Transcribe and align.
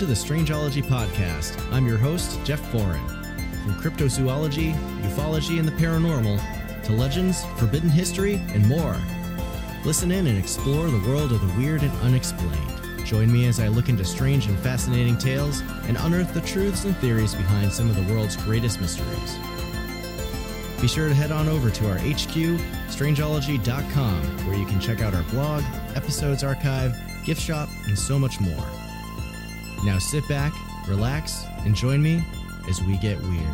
to 0.00 0.06
the 0.06 0.14
Strangeology 0.14 0.82
Podcast. 0.82 1.60
I'm 1.70 1.86
your 1.86 1.98
host, 1.98 2.42
Jeff 2.42 2.58
Foran. 2.72 3.06
From 3.62 3.74
cryptozoology, 3.74 4.72
ufology, 5.02 5.58
and 5.58 5.68
the 5.68 5.72
paranormal, 5.72 6.40
to 6.84 6.92
legends, 6.92 7.44
forbidden 7.58 7.90
history, 7.90 8.36
and 8.54 8.66
more. 8.66 8.96
Listen 9.84 10.10
in 10.10 10.26
and 10.26 10.38
explore 10.38 10.88
the 10.88 11.06
world 11.06 11.32
of 11.32 11.46
the 11.46 11.52
weird 11.60 11.82
and 11.82 11.92
unexplained. 12.00 13.04
Join 13.04 13.30
me 13.30 13.46
as 13.46 13.60
I 13.60 13.68
look 13.68 13.90
into 13.90 14.02
strange 14.02 14.46
and 14.46 14.58
fascinating 14.60 15.18
tales 15.18 15.60
and 15.84 15.98
unearth 15.98 16.32
the 16.32 16.40
truths 16.40 16.86
and 16.86 16.96
theories 16.96 17.34
behind 17.34 17.70
some 17.70 17.90
of 17.90 17.96
the 17.96 18.14
world's 18.14 18.36
greatest 18.36 18.80
mysteries. 18.80 19.36
Be 20.80 20.88
sure 20.88 21.10
to 21.10 21.14
head 21.14 21.30
on 21.30 21.46
over 21.46 21.68
to 21.68 21.90
our 21.90 21.98
HQ, 21.98 22.56
strangeology.com, 22.88 24.46
where 24.46 24.56
you 24.56 24.64
can 24.64 24.80
check 24.80 25.02
out 25.02 25.12
our 25.12 25.24
blog, 25.24 25.62
episodes 25.94 26.42
archive, 26.42 26.96
gift 27.26 27.42
shop, 27.42 27.68
and 27.86 27.98
so 27.98 28.18
much 28.18 28.40
more. 28.40 28.79
Now 29.82 29.98
sit 29.98 30.28
back, 30.28 30.52
relax, 30.86 31.42
and 31.60 31.74
join 31.74 32.02
me 32.02 32.22
as 32.68 32.82
we 32.82 32.98
get 32.98 33.18
weird. 33.22 33.46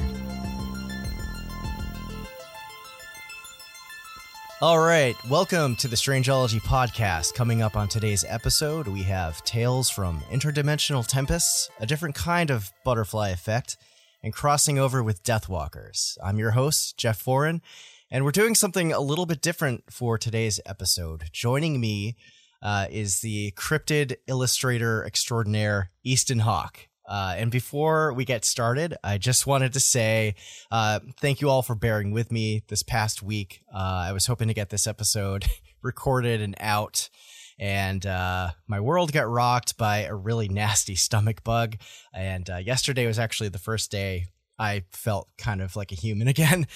All 4.60 4.80
right, 4.80 5.14
welcome 5.28 5.76
to 5.76 5.86
the 5.86 5.94
Strangeology 5.94 6.60
podcast. 6.60 7.34
Coming 7.34 7.62
up 7.62 7.76
on 7.76 7.86
today's 7.86 8.24
episode, 8.26 8.88
we 8.88 9.04
have 9.04 9.44
tales 9.44 9.88
from 9.88 10.20
interdimensional 10.32 11.06
tempests, 11.06 11.70
a 11.78 11.86
different 11.86 12.16
kind 12.16 12.50
of 12.50 12.72
butterfly 12.84 13.28
effect, 13.28 13.76
and 14.24 14.32
crossing 14.32 14.80
over 14.80 15.04
with 15.04 15.22
Deathwalkers. 15.22 16.18
I'm 16.24 16.38
your 16.38 16.52
host, 16.52 16.96
Jeff 16.96 17.22
Foran, 17.24 17.60
and 18.10 18.24
we're 18.24 18.32
doing 18.32 18.56
something 18.56 18.92
a 18.92 18.98
little 18.98 19.26
bit 19.26 19.42
different 19.42 19.84
for 19.92 20.18
today's 20.18 20.58
episode. 20.66 21.24
Joining 21.32 21.80
me 21.80 22.16
uh, 22.62 22.86
is 22.90 23.20
the 23.20 23.52
cryptid 23.52 24.16
illustrator 24.26 25.04
extraordinaire 25.04 25.90
Easton 26.02 26.40
Hawk. 26.40 26.88
Uh, 27.08 27.34
and 27.38 27.50
before 27.50 28.12
we 28.12 28.24
get 28.24 28.44
started, 28.44 28.96
I 29.04 29.18
just 29.18 29.46
wanted 29.46 29.72
to 29.74 29.80
say 29.80 30.34
uh, 30.70 31.00
thank 31.20 31.40
you 31.40 31.48
all 31.48 31.62
for 31.62 31.74
bearing 31.74 32.10
with 32.10 32.32
me 32.32 32.62
this 32.68 32.82
past 32.82 33.22
week. 33.22 33.62
Uh, 33.72 34.06
I 34.08 34.12
was 34.12 34.26
hoping 34.26 34.48
to 34.48 34.54
get 34.54 34.70
this 34.70 34.86
episode 34.86 35.44
recorded 35.82 36.40
and 36.40 36.56
out, 36.58 37.08
and 37.58 38.04
uh, 38.04 38.50
my 38.66 38.80
world 38.80 39.12
got 39.12 39.28
rocked 39.28 39.78
by 39.78 40.00
a 40.00 40.14
really 40.14 40.48
nasty 40.48 40.96
stomach 40.96 41.44
bug. 41.44 41.76
And 42.12 42.50
uh, 42.50 42.56
yesterday 42.56 43.06
was 43.06 43.18
actually 43.18 43.50
the 43.50 43.58
first 43.58 43.90
day 43.90 44.26
I 44.58 44.84
felt 44.90 45.28
kind 45.38 45.62
of 45.62 45.76
like 45.76 45.92
a 45.92 45.96
human 45.96 46.28
again. 46.36 46.66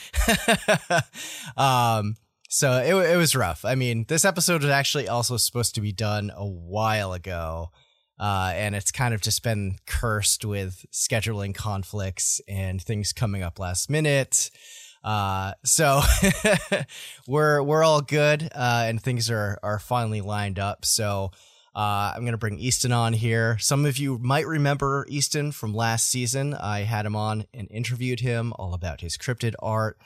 um, 1.56 2.16
so 2.52 2.72
it, 2.72 3.12
it 3.12 3.16
was 3.16 3.36
rough. 3.36 3.64
I 3.64 3.76
mean, 3.76 4.06
this 4.08 4.24
episode 4.24 4.62
was 4.62 4.72
actually 4.72 5.06
also 5.06 5.36
supposed 5.36 5.76
to 5.76 5.80
be 5.80 5.92
done 5.92 6.32
a 6.34 6.44
while 6.44 7.12
ago. 7.12 7.70
Uh, 8.18 8.52
and 8.54 8.74
it's 8.74 8.90
kind 8.90 9.14
of 9.14 9.22
just 9.22 9.42
been 9.42 9.76
cursed 9.86 10.44
with 10.44 10.84
scheduling 10.92 11.54
conflicts 11.54 12.40
and 12.46 12.82
things 12.82 13.14
coming 13.14 13.42
up 13.42 13.58
last 13.58 13.88
minute. 13.88 14.50
Uh, 15.02 15.52
so 15.64 16.02
we're 17.26 17.62
we're 17.62 17.82
all 17.82 18.02
good, 18.02 18.50
uh, 18.54 18.84
and 18.86 19.00
things 19.00 19.30
are 19.30 19.58
are 19.62 19.78
finally 19.78 20.20
lined 20.20 20.58
up. 20.58 20.84
So 20.84 21.30
uh, 21.74 22.12
I'm 22.14 22.26
gonna 22.26 22.36
bring 22.36 22.58
Easton 22.58 22.92
on 22.92 23.14
here. 23.14 23.56
Some 23.58 23.86
of 23.86 23.96
you 23.96 24.18
might 24.18 24.46
remember 24.46 25.06
Easton 25.08 25.52
from 25.52 25.72
last 25.72 26.08
season. 26.08 26.52
I 26.52 26.80
had 26.80 27.06
him 27.06 27.16
on 27.16 27.46
and 27.54 27.68
interviewed 27.70 28.20
him 28.20 28.52
all 28.58 28.74
about 28.74 29.00
his 29.00 29.16
cryptid 29.16 29.54
art. 29.60 29.96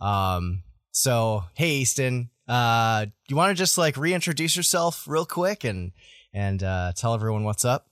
Um, 0.00 0.62
so, 0.98 1.44
hey, 1.54 1.76
Easton, 1.76 2.28
uh, 2.48 3.06
you 3.28 3.36
want 3.36 3.50
to 3.50 3.54
just 3.54 3.78
like 3.78 3.96
reintroduce 3.96 4.56
yourself 4.56 5.06
real 5.06 5.24
quick 5.24 5.62
and 5.62 5.92
and 6.32 6.60
uh, 6.60 6.90
tell 6.96 7.14
everyone 7.14 7.44
what's 7.44 7.64
up? 7.64 7.86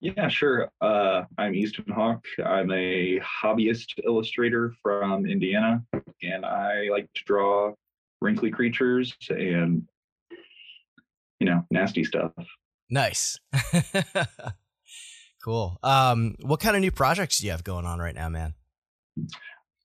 Yeah, 0.00 0.26
sure. 0.26 0.68
Uh, 0.80 1.22
I'm 1.38 1.54
Easton 1.54 1.84
Hawk. 1.94 2.24
I'm 2.44 2.72
a 2.72 3.20
hobbyist 3.20 4.00
illustrator 4.04 4.74
from 4.82 5.26
Indiana, 5.26 5.84
and 6.24 6.44
I 6.44 6.88
like 6.90 7.08
to 7.14 7.22
draw 7.24 7.72
wrinkly 8.20 8.50
creatures 8.50 9.14
and 9.28 9.86
you 11.38 11.46
know 11.46 11.64
nasty 11.70 12.02
stuff. 12.02 12.32
Nice. 12.90 13.38
cool. 15.44 15.78
Um, 15.84 16.34
what 16.40 16.58
kind 16.58 16.74
of 16.74 16.82
new 16.82 16.90
projects 16.90 17.38
do 17.38 17.46
you 17.46 17.52
have 17.52 17.62
going 17.62 17.86
on 17.86 18.00
right 18.00 18.14
now, 18.14 18.28
man? 18.28 18.54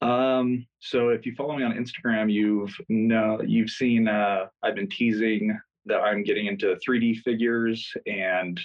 Um, 0.01 0.66
so 0.80 1.10
if 1.10 1.25
you 1.25 1.36
follow 1.36 1.57
me 1.57 1.63
on 1.63 1.74
Instagram, 1.74 2.31
you've 2.31 2.74
know 2.88 3.42
you've 3.46 3.69
seen 3.69 4.07
uh, 4.07 4.48
I've 4.63 4.75
been 4.75 4.90
teasing 4.90 5.57
that 5.86 6.00
I'm 6.00 6.24
getting 6.24 6.46
into 6.46 6.78
3D 6.88 7.18
figures 7.19 7.92
and 8.06 8.60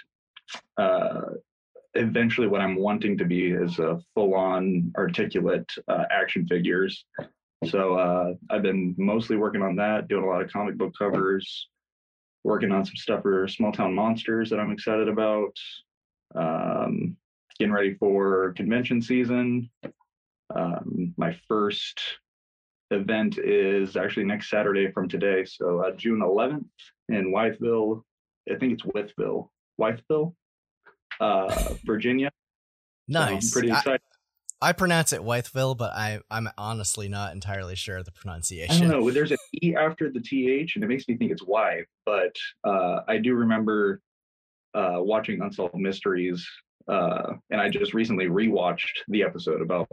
uh, 0.77 1.23
eventually 1.95 2.47
what 2.47 2.61
I'm 2.61 2.77
wanting 2.77 3.17
to 3.19 3.25
be 3.25 3.51
is 3.51 3.79
a 3.79 4.01
full-on 4.15 4.93
articulate 4.97 5.71
uh, 5.89 6.05
action 6.11 6.47
figures. 6.47 7.05
So 7.67 7.95
uh, 7.95 8.35
I've 8.51 8.63
been 8.63 8.95
mostly 8.99 9.37
working 9.37 9.63
on 9.63 9.77
that, 9.77 10.09
doing 10.09 10.25
a 10.25 10.27
lot 10.27 10.43
of 10.43 10.53
comic 10.53 10.77
book 10.77 10.93
covers, 10.99 11.69
working 12.43 12.73
on 12.73 12.85
some 12.85 12.97
stuff 12.97 13.23
for 13.23 13.49
Small 13.49 13.73
Town 13.73 13.95
Monsters 13.95 14.51
that 14.51 14.61
I'm 14.61 14.73
excited 14.73 15.09
about. 15.09 15.57
Um, 16.35 17.17
getting 17.59 17.73
ready 17.73 17.95
for 17.95 18.53
convention 18.55 19.01
season 19.01 19.71
Um, 20.55 21.15
my 21.17 21.37
first 21.49 22.01
event 22.91 23.39
is 23.39 23.97
actually 23.97 24.25
next 24.25 24.51
Saturday 24.51 24.91
from 24.91 25.09
today, 25.09 25.45
so 25.45 25.81
uh, 25.81 25.93
June 25.97 26.21
11th 26.21 26.65
in 27.09 27.33
Wytheville. 27.33 28.03
I 28.51 28.57
think 28.57 28.75
it's 28.75 28.83
Wytheville, 28.83 29.49
Wytheville, 29.81 30.35
uh, 31.21 31.75
Virginia. 31.85 32.31
Nice. 33.09 33.51
So 33.51 33.61
pretty 33.61 33.73
excited. 33.73 34.01
I, 34.63 34.69
I, 34.71 34.73
pronounce 34.73 35.13
it 35.13 35.21
Wytheville, 35.21 35.77
but 35.77 35.93
I, 35.93 36.21
I'm 36.31 36.49
honestly 36.57 37.09
not 37.09 37.33
entirely 37.33 37.75
sure 37.75 37.99
of 37.99 38.05
the 38.05 38.13
pronunciation. 38.13 38.77
I 38.77 38.81
don't 38.81 38.89
know. 38.89 39.11
There's 39.11 39.33
an 39.33 39.39
E 39.63 39.75
after 39.75 40.11
the 40.11 40.21
TH, 40.21 40.77
and 40.77 40.85
it 40.85 40.89
makes 40.89 41.09
me 41.09 41.17
think 41.17 41.33
it's 41.33 41.43
Y, 41.43 41.83
but 42.07 42.35
uh, 42.65 43.01
I 43.09 43.19
do 43.19 43.35
remember 43.35 44.01
uh, 44.75 44.97
watching 44.99 45.41
Unsolved 45.43 45.75
Mysteries, 45.75 46.47
uh, 46.89 47.35
and 47.51 47.61
I 47.61 47.69
just 47.69 47.95
recently 47.95 48.27
rewatched 48.27 49.03
the 49.09 49.23
episode 49.23 49.61
about 49.61 49.89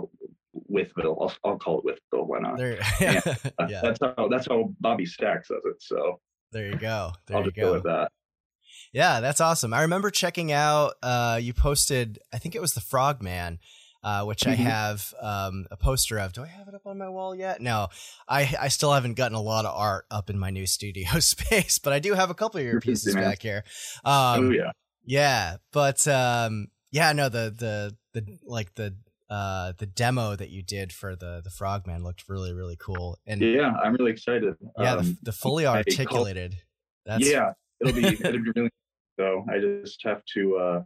Wytheville. 0.72 1.18
I'll, 1.22 1.34
I'll 1.44 1.58
call 1.58 1.82
it 1.82 1.86
Wytheville. 1.86 2.28
Why 2.28 2.40
not? 2.40 2.58
There, 2.58 2.80
and, 3.00 3.18
uh, 3.60 3.68
yeah. 3.70 3.82
That's 3.82 4.00
how 4.02 4.28
that's 4.30 4.48
how 4.48 4.74
Bobby 4.80 5.06
Stack 5.06 5.46
says 5.46 5.62
it. 5.66 5.76
So 5.80 6.20
there 6.52 6.68
you 6.68 6.76
go. 6.76 7.12
There 7.28 7.38
I'll 7.38 7.44
you 7.44 7.52
just 7.52 7.58
go. 7.58 7.68
go 7.68 7.74
with 7.74 7.84
that. 7.84 8.12
Yeah, 8.94 9.22
that's 9.22 9.40
awesome. 9.40 9.74
I 9.74 9.84
remember 9.84 10.10
checking 10.10 10.52
out. 10.52 10.96
Uh, 11.02 11.40
you 11.42 11.54
posted, 11.54 12.20
I 12.34 12.40
think 12.40 12.56
it 12.56 12.62
was 12.62 12.74
the 12.74 12.82
Frogman, 12.82 13.60
uh, 14.04 14.26
which 14.26 14.42
mm-hmm. 14.42 14.52
I 14.52 14.56
have 14.56 15.14
um, 15.22 15.66
a 15.72 15.78
poster 15.78 16.20
of. 16.20 16.34
Do 16.34 16.44
I 16.44 16.48
have 16.48 16.68
it 16.68 16.76
up 16.76 16.86
on 16.86 16.98
my 16.98 17.08
wall 17.08 17.34
yet? 17.34 17.62
No, 17.62 17.88
I 18.28 18.54
I 18.60 18.68
still 18.68 18.92
haven't 18.92 19.14
gotten 19.14 19.36
a 19.36 19.42
lot 19.42 19.66
of 19.66 19.76
art 19.76 20.06
up 20.12 20.30
in 20.30 20.38
my 20.38 20.50
new 20.50 20.66
studio 20.66 21.10
space, 21.20 21.80
but 21.80 21.94
I 21.94 22.00
do 22.00 22.14
have 22.14 22.30
a 22.30 22.34
couple 22.34 22.60
of 22.60 22.66
your 22.66 22.82
pieces 22.82 23.16
back 23.16 23.42
here. 23.42 23.64
Um, 24.04 24.48
oh 24.48 24.50
yeah, 24.50 24.72
yeah, 25.06 25.58
but 25.72 26.06
um, 26.08 26.68
yeah, 26.92 27.14
no, 27.14 27.30
the 27.30 27.54
the 27.58 27.96
the 28.14 28.40
like 28.44 28.74
the 28.76 28.96
uh, 29.32 29.72
the 29.78 29.86
demo 29.86 30.36
that 30.36 30.50
you 30.50 30.62
did 30.62 30.92
for 30.92 31.16
the 31.16 31.42
the 31.42 31.50
Frogman 31.50 32.04
looked 32.04 32.28
really 32.28 32.54
really 32.54 32.76
cool. 32.76 33.18
And 33.26 33.42
yeah, 33.42 33.72
I'm 33.82 33.94
really 33.96 34.12
excited. 34.12 34.56
Yeah, 34.78 34.96
um, 34.96 35.06
the, 35.06 35.18
the, 35.24 35.32
fully 35.32 35.66
articulated. 35.66 36.58
That's 37.06 37.28
yeah, 37.28 37.54
it'll 37.80 37.94
be 37.94 38.08
it'll 38.08 38.44
be 38.44 38.52
really. 38.56 38.70
So 39.20 39.46
I 39.52 39.60
just 39.60 40.02
have 40.04 40.24
to, 40.34 40.58
uh, 40.58 40.84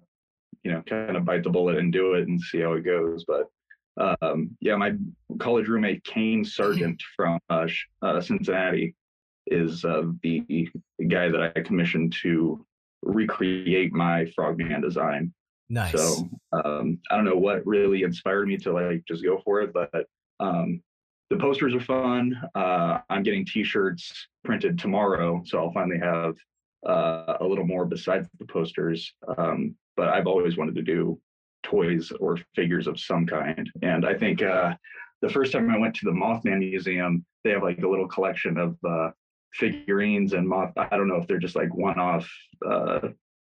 you 0.63 0.71
know, 0.71 0.81
kind 0.87 1.15
of 1.15 1.23
bite 1.23 1.43
the 1.43 1.49
bullet 1.49 1.77
and 1.77 1.93
do 1.93 2.15
it 2.15 2.27
and 2.27 2.41
see 2.41 2.59
how 2.59 2.73
it 2.73 2.81
goes. 2.81 3.23
But 3.23 3.45
um, 4.21 4.57
yeah, 4.59 4.75
my 4.75 4.93
college 5.39 5.67
roommate 5.67 6.03
Kane 6.03 6.43
Sargent 6.43 7.01
from 7.15 7.39
uh, 7.49 7.67
uh, 8.01 8.19
Cincinnati 8.19 8.95
is 9.47 9.85
uh, 9.85 10.03
the, 10.21 10.43
the 10.97 11.05
guy 11.05 11.29
that 11.29 11.53
I 11.55 11.61
commissioned 11.61 12.13
to 12.23 12.65
recreate 13.03 13.93
my 13.93 14.25
Frogman 14.35 14.81
design. 14.81 15.33
Nice. 15.69 15.93
So 15.93 16.29
um, 16.51 16.99
I 17.09 17.15
don't 17.15 17.25
know 17.25 17.35
what 17.37 17.65
really 17.65 18.03
inspired 18.03 18.47
me 18.47 18.57
to 18.57 18.71
like 18.71 19.03
just 19.07 19.23
go 19.23 19.41
for 19.43 19.61
it, 19.61 19.73
but 19.73 20.05
um, 20.39 20.81
the 21.29 21.37
posters 21.37 21.73
are 21.73 21.81
fun. 21.81 22.39
Uh, 22.53 22.99
I'm 23.09 23.23
getting 23.23 23.45
T-shirts 23.45 24.27
printed 24.43 24.77
tomorrow, 24.77 25.41
so 25.45 25.59
I'll 25.59 25.71
finally 25.71 25.99
have 25.99 26.35
uh, 26.87 27.37
a 27.39 27.45
little 27.45 27.65
more 27.65 27.85
besides 27.85 28.29
the 28.39 28.45
posters. 28.45 29.11
Um, 29.37 29.75
but 29.97 30.09
I've 30.09 30.27
always 30.27 30.55
wanted 30.55 30.75
to 30.75 30.83
do 30.83 31.19
toys 31.63 32.11
or 32.19 32.37
figures 32.53 32.85
of 32.85 32.99
some 32.99 33.25
kind, 33.25 33.71
and 33.81 34.05
I 34.05 34.13
think 34.13 34.43
uh, 34.43 34.75
the 35.21 35.29
first 35.29 35.51
time 35.51 35.69
I 35.71 35.79
went 35.79 35.95
to 35.95 36.05
the 36.05 36.11
Mothman 36.11 36.59
Museum, 36.59 37.25
they 37.43 37.51
have 37.51 37.63
like 37.63 37.79
a 37.79 37.89
little 37.89 38.07
collection 38.07 38.57
of 38.57 38.77
uh, 38.87 39.09
figurines 39.53 40.33
and 40.33 40.47
moth. 40.47 40.73
I 40.77 40.95
don't 40.95 41.07
know 41.07 41.15
if 41.15 41.27
they're 41.27 41.39
just 41.39 41.55
like 41.55 41.73
one-off 41.73 42.29
uh, 42.63 42.99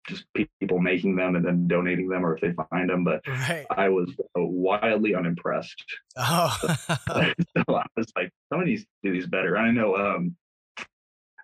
just 0.08 0.26
people 0.60 0.80
making 0.80 1.16
them 1.16 1.36
and 1.36 1.46
then 1.46 1.68
donating 1.68 2.08
them 2.08 2.26
or 2.26 2.36
if 2.36 2.42
they 2.42 2.54
find 2.70 2.90
them 2.90 3.04
but 3.04 3.22
right. 3.28 3.66
i 3.72 3.88
was 3.88 4.10
wildly 4.36 5.14
unimpressed 5.14 5.84
oh 6.18 6.58
so 7.10 7.76
i 7.76 7.86
was 7.96 8.08
like 8.16 8.32
somebody 8.50 8.72
needs 8.72 8.84
to 8.84 8.88
do 9.04 9.14
these 9.14 9.28
better 9.28 9.58
i 9.58 9.70
know 9.70 9.96
um 9.96 10.36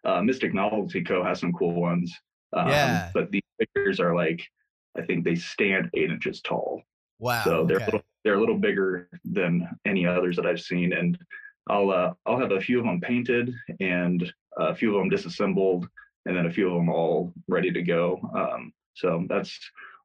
uh, 0.05 0.21
mystic 0.21 0.53
novelty 0.53 1.03
co 1.03 1.23
has 1.23 1.39
some 1.39 1.51
cool 1.53 1.73
ones 1.73 2.13
um, 2.53 2.69
yeah. 2.69 3.11
but 3.13 3.29
these 3.29 3.41
figures 3.59 3.99
are 3.99 4.15
like 4.15 4.41
i 4.97 5.01
think 5.01 5.23
they 5.23 5.35
stand 5.35 5.89
eight 5.95 6.09
inches 6.09 6.41
tall 6.41 6.81
wow 7.19 7.43
so 7.43 7.65
they're 7.65 7.77
okay. 7.77 7.83
a 7.83 7.87
little, 7.87 8.01
they're 8.23 8.35
a 8.35 8.39
little 8.39 8.57
bigger 8.57 9.09
than 9.25 9.67
any 9.85 10.05
others 10.05 10.35
that 10.35 10.45
i've 10.45 10.61
seen 10.61 10.93
and 10.93 11.17
i'll 11.69 11.91
uh, 11.91 12.13
i'll 12.25 12.39
have 12.39 12.51
a 12.51 12.61
few 12.61 12.79
of 12.79 12.85
them 12.85 13.01
painted 13.01 13.53
and 13.81 14.31
a 14.57 14.73
few 14.73 14.95
of 14.95 14.99
them 14.99 15.09
disassembled 15.09 15.87
and 16.27 16.35
then 16.35 16.45
a 16.45 16.51
few 16.51 16.67
of 16.67 16.75
them 16.75 16.89
all 16.89 17.33
ready 17.47 17.71
to 17.71 17.81
go. 17.81 18.19
Um, 18.35 18.73
so 18.93 19.25
that's 19.29 19.57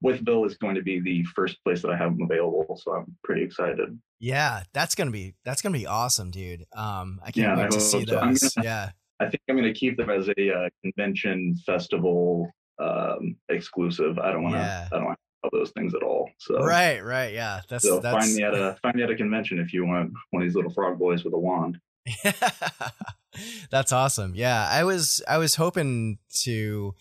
Wytheville 0.04 0.46
is 0.46 0.56
going 0.56 0.74
to 0.74 0.82
be 0.82 1.00
the 1.00 1.24
first 1.24 1.62
place 1.64 1.82
that 1.82 1.90
I 1.90 1.96
have 1.96 2.16
them 2.16 2.28
available. 2.30 2.80
So 2.82 2.92
I'm 2.92 3.16
pretty 3.24 3.42
excited. 3.42 3.98
Yeah, 4.20 4.62
that's 4.72 4.94
gonna 4.94 5.10
be 5.10 5.34
that's 5.44 5.62
gonna 5.62 5.76
be 5.76 5.86
awesome, 5.86 6.30
dude. 6.30 6.64
Um, 6.74 7.20
I 7.22 7.32
can't 7.32 7.48
yeah, 7.48 7.56
wait 7.56 7.66
I 7.66 7.68
to 7.68 7.80
see 7.80 8.06
so. 8.06 8.20
those. 8.20 8.54
Gonna, 8.54 8.64
yeah, 8.64 8.90
I 9.22 9.28
think 9.28 9.42
I'm 9.48 9.56
going 9.56 9.72
to 9.72 9.78
keep 9.78 9.96
them 9.96 10.10
as 10.10 10.28
a 10.28 10.52
uh, 10.52 10.68
convention 10.82 11.56
festival 11.64 12.50
um, 12.78 13.36
exclusive. 13.48 14.18
I 14.18 14.32
don't 14.32 14.42
want 14.42 14.56
to. 14.56 14.60
Yeah. 14.60 14.88
I 14.90 14.96
don't 14.96 15.04
want 15.06 15.18
all 15.44 15.50
those 15.52 15.70
things 15.70 15.94
at 15.94 16.02
all. 16.02 16.28
So 16.38 16.58
right, 16.58 17.02
right, 17.04 17.32
yeah. 17.32 17.60
That's 17.68 17.84
so 17.84 18.00
that's 18.00 18.26
find 18.26 18.36
me 18.36 18.42
at 18.42 18.54
a 18.54 18.76
find 18.82 18.96
me 18.96 19.02
at 19.02 19.10
a 19.10 19.16
convention 19.16 19.58
if 19.58 19.72
you 19.72 19.84
want 19.86 20.12
one 20.30 20.42
of 20.42 20.48
these 20.48 20.54
little 20.54 20.72
frog 20.72 20.98
boys 20.98 21.24
with 21.24 21.34
a 21.34 21.38
wand. 21.38 21.78
That's 23.70 23.92
awesome. 23.92 24.32
Yeah, 24.34 24.68
I 24.70 24.84
was 24.84 25.22
I 25.28 25.38
was 25.38 25.54
hoping 25.54 26.18
to 26.42 26.94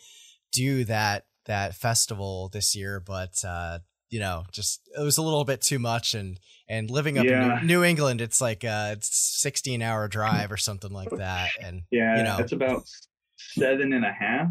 do 0.53 0.83
that 0.85 1.25
that 1.45 1.75
festival 1.75 2.49
this 2.53 2.75
year, 2.75 2.99
but 3.05 3.43
uh, 3.45 3.79
you 4.09 4.19
know, 4.19 4.43
just 4.51 4.81
it 4.97 5.01
was 5.03 5.17
a 5.17 5.21
little 5.21 5.43
bit 5.43 5.61
too 5.61 5.79
much, 5.79 6.13
and 6.13 6.39
and 6.69 6.89
living 6.89 7.17
up 7.17 7.25
Yeah. 7.25 7.59
in 7.59 7.67
New, 7.67 7.79
New 7.79 7.83
England, 7.83 8.21
it's 8.21 8.39
like 8.41 8.63
uh, 8.63 8.91
it's 8.93 9.09
sixteen 9.41 9.81
hour 9.81 10.07
drive 10.07 10.51
or 10.51 10.57
something 10.57 10.91
like 10.91 11.09
that, 11.17 11.49
and 11.61 11.81
Yeah, 11.91 12.17
you 12.17 12.23
know, 12.23 12.37
it's 12.39 12.53
about 12.53 12.83
seven 13.37 13.93
and 13.93 14.05
a 14.05 14.11
half. 14.13 14.49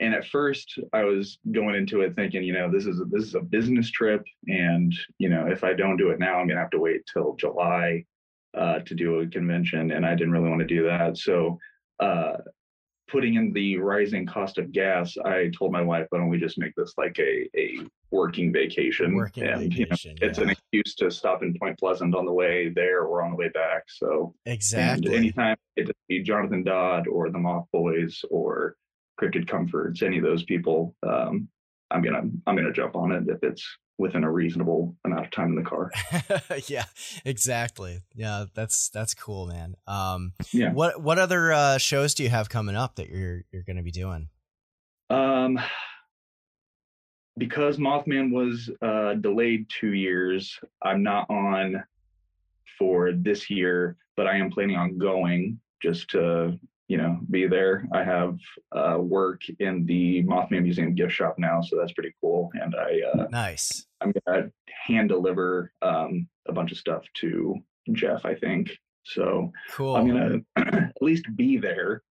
And 0.00 0.14
at 0.14 0.26
first, 0.28 0.78
I 0.92 1.02
was 1.02 1.40
going 1.50 1.74
into 1.74 2.02
it 2.02 2.14
thinking, 2.14 2.44
you 2.44 2.52
know, 2.52 2.70
this 2.70 2.86
is 2.86 3.00
a, 3.00 3.04
this 3.06 3.24
is 3.24 3.34
a 3.34 3.40
business 3.40 3.90
trip, 3.90 4.22
and 4.46 4.94
you 5.18 5.28
know, 5.28 5.46
if 5.48 5.64
I 5.64 5.74
don't 5.74 5.96
do 5.96 6.10
it 6.10 6.18
now, 6.20 6.38
I'm 6.38 6.46
gonna 6.48 6.60
have 6.60 6.70
to 6.70 6.78
wait 6.78 7.00
till 7.12 7.34
July 7.34 8.04
uh, 8.56 8.80
to 8.80 8.94
do 8.94 9.20
a 9.20 9.26
convention, 9.26 9.92
and 9.92 10.04
I 10.04 10.14
didn't 10.14 10.32
really 10.32 10.48
want 10.48 10.60
to 10.60 10.66
do 10.66 10.84
that. 10.84 11.18
So, 11.18 11.58
uh, 12.00 12.38
putting 13.08 13.34
in 13.34 13.52
the 13.52 13.78
rising 13.78 14.26
cost 14.26 14.58
of 14.58 14.70
gas, 14.70 15.16
I 15.24 15.50
told 15.56 15.72
my 15.72 15.82
wife, 15.82 16.06
why 16.10 16.18
don't 16.18 16.28
we 16.28 16.38
just 16.38 16.58
make 16.58 16.74
this 16.76 16.92
like 16.98 17.18
a 17.18 17.48
a 17.56 17.78
working 18.10 18.52
vacation? 18.52 19.14
working 19.14 19.44
and 19.44 19.62
you 19.74 19.86
know, 19.86 19.86
vacation. 19.86 20.16
it's 20.20 20.38
yeah. 20.38 20.44
an 20.44 20.50
excuse 20.50 20.94
to 20.96 21.10
stop 21.10 21.42
in 21.42 21.54
Point 21.58 21.78
Pleasant 21.78 22.14
on 22.14 22.26
the 22.26 22.32
way 22.32 22.68
there 22.68 23.02
or 23.02 23.22
on 23.22 23.30
the 23.30 23.36
way 23.36 23.48
back. 23.48 23.84
So 23.88 24.34
exactly. 24.46 25.16
anytime 25.16 25.56
it 25.76 25.90
be 26.08 26.22
Jonathan 26.22 26.62
Dodd 26.62 27.08
or 27.08 27.30
the 27.30 27.38
Moth 27.38 27.66
Boys 27.72 28.22
or 28.30 28.76
Cryptid 29.20 29.48
Comforts, 29.48 30.02
any 30.02 30.18
of 30.18 30.24
those 30.24 30.44
people, 30.44 30.94
um, 31.06 31.48
I'm 31.90 32.02
gonna 32.02 32.22
I'm 32.46 32.56
gonna 32.56 32.72
jump 32.72 32.94
on 32.94 33.12
it 33.12 33.24
if 33.28 33.42
it's 33.42 33.66
within 33.98 34.22
a 34.24 34.30
reasonable 34.30 34.96
amount 35.04 35.26
of 35.26 35.30
time 35.32 35.48
in 35.48 35.56
the 35.56 35.68
car. 35.68 35.90
yeah, 36.68 36.84
exactly. 37.24 38.00
Yeah, 38.14 38.44
that's 38.54 38.88
that's 38.90 39.12
cool, 39.14 39.48
man. 39.48 39.74
Um, 39.86 40.32
Yeah. 40.52 40.72
what 40.72 41.02
what 41.02 41.18
other 41.18 41.52
uh, 41.52 41.78
shows 41.78 42.14
do 42.14 42.22
you 42.22 42.28
have 42.30 42.48
coming 42.48 42.76
up 42.76 42.96
that 42.96 43.08
you're 43.08 43.42
you're 43.52 43.64
going 43.64 43.76
to 43.76 43.82
be 43.82 43.90
doing? 43.90 44.28
Um, 45.10 45.58
because 47.36 47.76
Mothman 47.76 48.32
was 48.32 48.70
uh, 48.82 49.14
delayed 49.14 49.66
two 49.68 49.94
years, 49.94 50.58
I'm 50.82 51.02
not 51.02 51.28
on 51.30 51.82
for 52.78 53.12
this 53.12 53.48
year, 53.50 53.96
but 54.16 54.26
I 54.26 54.36
am 54.36 54.50
planning 54.50 54.76
on 54.76 54.98
going 54.98 55.60
just 55.82 56.10
to 56.10 56.58
you 56.88 56.96
know 56.96 57.20
be 57.30 57.46
there. 57.46 57.86
I 57.92 58.02
have 58.02 58.38
uh, 58.72 58.98
work 58.98 59.42
in 59.60 59.84
the 59.86 60.24
Mothman 60.24 60.62
Museum 60.62 60.94
gift 60.94 61.12
shop 61.12 61.36
now, 61.38 61.60
so 61.60 61.76
that's 61.76 61.92
pretty 61.92 62.14
cool. 62.20 62.50
And 62.54 62.74
I 62.74 63.00
uh, 63.12 63.26
Nice. 63.30 63.86
I'm 64.00 64.12
gonna 64.26 64.50
hand 64.86 65.10
deliver 65.10 65.72
um, 65.82 66.26
a 66.48 66.52
bunch 66.52 66.72
of 66.72 66.78
stuff 66.78 67.04
to 67.16 67.56
Jeff. 67.92 68.24
I 68.24 68.34
think 68.34 68.70
so. 69.04 69.52
Cool. 69.70 69.96
I'm 69.96 70.08
gonna 70.08 70.40
at 70.56 71.02
least 71.02 71.26
be 71.36 71.58
there. 71.58 72.02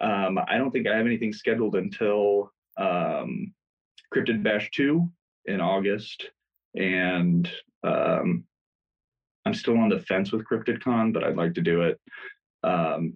Um, 0.00 0.38
I 0.46 0.58
don't 0.58 0.72
think 0.72 0.86
I 0.86 0.96
have 0.96 1.06
anything 1.06 1.32
scheduled 1.32 1.76
until 1.76 2.52
um, 2.76 3.54
Cryptid 4.14 4.42
Bash 4.42 4.70
two 4.72 5.08
in 5.46 5.60
August, 5.60 6.30
and 6.74 7.50
um, 7.84 8.44
I'm 9.46 9.54
still 9.54 9.78
on 9.78 9.88
the 9.88 10.00
fence 10.00 10.32
with 10.32 10.44
CryptidCon, 10.44 11.12
but 11.12 11.22
I'd 11.22 11.36
like 11.36 11.54
to 11.54 11.62
do 11.62 11.82
it. 11.82 12.00
Um, 12.64 13.14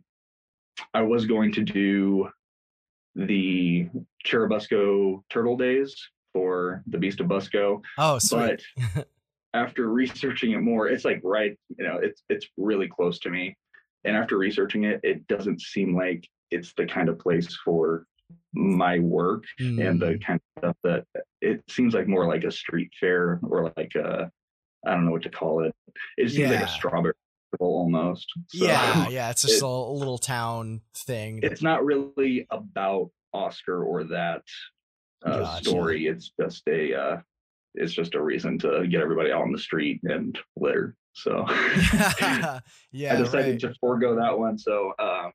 I 0.95 1.03
was 1.03 1.27
going 1.27 1.53
to 1.53 1.63
do 1.63 2.29
the 3.15 3.89
Churubusco 4.25 5.23
Turtle 5.31 5.57
Days 5.57 5.97
for 6.33 6.83
the 6.87 6.99
Beast 6.99 7.21
of 7.21 7.27
Busco, 7.27 7.83
oh, 7.99 8.19
sweet. 8.19 8.63
but 8.95 9.07
after 9.55 9.89
researching 9.89 10.53
it 10.53 10.61
more, 10.61 10.89
it's 10.89 11.05
like 11.05 11.21
right, 11.25 11.59
you 11.77 11.85
know, 11.85 11.99
it's 12.03 12.23
it's 12.29 12.47
really 12.57 12.89
close 12.89 13.19
to 13.21 13.31
me. 13.31 13.57
And 14.05 14.17
after 14.17 14.39
researching 14.39 14.85
it, 14.85 15.01
it 15.03 15.27
doesn't 15.27 15.61
seem 15.61 15.95
like 15.95 16.27
it's 16.51 16.73
the 16.75 16.87
kind 16.87 17.09
of 17.09 17.19
place 17.19 17.55
for 17.65 18.07
my 18.55 18.99
work 18.99 19.45
and 19.59 20.01
the 20.01 20.07
Mm, 20.07 20.25
kind 20.25 20.41
of 20.57 20.61
stuff 20.61 20.77
that 20.85 21.05
it 21.41 21.63
seems 21.69 21.95
like 21.95 22.09
more 22.09 22.27
like 22.27 22.45
a 22.45 22.51
street 22.51 22.91
fair 22.99 23.41
or 23.43 23.73
like 23.77 23.95
a 23.97 24.31
I 24.87 24.93
don't 24.93 25.05
know 25.05 25.13
what 25.13 25.23
to 25.23 25.31
call 25.31 25.65
it. 25.65 25.75
It 26.17 26.31
seems 26.31 26.51
like 26.51 26.63
a 26.65 26.69
strawberry 26.69 27.15
almost. 27.59 28.27
So, 28.49 28.67
yeah, 28.67 29.09
yeah. 29.11 29.31
It's 29.31 29.43
just 29.43 29.63
it- 29.63 29.65
a 29.65 29.69
little 29.69 30.19
town 30.19 30.81
thing. 30.95 31.41
It's 31.43 31.63
not 31.63 31.85
really 31.85 32.47
about 32.51 33.11
Oscar 33.33 33.85
or 33.85 34.05
that 34.05 34.43
uh, 35.25 35.41
Gotcha. 35.41 35.69
story. 35.69 36.07
It's 36.07 36.33
just 36.41 36.67
a 36.69 36.95
uh, 36.95 37.17
it's 37.75 37.93
just 37.93 38.15
a 38.15 38.23
reason 38.23 38.59
to 38.61 38.87
get 38.87 39.01
everybody 39.01 39.33
out 39.33 39.43
on 39.43 39.53
the 39.53 39.59
street 39.59 40.01
and 40.05 40.39
litter. 40.57 40.97
So 41.13 41.45
yeah, 42.93 43.15
I 43.15 43.17
decided 43.17 43.35
right. 43.35 43.61
to 43.61 43.75
forego 43.81 44.17
that 44.17 44.39
one. 44.39 44.59
So 44.59 44.93
uh, 44.99 45.31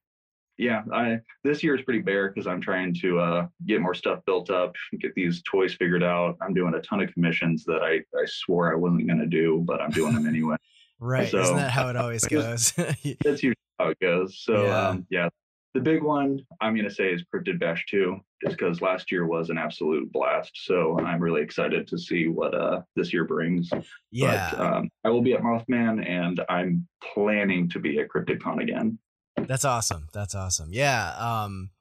yeah, 0.57 0.84
I 0.93 1.19
this 1.43 1.63
year 1.63 1.75
is 1.75 1.84
pretty 1.84 2.01
bare 2.01 2.29
because 2.29 2.48
I'm 2.48 2.62
trying 2.62 2.93
to 3.01 3.19
uh, 3.19 3.48
get 3.65 3.81
more 3.81 3.93
stuff 3.93 4.19
built 4.25 4.50
up, 4.50 4.75
get 5.00 5.13
these 5.15 5.41
toys 5.43 5.74
figured 5.74 6.03
out. 6.03 6.38
I'm 6.41 6.53
doing 6.53 6.74
a 6.75 6.81
ton 6.81 7.01
of 7.01 7.13
commissions 7.13 7.65
that 7.65 7.81
I 7.84 7.98
I 8.17 8.25
swore 8.25 8.72
I 8.72 8.75
wasn't 8.75 9.07
going 9.07 9.19
to 9.19 9.27
do, 9.27 9.63
but 9.65 9.81
I'm 9.81 9.91
doing 9.91 10.13
them 10.13 10.27
anyway. 10.27 10.55
Right. 11.00 11.30
so- 11.30 11.40
Isn't 11.42 11.58
that 11.58 11.72
how 11.72 11.90
it 11.90 11.96
always 11.96 12.25
goes? 12.28 12.72
That's 13.24 13.44
usually 13.44 13.56
how 13.80 13.90
it 13.90 14.00
goes. 14.00 14.40
So 14.40 14.66
Yeah. 14.66 14.88
um, 14.90 15.06
yeah, 15.10 15.30
the 15.74 15.82
big 15.82 16.02
one 16.04 16.40
I'm 16.62 16.74
going 16.74 16.88
to 16.88 16.94
say 16.94 17.12
is 17.12 17.24
Cryptid 17.34 17.60
Bash 17.60 17.86
2, 17.90 18.18
just 18.46 18.58
because 18.58 18.82
last 18.82 19.12
year 19.12 19.25
was 19.28 19.50
an 19.50 19.58
absolute 19.58 20.10
blast. 20.14 20.52
So 20.64 20.98
I'm 21.00 21.20
really 21.22 21.42
excited 21.42 21.86
to 21.90 21.98
see 21.98 22.28
what 22.28 22.56
uh, 22.56 22.82
this 22.96 23.12
year 23.12 23.25
brings. 23.25 23.70
yeah. 24.12 24.52
But 24.52 24.60
um, 24.62 24.90
I 25.04 25.10
will 25.10 25.22
be 25.22 25.34
at 25.34 25.42
Mothman, 25.42 26.08
and 26.08 26.40
I'm 26.48 26.88
planning 27.14 27.70
to 27.72 27.80
be 27.80 28.00
at 28.00 28.08
CryptidCon 28.08 28.62
again. 28.64 28.98
That's 29.38 29.66
awesome. 29.66 30.08
That's 30.14 30.34
awesome. 30.34 30.70
Yeah. 30.72 31.14
Um 31.20 31.72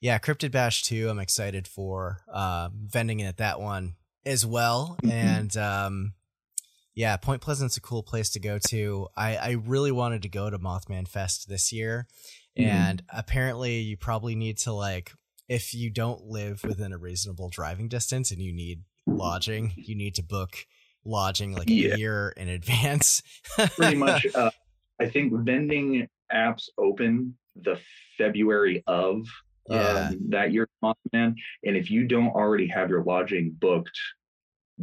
yeah, 0.00 0.18
Cryptid 0.18 0.50
Bash 0.52 0.82
2, 0.84 1.08
I'm 1.08 1.18
excited 1.18 1.66
for 1.66 2.18
uh 2.32 2.68
vending 2.72 3.20
at 3.22 3.38
that 3.38 3.58
one 3.60 3.96
as 4.24 4.46
well. 4.46 4.96
Mhm. 5.02 5.10
And 5.10 5.56
um 5.56 6.12
yeah, 6.94 7.16
Point 7.16 7.40
Pleasant's 7.42 7.76
a 7.76 7.80
cool 7.80 8.02
place 8.02 8.30
to 8.30 8.40
go 8.40 8.58
to. 8.68 9.08
I, 9.16 9.36
I 9.36 9.50
really 9.52 9.92
wanted 9.92 10.22
to 10.22 10.28
go 10.28 10.50
to 10.50 10.58
Mothman 10.58 11.08
Fest 11.08 11.48
this 11.48 11.72
year. 11.72 12.06
Mhm. 12.58 12.66
And 12.66 13.02
apparently 13.08 13.78
you 13.80 13.96
probably 13.96 14.34
need 14.34 14.58
to 14.58 14.72
like 14.72 15.12
if 15.48 15.74
you 15.74 15.90
don't 15.90 16.22
live 16.22 16.62
within 16.64 16.92
a 16.92 16.98
reasonable 16.98 17.50
driving 17.50 17.88
distance 17.88 18.30
and 18.30 18.40
you 18.40 18.52
need 18.52 18.82
lodging, 19.06 19.72
you 19.76 19.94
need 19.94 20.14
to 20.14 20.22
book 20.22 20.66
lodging 21.04 21.52
like 21.52 21.68
Yeah. 21.68 21.94
a 21.94 21.98
year 21.98 22.32
in 22.36 22.48
advance. 22.48 23.22
Pretty 23.76 23.96
much, 23.96 24.26
uh, 24.34 24.50
I 25.00 25.06
think 25.10 25.32
vending 25.44 26.08
apps 26.32 26.68
open 26.78 27.36
the 27.56 27.78
February 28.16 28.82
of 28.86 29.26
Yeah. 29.68 30.08
um, 30.12 30.18
that 30.30 30.52
year, 30.52 30.66
Mothman. 30.82 31.34
And 31.64 31.76
if 31.76 31.90
you 31.90 32.06
don't 32.06 32.28
already 32.30 32.68
have 32.68 32.88
your 32.88 33.02
lodging 33.04 33.50
booked 33.58 33.98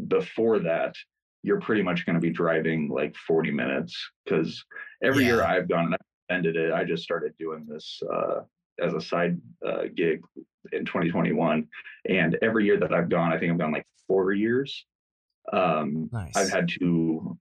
before 0.07 0.59
that, 0.59 0.95
you're 1.43 1.59
pretty 1.59 1.81
much 1.81 2.05
going 2.05 2.13
to 2.15 2.19
be 2.21 2.29
driving 2.29 2.87
like 2.89 3.15
40 3.15 3.51
minutes 3.51 3.97
because 4.23 4.63
every 5.03 5.25
year 5.25 5.43
I've 5.43 5.67
gone 5.67 5.85
and 5.85 5.95
I've 5.95 6.35
ended 6.35 6.55
it. 6.55 6.71
I 6.73 6.83
just 6.83 7.03
started 7.03 7.33
doing 7.37 7.65
this 7.67 8.01
uh, 8.13 8.41
as 8.79 8.93
a 8.93 9.01
side 9.01 9.39
uh, 9.65 9.83
gig 9.95 10.21
in 10.71 10.85
2021. 10.85 11.67
And 12.09 12.37
every 12.41 12.65
year 12.65 12.79
that 12.79 12.93
I've 12.93 13.09
gone, 13.09 13.33
I 13.33 13.39
think 13.39 13.51
I've 13.51 13.57
gone 13.57 13.71
like 13.71 13.85
four 14.07 14.33
years. 14.33 14.85
Um, 15.51 16.09
nice. 16.11 16.31
I've 16.35 16.49
had 16.51 16.67
to 16.79 17.37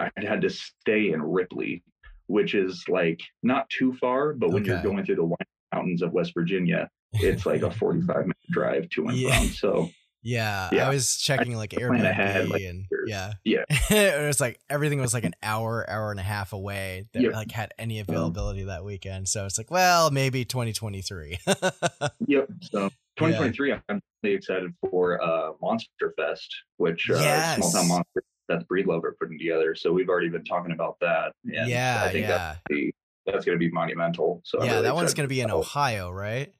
I 0.00 0.10
had 0.16 0.40
to 0.40 0.50
stay 0.50 1.12
in 1.12 1.22
Ripley, 1.22 1.84
which 2.26 2.54
is 2.54 2.84
like 2.88 3.20
not 3.42 3.68
too 3.68 3.92
far, 3.94 4.32
but 4.32 4.50
when 4.50 4.64
you're 4.64 4.82
going 4.82 5.04
through 5.04 5.16
the 5.16 5.24
White 5.24 5.46
Mountains 5.72 6.02
of 6.02 6.12
West 6.12 6.32
Virginia, 6.34 6.88
it's 7.12 7.46
like 7.46 7.62
a 7.62 7.70
45 7.78 8.16
minute 8.16 8.36
drive 8.50 8.88
to 8.90 9.06
and 9.06 9.16
Yeah. 9.16 9.38
from. 9.38 9.48
So 9.50 9.90
Yeah, 10.24 10.70
Yeah. 10.72 10.86
I 10.86 10.90
was 10.90 11.16
checking 11.18 11.54
like 11.54 11.70
Airbnb 11.70 12.02
ahead, 12.08 12.48
like, 12.48 12.62
and 12.62 12.86
yeah, 13.06 13.34
Yeah. 13.44 13.64
it 13.90 14.26
was 14.26 14.40
like 14.40 14.58
everything 14.70 15.00
was 15.00 15.12
like 15.12 15.24
an 15.24 15.34
hour, 15.42 15.88
hour 15.88 16.10
and 16.10 16.18
a 16.18 16.24
half 16.24 16.52
away 16.52 17.06
that 17.12 17.22
Yep. 17.22 17.32
like 17.34 17.50
had 17.52 17.72
any 17.78 18.00
availability 18.00 18.64
that 18.64 18.84
weekend. 18.84 19.28
So 19.28 19.44
it's 19.44 19.58
like, 19.58 19.70
well, 19.70 20.10
maybe 20.10 20.44
2023. 20.44 21.38
yep. 22.26 22.48
So 22.62 22.88
2023, 23.16 23.74
I'm 23.88 24.00
really 24.22 24.34
excited 24.34 24.72
for 24.90 25.22
uh, 25.22 25.52
Monster 25.60 26.14
Fest, 26.16 26.52
which 26.78 27.10
uh, 27.10 27.14
Yes. 27.14 27.56
Small 27.58 27.72
Town 27.72 27.88
Monster 27.88 28.22
Seth 28.50 28.66
Breedlove 28.66 29.04
are 29.04 29.16
putting 29.20 29.38
together. 29.38 29.74
So 29.74 29.92
we've 29.92 30.08
already 30.08 30.30
been 30.30 30.44
talking 30.44 30.72
about 30.72 30.96
that. 31.00 31.32
And 31.44 31.68
yeah, 31.68 32.02
I 32.02 32.08
think 32.10 32.26
yeah, 32.26 32.28
that's, 32.28 32.60
the, 32.68 32.94
that's 33.26 33.44
going 33.44 33.58
to 33.58 33.60
be 33.60 33.70
monumental. 33.70 34.40
So 34.44 34.62
yeah. 34.62 34.70
really 34.70 34.82
that 34.84 34.94
one's 34.94 35.14
gonna 35.14 35.28
be 35.28 35.40
in 35.40 35.50
Ohio, 35.50 36.10
right? 36.10 36.52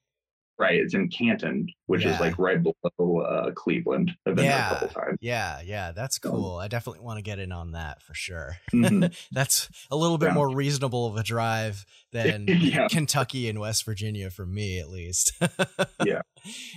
Right. 0.56 0.76
It's 0.76 0.94
in 0.94 1.08
Canton, 1.08 1.66
which 1.86 2.04
Yeah. 2.04 2.14
is 2.14 2.20
like 2.20 2.38
right 2.38 2.62
below 2.62 3.18
uh, 3.20 3.50
Cleveland. 3.52 4.12
I've 4.24 4.36
been 4.36 4.44
Yeah. 4.44 4.68
there 4.68 4.76
a 4.78 4.80
couple 4.88 5.02
times. 5.02 5.18
Yeah, 5.20 5.60
yeah, 5.62 5.90
that's 5.92 6.18
cool. 6.18 6.58
I 6.58 6.68
definitely 6.68 7.00
want 7.04 7.18
to 7.18 7.22
get 7.22 7.40
in 7.40 7.50
on 7.50 7.72
that 7.72 8.02
for 8.02 8.14
sure. 8.14 8.56
Mhm. 8.72 9.12
That's 9.32 9.68
a 9.90 9.96
little 9.96 10.16
bit 10.16 10.26
Yeah. 10.28 10.34
more 10.34 10.54
reasonable 10.54 11.06
of 11.06 11.16
a 11.16 11.24
drive 11.24 11.84
than. 12.12 12.46
Kentucky 12.88 13.48
and 13.48 13.58
West 13.58 13.84
Virginia 13.84 14.30
for 14.30 14.46
me, 14.46 14.78
at 14.78 14.88
least. 14.88 15.32
Yeah. 16.04 16.22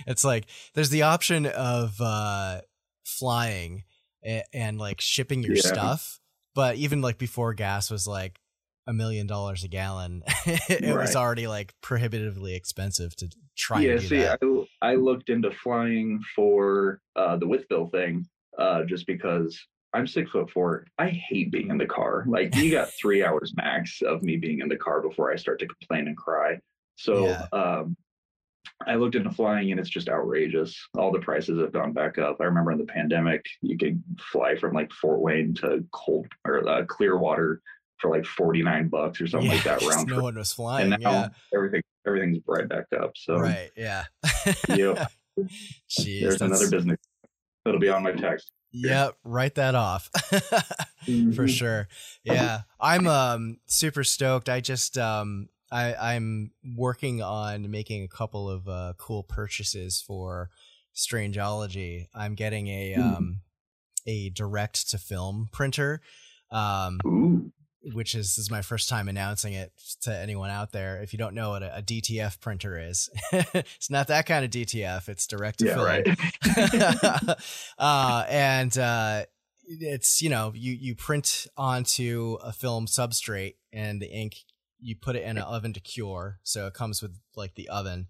It's 0.06 0.24
like 0.24 0.46
there's 0.74 0.90
the 0.90 1.02
option 1.02 1.46
of 1.46 2.00
uh, 2.00 2.62
flying 3.04 3.84
and, 4.22 4.42
and 4.52 4.78
like 4.78 5.00
shipping 5.00 5.42
your 5.42 5.56
stuff, 5.56 6.18
but 6.54 6.76
even 6.76 7.00
like 7.02 7.18
before 7.18 7.54
gas 7.54 7.90
was 7.90 8.06
like 8.06 8.40
a 8.86 8.92
million 8.92 9.26
dollars 9.26 9.64
a 9.64 9.68
gallon, 9.68 10.22
it 10.46 10.96
was 10.96 11.14
already 11.14 11.46
like 11.46 11.74
prohibitively 11.82 12.54
expensive 12.54 13.14
to 13.16 13.28
yeah, 13.70 13.92
and 13.92 14.00
do 14.00 14.06
see, 14.06 14.18
that. 14.18 14.38
I, 14.82 14.92
I 14.92 14.94
looked 14.94 15.28
into 15.30 15.50
flying 15.50 16.20
for 16.34 17.00
uh, 17.16 17.36
the 17.36 17.46
Wytheville 17.46 17.90
thing 17.90 18.26
uh, 18.58 18.84
just 18.84 19.06
because 19.06 19.58
I'm 19.94 20.06
six 20.06 20.30
foot 20.30 20.50
four. 20.50 20.86
I 20.98 21.08
hate 21.08 21.50
being 21.50 21.70
in 21.70 21.78
the 21.78 21.86
car. 21.86 22.24
Like, 22.26 22.54
you 22.56 22.70
got 22.70 22.90
three 23.00 23.24
hours 23.24 23.52
max 23.56 24.02
of 24.02 24.22
me 24.22 24.36
being 24.36 24.60
in 24.60 24.68
the 24.68 24.76
car 24.76 25.00
before 25.00 25.32
I 25.32 25.36
start 25.36 25.58
to 25.60 25.66
complain 25.66 26.08
and 26.08 26.16
cry. 26.16 26.58
So, 26.96 27.26
Yeah. 27.26 27.46
um, 27.52 27.96
I 28.86 28.94
looked 28.94 29.14
into 29.16 29.30
flying 29.30 29.70
and 29.70 29.80
it's 29.80 29.88
just 29.90 30.08
outrageous. 30.08 30.76
All 30.96 31.10
the 31.10 31.18
prices 31.20 31.58
have 31.60 31.72
gone 31.72 31.92
back 31.92 32.18
up. 32.18 32.36
I 32.40 32.44
remember 32.44 32.70
in 32.70 32.78
the 32.78 32.84
pandemic, 32.84 33.44
you 33.62 33.76
could 33.76 34.02
fly 34.30 34.56
from 34.56 34.72
like 34.74 34.92
Fort 34.92 35.20
Wayne 35.20 35.54
to 35.54 35.84
Cold 35.92 36.28
or 36.44 36.68
uh, 36.68 36.84
Clearwater 36.84 37.60
for 37.98 38.10
like 38.10 38.24
49 38.24 38.88
bucks 38.88 39.20
or 39.20 39.26
something 39.26 39.50
like 39.50 39.64
that 39.64 39.80
round 39.82 40.06
no 40.06 40.14
trip. 40.14 40.22
one 40.22 40.34
was 40.36 40.52
flying. 40.52 40.92
And 40.92 41.02
now 41.02 41.10
yeah, 41.10 41.28
everything 41.54 41.82
everything's 42.08 42.38
right 42.46 42.68
back 42.68 42.86
up. 43.00 43.12
So 43.16 43.36
right. 43.36 43.70
Yeah. 43.76 44.04
yeah, 44.68 45.06
Jeez, 45.88 46.20
there's 46.22 46.40
another 46.42 46.68
business 46.70 46.98
that'll 47.64 47.78
be 47.80 47.88
on 47.88 48.02
my 48.02 48.12
text. 48.12 48.50
Yep, 48.72 49.16
write 49.24 49.54
that 49.54 49.74
off. 49.74 50.10
for 50.30 51.46
Mhm. 51.46 51.48
sure. 51.48 51.88
Yeah. 52.24 52.62
I'm 52.80 53.06
um 53.06 53.58
super 53.66 54.04
stoked. 54.04 54.48
I 54.48 54.60
just 54.60 54.98
um 54.98 55.48
I 55.70 55.94
I'm 55.94 56.52
working 56.76 57.22
on 57.22 57.70
making 57.70 58.02
a 58.02 58.08
couple 58.08 58.50
of 58.50 58.68
uh 58.68 58.92
cool 58.98 59.22
purchases 59.22 60.02
for 60.06 60.50
Strangeology. 60.94 62.06
I'm 62.14 62.34
getting 62.34 62.68
a 62.68 62.94
Hmm. 62.94 63.00
um 63.02 63.40
a 64.06 64.30
direct 64.30 64.90
to 64.90 64.98
film 64.98 65.48
printer. 65.52 66.00
Um 66.50 66.98
Ooh, 67.06 67.52
which 67.92 68.14
is, 68.14 68.38
is 68.38 68.50
my 68.50 68.62
first 68.62 68.88
time 68.88 69.08
announcing 69.08 69.52
it 69.52 69.72
to 70.02 70.16
anyone 70.16 70.50
out 70.50 70.72
there. 70.72 71.02
If 71.02 71.12
you 71.12 71.18
don't 71.18 71.34
know 71.34 71.50
what 71.50 71.62
a, 71.62 71.78
a 71.78 71.82
DTF 71.82 72.40
printer 72.40 72.78
is, 72.78 73.10
it's 73.32 73.90
not 73.90 74.08
that 74.08 74.26
kind 74.26 74.44
of 74.44 74.50
DTF. 74.50 75.08
It's 75.08 75.26
direct 75.26 75.60
to 75.60 75.66
yeah, 75.66 75.74
film. 75.74 75.86
right. 75.86 77.38
uh, 77.78 78.24
and 78.28 78.76
uh, 78.78 79.24
it's 79.68 80.22
you 80.22 80.30
know 80.30 80.52
you 80.54 80.72
you 80.72 80.94
print 80.94 81.46
onto 81.56 82.38
a 82.42 82.52
film 82.52 82.86
substrate 82.86 83.54
and 83.72 84.00
the 84.00 84.10
ink 84.10 84.36
you 84.80 84.96
put 84.96 85.16
it 85.16 85.22
in 85.22 85.36
an 85.36 85.42
oven 85.42 85.72
to 85.72 85.80
cure 85.80 86.38
so 86.42 86.66
it 86.66 86.74
comes 86.74 87.02
with 87.02 87.18
like 87.36 87.54
the 87.54 87.68
oven 87.68 88.06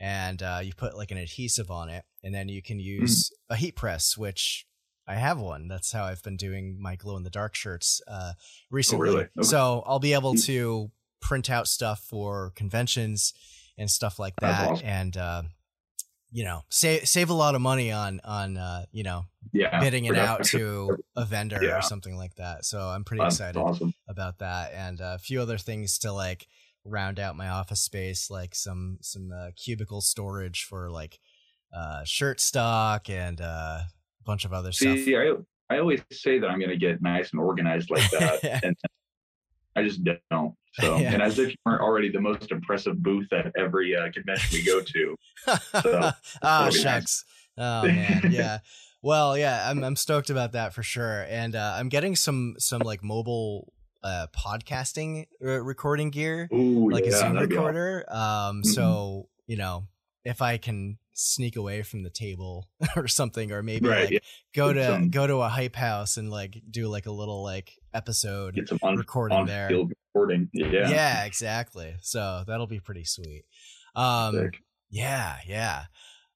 and 0.00 0.42
uh, 0.42 0.60
you 0.62 0.72
put 0.74 0.96
like 0.96 1.10
an 1.10 1.18
adhesive 1.18 1.70
on 1.70 1.88
it 1.88 2.04
and 2.22 2.34
then 2.34 2.48
you 2.48 2.62
can 2.62 2.78
use 2.78 3.30
a 3.50 3.56
heat 3.56 3.76
press 3.76 4.16
which 4.16 4.66
i 5.06 5.14
have 5.14 5.38
one 5.38 5.68
that's 5.68 5.92
how 5.92 6.04
i've 6.04 6.22
been 6.22 6.36
doing 6.36 6.76
my 6.80 6.96
glow 6.96 7.16
in 7.16 7.22
the 7.22 7.30
dark 7.30 7.54
shirts 7.54 8.00
uh, 8.08 8.32
recently 8.70 9.02
really? 9.08 9.22
Okay. 9.38 9.42
so 9.42 9.82
i'll 9.86 9.98
be 9.98 10.12
able 10.14 10.34
Mm. 10.34 10.44
to 10.46 10.90
print 11.20 11.48
out 11.50 11.68
stuff 11.68 12.00
for 12.00 12.52
conventions 12.56 13.32
and 13.78 13.90
stuff 13.90 14.18
like 14.18 14.34
that 14.40 14.70
awesome. 14.70 14.86
and 14.86 15.16
uh, 15.16 15.42
you 16.30 16.44
know 16.44 16.62
save 16.68 17.06
save 17.06 17.30
a 17.30 17.34
lot 17.34 17.54
of 17.54 17.60
money 17.60 17.92
on 17.92 18.20
on 18.24 18.56
uh, 18.56 18.84
you 18.90 19.02
know 19.02 19.24
yeah, 19.52 19.80
bidding 19.80 20.04
it 20.06 20.16
out 20.16 20.44
to 20.54 20.96
a 21.16 21.24
vendor 21.24 21.58
Yeah. 21.62 21.78
or 21.78 21.82
something 21.82 22.16
like 22.16 22.34
that. 22.36 22.64
So 22.64 22.78
I'm 22.80 23.02
pretty 23.04 23.22
That's 23.22 23.36
excited 23.36 23.58
awesome. 23.58 23.92
about 24.08 24.38
that, 24.38 24.72
and 24.72 25.00
a 25.00 25.18
few 25.18 25.40
other 25.42 25.58
things 25.58 25.98
to 25.98 26.12
like 26.12 26.46
round 26.84 27.18
out 27.20 27.36
my 27.36 27.48
office 27.48 27.80
space, 27.82 28.30
like 28.30 28.54
some 28.54 28.98
some 29.02 29.30
uh, 29.32 29.50
cubicle 29.56 30.00
storage 30.00 30.64
for 30.64 30.90
like 30.90 31.18
uh, 31.76 32.02
shirt 32.04 32.40
stock 32.40 33.10
and 33.10 33.40
uh, 33.40 33.80
bunch 34.24 34.44
of 34.44 34.52
other 34.52 34.72
stuff. 34.72 34.98
See, 34.98 35.16
I 35.16 35.34
I 35.70 35.78
always 35.78 36.02
say 36.12 36.38
that 36.38 36.48
I'm 36.48 36.58
going 36.58 36.70
to 36.70 36.76
get 36.76 37.00
nice 37.02 37.30
and 37.32 37.40
organized 37.40 37.90
like 37.90 38.10
that, 38.10 38.60
and 38.64 38.76
I 39.76 39.82
just 39.82 40.02
don't. 40.30 40.54
So, 40.74 40.96
Yeah. 40.98 41.12
and 41.14 41.22
as 41.22 41.38
if 41.38 41.50
you 41.50 41.54
weren't 41.64 41.80
already 41.82 42.10
the 42.10 42.20
most 42.20 42.50
impressive 42.50 43.02
booth 43.02 43.32
at 43.32 43.52
every 43.56 43.96
uh, 43.96 44.10
convention 44.12 44.48
we 44.58 44.64
go 44.64 44.80
to. 44.80 45.16
oh 45.46 45.58
that'd 46.42 46.74
nice. 46.74 46.76
shucks. 46.80 47.24
Oh 47.58 47.82
man, 47.86 48.28
yeah. 48.30 48.58
well, 49.02 49.36
yeah, 49.36 49.68
I'm 49.70 49.82
I'm 49.84 49.96
stoked 49.96 50.30
about 50.30 50.52
that 50.52 50.72
for 50.74 50.82
sure, 50.82 51.26
and 51.28 51.54
uh, 51.54 51.74
I'm 51.76 51.88
getting 51.88 52.16
some 52.16 52.54
some 52.58 52.80
like 52.82 53.02
mobile 53.02 53.72
uh, 54.02 54.26
podcasting 54.36 55.26
uh, 55.44 55.62
recording 55.62 56.10
gear, 56.10 56.48
Ooh, 56.52 56.90
like 56.90 57.04
yeah, 57.04 57.10
a 57.10 57.12
Zoom 57.12 57.34
that'd 57.34 57.50
awesome. 57.52 57.58
recorder. 57.64 58.04
Um, 58.08 58.62
Mhm. 58.62 58.66
so 58.66 59.28
you 59.46 59.56
know, 59.56 59.86
if 60.24 60.40
I 60.42 60.56
can 60.58 60.98
sneak 61.14 61.56
away 61.56 61.82
from 61.82 62.02
the 62.02 62.10
table 62.10 62.68
or 62.96 63.06
something, 63.08 63.52
or 63.52 63.62
maybe 63.62 63.88
Right, 63.88 64.04
like 64.04 64.10
yeah. 64.12 64.18
go 64.54 64.72
to 64.72 64.84
some- 64.86 65.10
go 65.10 65.26
to 65.26 65.36
a 65.36 65.48
hype 65.48 65.76
house 65.76 66.16
and 66.16 66.30
like 66.30 66.60
do 66.70 66.88
like 66.88 67.06
a 67.06 67.12
little 67.12 67.42
like 67.42 67.72
episode 67.94 68.54
Get 68.54 68.68
some 68.68 68.78
on, 68.82 68.96
recording 68.96 69.38
on 69.38 69.46
there. 69.46 69.68
recording. 70.14 70.48
Yeah. 70.52 70.88
Yeah. 70.90 71.24
exactly. 71.24 71.94
So 72.00 72.44
that'll 72.46 72.66
be 72.66 72.80
pretty 72.80 73.04
sweet. 73.04 73.44
Um, 73.94 74.34
Sick. 74.34 74.62
yeah, 74.90 75.36
yeah. 75.46 75.84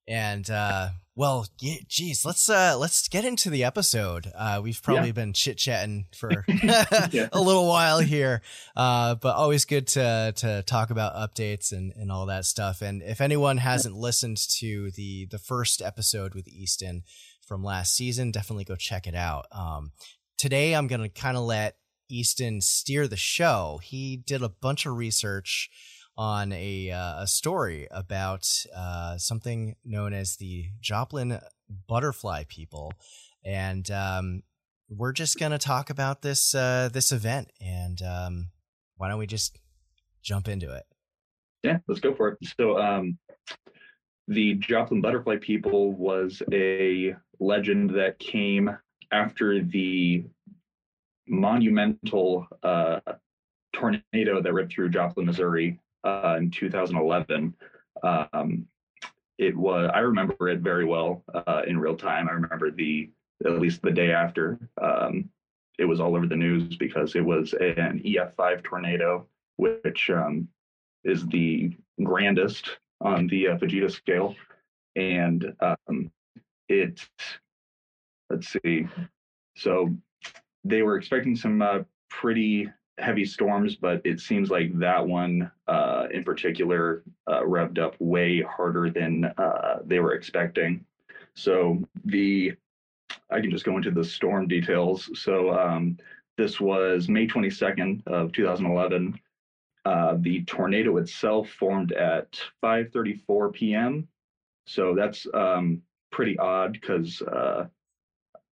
And 0.09 0.49
uh 0.51 0.89
well, 1.19 1.47
ge- 1.59 1.85
geez, 1.89 2.25
let's 2.27 2.49
uh 2.51 2.77
let's 2.79 3.09
get 3.09 3.25
into 3.25 3.51
the 3.51 3.65
episode. 3.65 4.31
Uh 4.37 4.61
we've 4.63 4.83
probably 4.83 5.13
been 5.13 5.33
chit-chatting 5.33 6.07
for 6.17 6.31
Yeah. 6.49 7.29
a 7.33 7.41
little 7.41 7.67
while 7.67 7.99
here. 8.01 8.43
Uh 8.77 9.15
but 9.17 9.35
always 9.35 9.65
good 9.65 9.87
to 9.89 10.33
to 10.37 10.63
talk 10.67 10.91
about 10.91 11.15
updates 11.15 11.73
and 11.73 11.93
and 11.97 12.13
all 12.13 12.27
that 12.27 12.45
stuff. 12.45 12.83
And 12.83 13.03
if 13.03 13.21
anyone 13.21 13.57
hasn't 13.59 13.97
listened 13.97 14.37
to 14.59 14.91
the 14.93 15.27
the 15.31 15.39
first 15.39 15.83
episode 15.83 16.35
with 16.35 16.47
Easton 16.49 17.03
from 17.47 17.65
last 17.65 17.95
season, 17.97 18.31
definitely 18.31 18.65
go 18.65 18.77
check 18.77 19.07
it 19.07 19.15
out. 19.15 19.47
Um 19.53 19.93
today 20.39 20.75
I'm 20.75 20.87
going 20.87 21.01
to 21.01 21.09
kind 21.09 21.37
of 21.37 21.45
let 21.45 21.77
Easton 22.09 22.61
steer 22.61 23.09
the 23.09 23.17
show. 23.17 23.81
He 23.83 24.17
did 24.19 24.43
a 24.43 24.49
bunch 24.51 24.87
of 24.87 24.95
research 24.97 25.71
on 26.17 26.53
a 26.53 26.91
uh, 26.91 27.23
a 27.23 27.27
story 27.27 27.87
about 27.91 28.49
uh, 28.75 29.19
something 29.19 29.77
known 29.85 30.13
as 30.13 30.37
the 30.37 30.67
Joplin 30.81 31.39
butterfly 31.87 32.45
people, 32.49 32.93
and 33.45 33.91
um, 33.91 34.43
we're 34.89 35.13
just 35.13 35.39
gonna 35.39 35.59
talk 35.59 35.91
about 35.91 36.23
this 36.23 36.55
uh, 36.55 36.89
this 36.93 37.13
event. 37.13 37.51
And 37.61 38.01
um, 38.03 38.49
why 38.97 39.09
don't 39.09 39.19
we 39.19 39.27
just 39.27 39.59
jump 40.23 40.49
into 40.49 40.75
it? 40.75 40.85
Yeah, 41.63 41.79
let's 41.89 42.01
go 42.01 42.15
for 42.15 42.29
it. 42.29 42.39
So, 42.59 42.79
um, 42.79 43.19
the 44.29 44.55
Joplin 44.55 45.01
Butterfly 45.01 45.37
People 45.41 45.93
was 45.93 46.43
a 46.53 47.15
legend 47.39 47.91
that 47.91 48.19
came 48.19 48.71
after 49.13 49.63
the 49.63 50.25
monumental 51.29 52.47
uh, 52.63 53.01
tornado 53.73 54.41
that 54.41 54.53
ripped 54.53 54.73
through 54.73 54.89
Joplin, 54.91 55.27
Missouri 55.27 55.79
uh, 56.07 56.37
in 56.39 56.51
2011. 56.51 57.55
Um, 58.03 58.67
it 59.39 59.57
was, 59.57 59.91
I 59.93 59.99
remember 59.99 60.49
it 60.49 60.61
very 60.61 60.85
well 60.85 61.23
uh, 61.35 61.63
in 61.67 61.79
real 61.79 61.97
time. 61.97 62.29
I 62.29 62.33
remember 62.33 62.71
the, 62.71 63.11
at 63.45 63.61
least 63.61 63.83
the 63.83 63.91
day 63.91 64.13
after, 64.13 64.59
um, 64.81 65.29
it 65.79 65.85
was 65.85 66.01
all 66.01 66.17
over 66.17 66.27
the 66.27 66.37
news 66.37 66.77
because 66.77 67.17
it 67.17 67.25
was 67.25 67.53
an 67.55 68.03
EF5 68.05 68.63
tornado, 68.63 69.27
which 69.57 70.09
um, 70.11 70.49
is 71.05 71.27
the 71.27 71.77
grandest 72.03 72.79
on 73.01 73.27
the 73.27 73.49
uh, 73.49 73.59
Fujita 73.59 73.91
scale, 73.91 74.35
and 74.95 75.55
um, 75.61 76.11
it. 76.69 77.07
Let's 78.31 78.57
see. 78.65 78.89
So 79.57 79.95
they 80.65 80.83
were 80.83 80.97
expecting 80.97 81.37
some 81.37 81.63
uh, 81.63 81.81
pretty 82.11 82.69
heavy 82.99 83.25
storms, 83.25 83.77
but 83.77 84.01
it 84.05 84.21
seems 84.21 84.51
like 84.51 84.77
that 84.79 85.07
one 85.07 85.51
uh, 85.69 86.07
in 86.13 86.25
particular 86.25 87.03
uh, 87.27 87.41
revved 87.41 87.79
up 87.79 87.95
way 87.99 88.43
harder 88.43 88.91
than 88.91 89.27
uh, 89.37 89.79
they 89.85 90.01
were 90.01 90.15
expecting. 90.15 90.85
So 91.35 91.83
the 92.05 92.55
I 93.31 93.41
can 93.41 93.51
just 93.51 93.65
go 93.65 93.77
into 93.77 93.91
the 93.91 94.05
storm 94.05 94.49
details. 94.49 95.11
So 95.15 95.53
um, 95.53 95.99
this 96.37 96.61
was 96.61 97.09
May 97.09 97.27
22nd 97.27 98.07
of 98.07 98.33
2011. 98.33 99.19
Uh, 99.85 100.17
the 100.21 100.43
tornado 100.45 100.97
itself 100.97 101.49
formed 101.51 101.93
at 101.93 102.41
5:34 102.63 103.53
p.m. 103.53 104.09
So 104.67 104.95
that's 104.95 105.27
um, 105.33 105.83
pretty 106.11 106.37
odd 106.39 106.73
because 106.73 107.23
uh, 107.23 107.67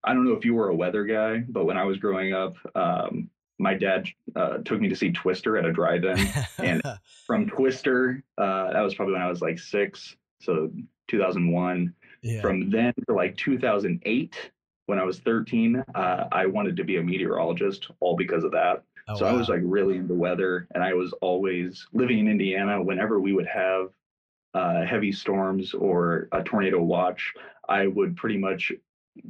I 0.03 0.13
don't 0.13 0.25
know 0.25 0.35
if 0.35 0.45
you 0.45 0.53
were 0.53 0.69
a 0.69 0.75
weather 0.75 1.03
guy, 1.03 1.43
but 1.49 1.65
when 1.65 1.77
I 1.77 1.83
was 1.83 1.97
growing 1.97 2.33
up, 2.33 2.55
um, 2.75 3.29
my 3.59 3.73
dad 3.73 4.07
uh, 4.35 4.57
took 4.59 4.79
me 4.81 4.89
to 4.89 4.95
see 4.95 5.11
Twister 5.11 5.57
at 5.57 5.65
a 5.65 5.71
drive-in. 5.71 6.17
And- 6.59 6.81
From 7.25 7.47
Twister, 7.47 8.23
uh, 8.37 8.71
that 8.73 8.81
was 8.81 8.93
probably 8.95 9.13
when 9.13 9.21
I 9.23 9.29
was 9.29 9.41
like 9.41 9.57
six, 9.59 10.15
so 10.41 10.71
2001. 11.07 11.93
yeah. 12.21 12.41
From 12.41 12.69
then 12.69 12.93
to 13.07 13.13
like 13.15 13.35
2008, 13.37 14.51
when 14.87 14.99
I 14.99 15.03
was 15.03 15.19
13, 15.19 15.83
uh, 15.95 16.27
I 16.31 16.45
wanted 16.45 16.75
to 16.77 16.83
be 16.83 16.97
a 16.97 17.03
meteorologist, 17.03 17.87
all 17.99 18.15
because 18.15 18.43
of 18.43 18.51
that 18.51 18.83
Oh, 19.07 19.15
so 19.15 19.25
I 19.27 19.33
was 19.33 19.49
like 19.49 19.61
really 19.63 19.97
into 19.97 20.15
weather, 20.15 20.67
and 20.73 20.83
I 20.83 20.95
was 20.95 21.13
always 21.21 21.85
living 21.93 22.17
in 22.19 22.27
Indiana. 22.27 22.81
Whenever 22.81 23.19
we 23.19 23.33
would 23.33 23.45
have 23.45 23.89
uh, 24.55 24.83
heavy 24.83 25.11
storms 25.11 25.75
or 25.75 26.27
a 26.31 26.41
tornado 26.41 26.81
watch, 26.81 27.31
I 27.69 27.85
would 27.85 28.17
pretty 28.17 28.37
much 28.37 28.71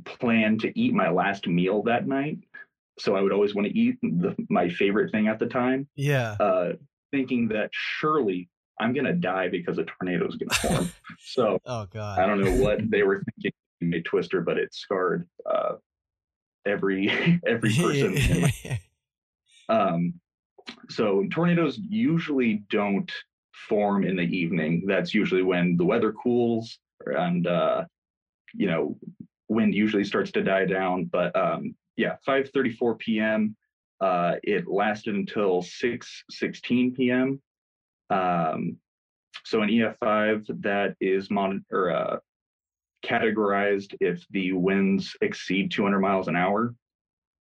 plan 0.06 0.58
to 0.60 0.80
eat 0.80 0.94
my 0.94 1.10
last 1.10 1.46
meal 1.48 1.84
that 1.84 2.08
night. 2.08 2.38
So 2.98 3.16
I 3.16 3.22
would 3.22 3.34
always 3.34 3.54
want 3.54 3.68
to 3.68 3.78
eat 3.78 3.98
the, 4.02 4.36
my 4.50 4.70
favorite 4.70 5.12
thing 5.12 5.28
at 5.28 5.40
the 5.40 5.48
time, 5.48 5.88
yeah. 5.96 6.38
uh, 6.40 6.74
thinking 7.12 7.50
that 7.50 7.70
surely 7.74 8.50
I'm 8.80 8.94
gonna 8.94 9.14
die 9.14 9.50
because 9.50 9.78
a 9.78 9.86
tornado 9.86 10.28
is 10.28 10.36
gonna 10.36 10.54
form. 10.54 10.92
so 11.20 11.60
oh 11.66 11.88
god. 11.92 12.20
I 12.20 12.26
don't 12.26 12.42
know 12.42 12.64
what 12.64 12.90
they 12.90 13.04
were 13.04 13.24
thinking 13.24 13.52
in 13.82 13.94
a 13.94 14.02
twister, 14.02 14.42
but 14.42 14.58
it 14.58 14.74
scarred 14.74 15.28
uh, 15.46 15.74
every 16.66 17.40
every 17.48 17.74
person 17.74 18.42
my 18.42 18.80
um, 19.70 20.14
so 20.90 21.26
tornadoes 21.32 21.78
usually 21.78 22.64
don't 22.70 23.12
form 23.70 24.04
in 24.04 24.16
the 24.16 24.24
evening. 24.24 24.84
That's 24.86 25.14
usually 25.14 25.44
when 25.44 25.78
the 25.78 25.86
weather 25.86 26.12
cools 26.12 26.78
and 27.06 27.48
uh, 27.48 27.86
you 28.54 28.68
know 28.68 28.98
wind 29.48 29.74
usually 29.74 30.04
starts 30.04 30.32
to 30.32 30.44
die 30.44 30.66
down. 30.66 31.06
But 31.06 31.36
um, 31.36 31.76
yeah, 31.98 32.18
5:34 32.28 33.00
p.m. 33.00 33.56
Uh, 34.02 34.36
it 34.44 34.68
lasted 34.68 35.16
until 35.16 35.62
6:16 35.62 36.96
p.m. 36.96 37.42
Um, 38.10 38.78
so 39.44 39.62
an 39.62 39.70
EF5 39.70 40.62
that 40.62 40.96
is 41.00 41.30
mon- 41.30 41.66
or 41.72 41.92
uh, 41.92 42.18
categorized 43.06 43.96
if 44.00 44.26
the 44.32 44.52
winds 44.54 45.16
exceed 45.22 45.72
200 45.72 46.00
miles 46.00 46.28
an 46.28 46.36
hour. 46.36 46.74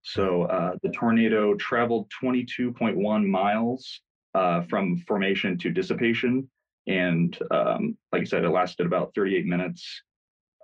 So 0.02 0.42
uh, 0.42 0.74
the 0.82 0.90
tornado 0.90 1.54
traveled 1.54 2.10
22.1 2.22 3.26
miles 3.26 4.00
uh, 4.34 4.62
from 4.62 4.98
formation 4.98 5.56
to 5.58 5.70
dissipation. 5.70 6.50
And 6.88 7.38
um, 7.52 7.96
like 8.10 8.22
I 8.22 8.24
said, 8.24 8.44
it 8.44 8.50
lasted 8.50 8.86
about 8.86 9.12
38 9.14 9.46
minutes. 9.46 10.02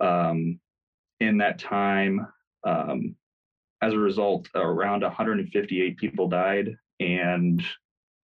Um, 0.01 0.59
in 1.21 1.37
that 1.37 1.59
time, 1.59 2.27
um, 2.65 3.15
as 3.81 3.93
a 3.93 3.97
result, 3.97 4.47
around 4.55 5.03
158 5.03 5.97
people 5.97 6.27
died 6.27 6.75
and 6.99 7.63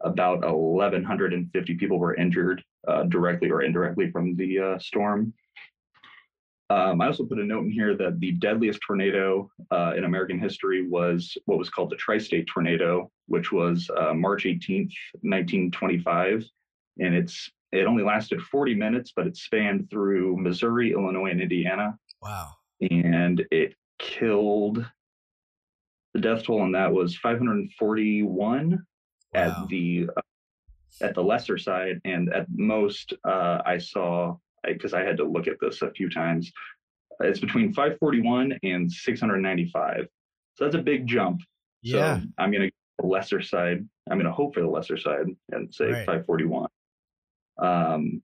about 0.01 0.41
1,150 0.41 1.75
people 1.75 1.97
were 1.97 2.15
injured 2.15 2.63
uh, 2.87 3.03
directly 3.03 3.49
or 3.49 3.61
indirectly 3.61 4.11
from 4.11 4.35
the 4.35 4.59
uh, 4.59 4.79
storm. 4.79 5.33
Um, 6.69 6.99
I 6.99 7.07
also 7.07 7.25
put 7.25 7.39
a 7.39 7.43
note 7.43 7.65
in 7.65 7.71
here 7.71 7.95
that 7.95 8.19
the 8.19 8.31
deadliest 8.31 8.79
tornado 8.85 9.49
uh, 9.71 9.93
in 9.95 10.03
American 10.03 10.39
history 10.39 10.87
was 10.87 11.37
what 11.45 11.59
was 11.59 11.69
called 11.69 11.91
the 11.91 11.95
Tri-State 11.95 12.47
Tornado, 12.51 13.11
which 13.27 13.51
was 13.51 13.89
uh, 13.95 14.13
March 14.13 14.45
18th, 14.45 14.91
1925, 15.21 16.43
and 16.99 17.13
it's 17.13 17.51
it 17.71 17.85
only 17.85 18.03
lasted 18.03 18.41
40 18.41 18.73
minutes, 18.73 19.11
but 19.15 19.27
it 19.27 19.37
spanned 19.37 19.89
through 19.89 20.37
Missouri, 20.37 20.93
Illinois, 20.93 21.31
and 21.31 21.41
Indiana, 21.41 21.97
wow. 22.21 22.51
and 22.89 23.45
it 23.51 23.75
killed. 23.99 24.85
The 26.15 26.21
death 26.21 26.43
toll 26.43 26.61
on 26.61 26.71
that 26.71 26.93
was 26.93 27.17
541 27.17 28.69
Wow. 29.33 29.41
at 29.41 29.67
the 29.67 30.07
uh, 30.15 30.21
at 31.01 31.13
the 31.13 31.21
lesser 31.21 31.57
side, 31.57 31.99
and 32.05 32.33
at 32.33 32.47
most 32.49 33.11
uh, 33.27 33.57
I 33.65 33.77
saw 33.77 34.37
because 34.65 34.93
I, 34.93 35.01
had 35.03 35.17
to 35.17 35.25
look 35.25 35.47
at 35.47 35.57
this 35.59 35.81
a 35.81 35.91
few 35.91 36.09
times. 36.09 36.49
It's 37.19 37.41
between 37.41 37.73
541 37.73 38.57
and 38.63 38.89
695, 38.89 40.07
so 40.53 40.63
that's 40.63 40.75
a 40.75 40.81
big 40.81 41.05
jump. 41.05 41.41
yeah. 41.83 42.21
So 42.21 42.27
I'm 42.37 42.49
gonna 42.53 42.67
go 42.69 42.75
the 42.99 43.07
lesser 43.07 43.41
side. 43.41 43.85
I'm 44.09 44.17
gonna 44.17 44.31
hope 44.31 44.53
for 44.53 44.61
the 44.61 44.67
lesser 44.69 44.95
side 44.97 45.25
and 45.51 45.73
say 45.75 45.91
Right. 45.91 46.05
541. 46.05 46.69
Um, 47.61 48.23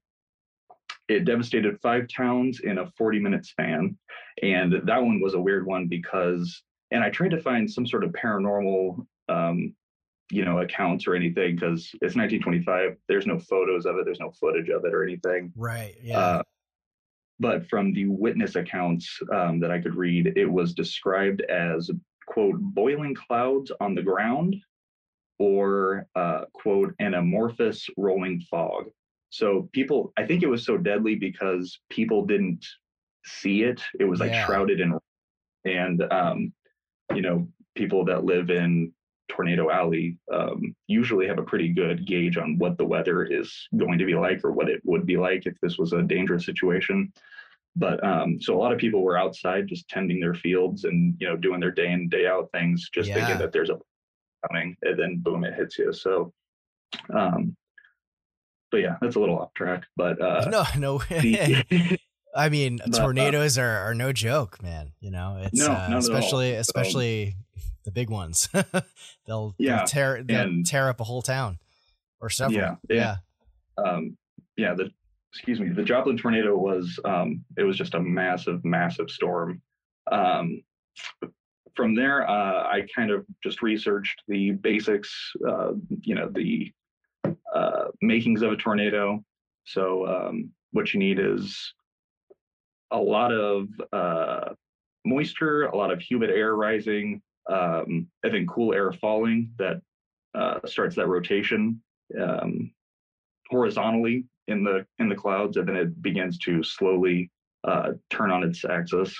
it 1.10 1.25
devastated 1.25 1.77
five 1.82 2.08
towns 2.08 2.62
in 2.62 2.77
a 2.77 2.89
40 2.97 3.19
minute 3.19 3.45
span, 3.45 3.97
and 4.41 4.75
that 4.86 5.04
one 5.04 5.19
was 5.19 5.34
a 5.34 5.41
weird 5.41 5.65
one 5.65 5.88
because, 5.89 6.63
and 6.91 7.04
I 7.04 7.10
tried 7.10 7.32
to 7.32 7.41
find 7.41 7.69
some 7.69 7.88
sort 7.88 8.04
of 8.04 8.12
paranormal, 8.12 9.06
um, 9.30 9.73
you 10.30 10.45
know, 10.45 10.60
accounts 10.60 11.08
or 11.08 11.15
anything 11.15 11.56
because 11.56 11.89
it's 12.01 12.15
1925. 12.15 12.97
There's 13.08 13.27
no 13.27 13.39
photos 13.39 13.86
of 13.86 13.97
it. 13.97 14.06
There's 14.06 14.19
no 14.19 14.32
footage 14.32 14.69
of 14.69 14.86
it 14.86 14.93
or 14.93 15.04
anything. 15.04 15.51
Right. 15.56 15.95
Yeah. 16.01 16.19
Uh, 16.19 16.43
but 17.39 17.67
from 17.67 17.91
the 17.93 18.06
witness 18.08 18.56
accounts 18.56 19.19
um, 19.34 19.60
that 19.62 19.71
I 19.71 19.80
could 19.80 19.95
read, 19.95 20.34
it 20.36 20.45
was 20.45 20.73
described 20.73 21.41
as 21.41 21.89
quote 22.27 22.60
boiling 22.60 23.15
clouds 23.15 23.71
on 23.82 23.95
the 23.95 24.04
ground 24.04 24.56
or 25.39 26.08
uh, 26.15 26.41
quote 26.54 26.93
an 26.99 27.15
amorphous 27.15 27.89
rolling 27.97 28.39
fog. 28.41 28.86
So 29.32 29.69
people, 29.73 30.13
I 30.17 30.25
think 30.25 30.43
it 30.43 30.49
was 30.49 30.63
so 30.65 30.77
deadly 30.77 31.15
because 31.15 31.80
people 31.89 32.25
didn't 32.25 32.65
see 33.25 33.63
it. 33.63 33.82
It 33.99 34.04
was 34.04 34.19
like 34.19 34.32
Yeah. 34.32 34.45
shrouded 34.45 34.80
in, 34.80 34.99
and 35.65 36.04
um, 36.12 36.54
you 37.15 37.21
know, 37.21 37.47
people 37.76 38.04
that 38.06 38.24
live 38.26 38.50
in 38.50 38.91
Tornado 39.30 39.69
Alley 39.69 40.17
um, 40.34 40.76
usually 40.88 41.26
have 41.28 41.39
a 41.39 41.43
pretty 41.43 41.69
good 41.69 42.06
gauge 42.06 42.38
on 42.38 42.58
what 42.58 42.78
the 42.78 42.86
weather 42.86 43.24
is 43.24 43.67
going 43.78 43.97
to 43.97 44.06
be 44.06 44.13
like 44.15 44.43
or 44.43 44.52
what 44.52 44.69
it 44.69 44.82
would 44.84 45.06
be 45.06 45.15
like 45.17 45.45
if 45.45 45.54
this 45.62 45.78
was 45.78 45.93
a 45.93 46.02
dangerous 46.02 46.45
situation. 46.45 47.12
But 47.78 48.04
um, 48.04 48.41
so 48.41 48.54
a 48.54 48.60
lot 48.60 48.74
of 48.74 48.80
people 48.80 49.02
were 49.02 49.17
outside 49.17 49.67
just 49.67 49.88
tending 49.88 50.19
their 50.19 50.34
fields 50.34 50.84
and 50.84 51.15
you 51.21 51.28
know 51.28 51.38
doing 51.38 51.62
their 51.62 51.71
day 51.71 51.91
in 51.93 52.10
day 52.10 52.28
out 52.28 52.50
things, 52.52 52.89
just 52.93 53.08
Yeah. 53.10 53.15
thinking 53.15 53.38
that 53.38 53.54
there's 53.54 53.69
a 53.69 53.80
coming, 54.47 54.76
and 54.82 55.00
then 55.00 55.17
boom, 55.19 55.45
it 55.45 55.54
hits 55.54 55.78
you. 55.80 55.93
So, 55.93 56.34
um, 57.13 57.56
but 58.71 58.78
yeah, 58.82 58.97
that's 59.02 59.15
a 59.15 59.19
little 59.19 59.39
off 59.39 59.54
track. 59.54 59.84
But 59.95 60.21
uh, 60.21 60.50
no, 60.50 60.63
no. 60.78 60.97
the, 61.21 61.97
I 62.36 62.50
mean, 62.50 62.80
But, 62.86 62.96
uh, 62.96 63.02
tornadoes 63.04 63.58
are, 63.58 63.78
are 63.89 63.94
no 63.94 64.13
joke, 64.13 64.62
man. 64.63 64.91
You 65.00 65.12
know, 65.12 65.38
it's 65.44 65.60
No, 65.60 65.65
uh, 65.67 65.70
not 65.74 65.84
at 65.88 65.91
all. 65.94 65.98
especially 66.00 66.56
Um, 66.56 66.62
especially 66.62 67.36
the 67.84 67.91
big 67.91 68.10
ones. 68.10 68.48
they'll, 69.26 69.56
Yeah, 69.58 69.78
they'll 69.78 69.86
tear 69.88 70.24
they'll 70.24 70.41
and- 70.41 70.65
tear 70.65 70.88
up 70.89 71.00
a 71.00 71.04
whole 71.04 71.22
town 71.22 71.60
or 72.20 72.30
several. 72.30 72.60
Yeah, 72.60 72.76
yeah. 72.89 73.15
yeah. 73.78 73.84
um, 73.84 74.17
yeah, 74.58 74.74
the 74.74 74.91
excuse 75.34 75.60
me, 75.60 75.70
the 75.70 75.84
Joplin 75.84 76.17
tornado 76.17 76.58
was 76.58 77.00
um, 77.06 77.44
it 77.58 77.63
was 77.63 77.78
just 77.78 77.94
a 77.96 78.00
massive, 78.00 78.63
massive 78.65 79.10
storm. 79.10 79.62
Um, 80.12 80.62
from 81.76 81.96
there, 81.96 82.30
uh, 82.30 82.63
I 82.63 82.86
kind 82.94 83.12
of 83.12 83.26
just 83.41 83.62
researched 83.62 84.22
the 84.28 84.52
basics, 84.52 85.10
uh, 85.48 85.72
you 86.02 86.15
know, 86.15 86.30
the 86.30 86.72
uh, 87.56 87.86
makings 88.02 88.41
of 88.41 88.52
a 88.52 88.58
tornado. 88.58 89.24
So 89.63 90.06
um, 90.06 90.52
what 90.72 90.94
you 90.94 91.00
need 91.00 91.17
is 91.20 91.74
a 92.91 92.97
lot 92.97 93.32
of 93.34 93.67
uh, 93.93 94.54
moisture, 95.06 95.63
a 95.63 95.75
lot 95.75 95.91
of 95.91 96.01
humid 96.01 96.30
air 96.30 96.56
rising, 96.56 97.21
um, 97.49 98.08
and 98.23 98.34
then 98.34 98.47
cool 98.47 98.73
air 98.73 98.91
falling 98.91 99.49
that 99.58 99.82
uh, 100.36 100.60
starts 100.65 100.95
that 100.95 101.08
rotation 101.08 101.82
um, 102.19 102.71
horizontally 103.49 104.25
in 104.47 104.63
the 104.63 104.86
in 104.99 105.10
the 105.10 105.15
clouds, 105.15 105.58
and 105.58 105.67
then 105.67 105.75
it 105.75 106.01
begins 106.01 106.38
to 106.39 106.63
slowly 106.63 107.30
uh, 107.63 107.91
turn 108.10 108.32
on 108.32 108.43
its 108.43 108.65
axis 108.65 109.15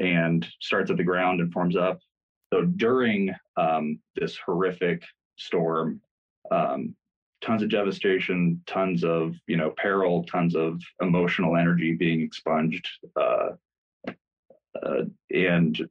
and 0.00 0.46
starts 0.60 0.90
at 0.90 0.96
the 0.96 1.04
ground 1.04 1.40
and 1.40 1.52
forms 1.52 1.76
up. 1.76 1.98
So 2.52 2.62
during 2.62 3.34
um, 3.56 3.98
this 4.16 4.36
horrific 4.44 5.02
storm, 5.36 6.00
um, 6.50 6.94
tons 7.44 7.62
of 7.62 7.68
devastation, 7.68 8.60
tons 8.66 9.04
of 9.04 9.34
you 9.46 9.56
know 9.56 9.72
peril, 9.76 10.24
tons 10.24 10.56
of 10.56 10.80
emotional 11.00 11.56
energy 11.56 11.92
being 11.92 12.22
expunged, 12.22 12.88
uh, 13.16 13.50
uh, 14.82 15.02
and 15.30 15.88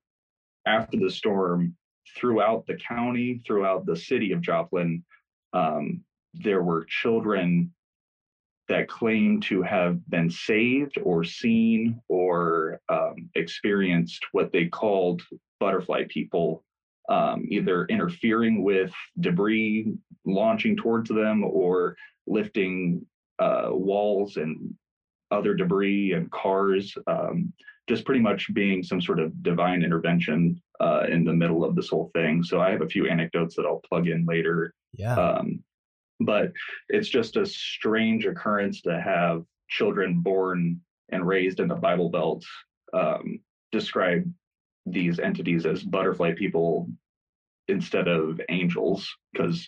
after 0.66 0.98
the 0.98 1.10
storm, 1.10 1.76
throughout 2.18 2.66
the 2.68 2.76
county, 2.76 3.42
throughout 3.46 3.86
the 3.86 3.96
city 3.96 4.32
of 4.32 4.42
Joplin, 4.42 5.04
um, 5.54 6.02
there 6.34 6.64
were 6.64 6.86
children 6.86 7.72
that 8.70 8.88
claimed 8.88 9.44
to 9.44 9.62
have 9.62 10.00
been 10.10 10.30
saved 10.30 10.98
or 11.04 11.24
seen 11.24 12.02
or 12.08 12.80
um, 12.90 13.30
experienced 13.36 14.26
what 14.32 14.52
they 14.52 14.66
called 14.68 15.22
butterfly 15.60 16.04
people, 16.10 16.64
um, 17.10 17.46
either 17.50 17.86
interfering 17.86 18.64
with 18.64 18.92
debris 19.20 19.94
launching 20.26 20.76
towards 20.76 21.10
them 21.10 21.44
or 21.44 21.96
lifting 22.28 23.06
uh, 23.40 23.70
walls 23.72 24.38
and 24.38 24.74
other 25.32 25.54
debris 25.54 26.14
and 26.14 26.32
cars, 26.32 26.94
um, 27.08 27.52
just 27.90 28.06
pretty 28.06 28.22
much 28.22 28.54
being 28.54 28.82
some 28.84 29.02
sort 29.02 29.20
of 29.20 29.44
divine 29.44 29.84
intervention 29.84 30.62
uh, 30.80 31.04
in 31.10 31.26
the 31.26 31.34
middle 31.34 31.66
of 31.66 31.76
this 31.76 31.90
whole 31.90 32.10
thing. 32.14 32.44
So 32.44 32.62
I 32.62 32.70
have 32.72 32.82
a 32.82 32.88
few 32.88 33.08
anecdotes 33.08 33.56
that 33.56 33.66
I'll 33.66 33.82
plug 33.90 34.08
in 34.08 34.26
later 34.26 34.74
Yeah. 34.94 35.16
um, 35.16 35.64
but 36.20 36.54
it's 36.90 37.10
just 37.10 37.36
a 37.36 37.46
strange 37.46 38.26
occurrence 38.26 38.82
to 38.84 39.02
have 39.02 39.44
children 39.68 40.20
born 40.22 40.80
and 41.12 41.28
raised 41.28 41.60
in 41.60 41.68
the 41.68 41.76
Bible 41.76 42.10
Belt 42.10 42.46
um, 42.94 43.40
describe 43.72 44.24
these 44.86 45.20
entities 45.20 45.66
as 45.66 45.84
butterfly 45.84 46.34
people 46.34 46.88
instead 47.68 48.08
of 48.08 48.40
angels. 48.50 49.10
Because, 49.32 49.66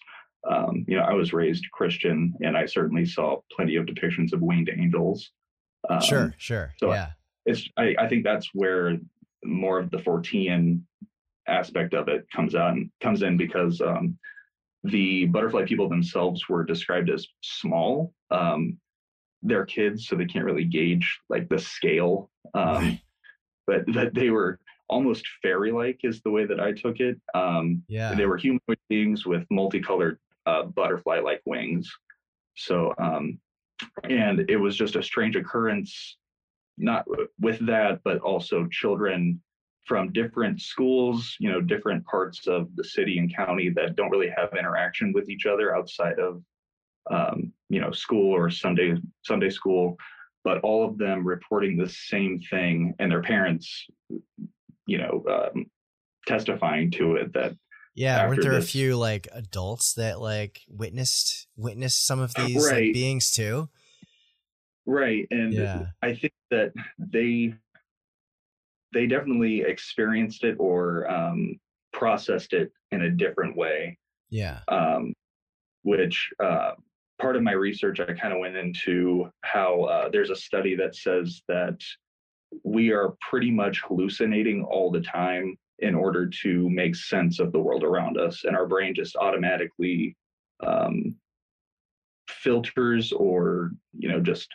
um, 0.50 0.86
you 0.88 0.98
know, 0.98 1.04
I 1.04 1.14
was 1.14 1.34
raised 1.34 1.66
Christian 1.72 2.34
and 2.42 2.58
I 2.58 2.66
certainly 2.66 3.06
saw 3.06 3.42
plenty 3.56 3.76
of 3.76 3.86
depictions 3.86 4.34
of 4.34 4.42
winged 4.42 4.70
angels. 4.70 5.32
Um, 5.90 6.02
sure, 6.02 6.34
sure. 6.38 6.74
so 6.78 6.92
yeah. 6.92 7.12
it's 7.46 7.70
I, 7.78 7.96
I 8.00 8.08
think 8.08 8.24
that's 8.24 8.50
where 8.54 8.98
more 9.44 9.78
of 9.80 9.92
the 9.92 9.98
Fortean 9.98 10.82
aspect 11.48 11.94
of 11.94 12.08
it 12.08 12.26
comes 12.36 12.56
out 12.56 12.74
and 12.74 12.90
comes 13.02 13.22
in 13.22 13.38
because 13.38 13.82
um, 13.82 14.18
the 14.84 15.26
butterfly 15.26 15.66
people 15.66 15.88
themselves 15.88 16.50
were 16.50 16.64
described 16.64 17.12
as 17.12 17.28
small. 17.42 18.14
Um, 18.32 18.78
they're 19.44 19.66
kids, 19.66 20.08
so 20.08 20.16
they 20.16 20.26
can't 20.26 20.46
really 20.46 20.66
gauge 20.66 21.20
like 21.30 21.48
the 21.50 21.60
scale. 21.60 22.32
Um, 22.56 23.00
But 23.68 23.86
that 23.94 24.14
they 24.14 24.30
were 24.30 24.60
almost 24.96 25.26
fairy-like 25.42 26.00
is 26.04 26.22
the 26.22 26.32
way 26.32 26.46
that 26.46 26.62
I 26.68 26.72
took 26.72 26.98
it. 27.00 27.20
Um, 27.44 27.84
Yeah. 27.88 28.16
they 28.16 28.28
were 28.32 28.38
humanoid 28.38 28.82
beings 28.88 29.26
with 29.32 29.44
multicolored 29.50 30.18
uh, 30.46 30.64
butterfly-like 30.80 31.42
wings. 31.46 31.86
So, 32.68 32.94
um, 32.98 33.26
and 34.04 34.50
it 34.50 34.60
was 34.66 34.78
just 34.78 34.96
a 34.96 35.04
strange 35.04 35.36
occurrence, 35.36 35.92
not 36.78 37.04
with 37.46 37.60
that, 37.66 37.94
but 38.08 38.18
also 38.20 38.68
children 38.82 39.42
from 39.90 40.14
different 40.14 40.62
schools, 40.62 41.36
you 41.40 41.50
know, 41.52 41.62
different 41.74 42.02
parts 42.06 42.48
of 42.48 42.62
the 42.78 42.84
city 42.96 43.20
and 43.20 43.36
county 43.36 43.70
that 43.78 43.96
don't 43.98 44.10
really 44.16 44.34
have 44.40 44.50
interaction 44.58 45.08
with 45.14 45.30
each 45.30 45.46
other 45.46 45.76
outside 45.78 46.18
of, 46.28 46.42
um, 47.12 47.38
you 47.70 47.82
know, 47.82 47.92
school 47.92 48.30
or 48.38 48.50
Sunday 48.50 48.96
Sunday 49.30 49.52
school, 49.60 49.98
but 50.44 50.58
all 50.68 50.82
of 50.88 50.98
them 50.98 51.28
reporting 51.36 51.74
the 51.76 51.90
same 51.90 52.40
thing, 52.54 52.96
and 53.00 53.12
their 53.12 53.22
parents, 53.22 53.68
you 54.86 54.98
know, 54.98 55.24
um, 55.30 55.66
testifying 56.28 56.92
to 56.92 57.16
it 57.16 57.34
that 57.34 57.54
Yeah, 57.94 58.28
weren't 58.28 58.42
there 58.42 58.58
a 58.58 58.62
few 58.62 58.98
like 58.98 59.28
adults 59.34 59.94
that 59.94 60.20
like 60.20 60.62
witnessed 60.70 61.48
witnessed 61.56 62.06
some 62.06 62.20
of 62.20 62.34
these 62.34 62.56
like, 62.72 62.94
beings 62.94 63.32
too? 63.32 63.70
right 64.86 65.28
and 65.32 65.54
Yeah. 65.54 65.86
i 66.04 66.14
think 66.14 66.34
that 66.52 66.72
they 67.00 67.54
they 68.94 69.08
definitely 69.08 69.62
experienced 69.62 70.44
it 70.44 70.56
or 70.60 71.10
um, 71.10 71.60
processed 71.92 72.54
it 72.54 72.72
in 72.92 73.02
a 73.02 73.10
different 73.10 73.58
way 73.58 73.98
Yeah. 74.30 74.60
um, 74.68 75.14
which 75.82 76.32
uh, 76.44 76.74
part 77.20 77.36
of 77.36 77.42
my 77.42 77.54
research 77.54 78.00
i 78.00 78.06
kind 78.14 78.34
of 78.34 78.40
went 78.40 78.56
into 78.56 79.30
how 79.42 79.82
uh, 79.84 80.10
there's 80.10 80.30
a 80.30 80.36
study 80.36 80.76
that 80.76 80.96
says 80.96 81.42
that 81.48 81.80
we 82.64 82.92
are 82.92 83.16
pretty 83.30 83.52
much 83.52 83.82
hallucinating 83.88 84.64
all 84.64 84.92
the 84.92 85.02
time 85.02 85.56
in 85.80 85.94
order 85.94 86.26
to 86.44 86.70
make 86.70 86.96
sense 86.96 87.40
of 87.40 87.52
the 87.52 87.60
world 87.60 87.84
around 87.84 88.18
us 88.18 88.44
and 88.46 88.56
our 88.56 88.66
brain 88.66 88.94
just 88.96 89.16
automatically 89.18 90.16
um, 90.66 91.16
filters 92.30 93.12
or 93.12 93.72
you 93.98 94.10
know 94.10 94.20
just 94.20 94.48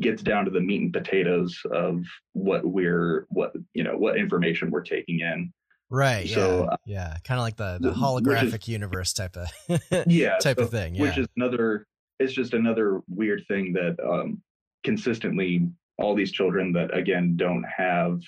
gets 0.00 0.22
down 0.22 0.44
to 0.44 0.50
the 0.50 0.60
meat 0.60 0.80
and 0.82 0.92
potatoes 0.92 1.56
of 1.72 2.02
what 2.32 2.64
we're 2.64 3.26
what 3.28 3.52
you 3.74 3.84
know 3.84 3.96
what 3.96 4.16
information 4.16 4.70
we're 4.70 4.82
taking 4.82 5.20
in 5.20 5.52
Right. 5.90 6.24
Yeah. 6.26 6.34
So, 6.34 6.64
uh, 6.64 6.76
yeah. 6.86 7.14
Kind 7.24 7.38
of 7.38 7.42
like 7.44 7.56
the, 7.56 7.78
the 7.78 7.88
which 7.90 7.96
is- 7.96 8.02
holographic 8.02 8.66
universe 8.66 9.12
type 9.12 9.36
of 9.36 9.48
yeah 10.06 10.38
type 10.38 10.56
so- 10.56 10.64
of 10.64 10.70
thing. 10.70 10.98
which 10.98 11.18
is 11.18 11.26
another 11.36 11.86
it's 12.18 12.32
just 12.32 12.54
another 12.54 13.00
weird 13.08 13.44
thing 13.48 13.72
that 13.74 13.96
um 14.04 14.40
consistently 14.82 15.68
all 15.98 16.14
these 16.14 16.32
children 16.32 16.72
that 16.72 16.96
again 16.96 17.36
don't 17.36 17.64
have 17.64 18.20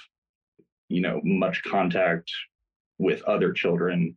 you 0.89 1.01
know 1.01 1.21
much 1.25 1.63
contact 1.65 2.31
with 2.99 3.23
other 3.23 3.53
children 3.53 4.17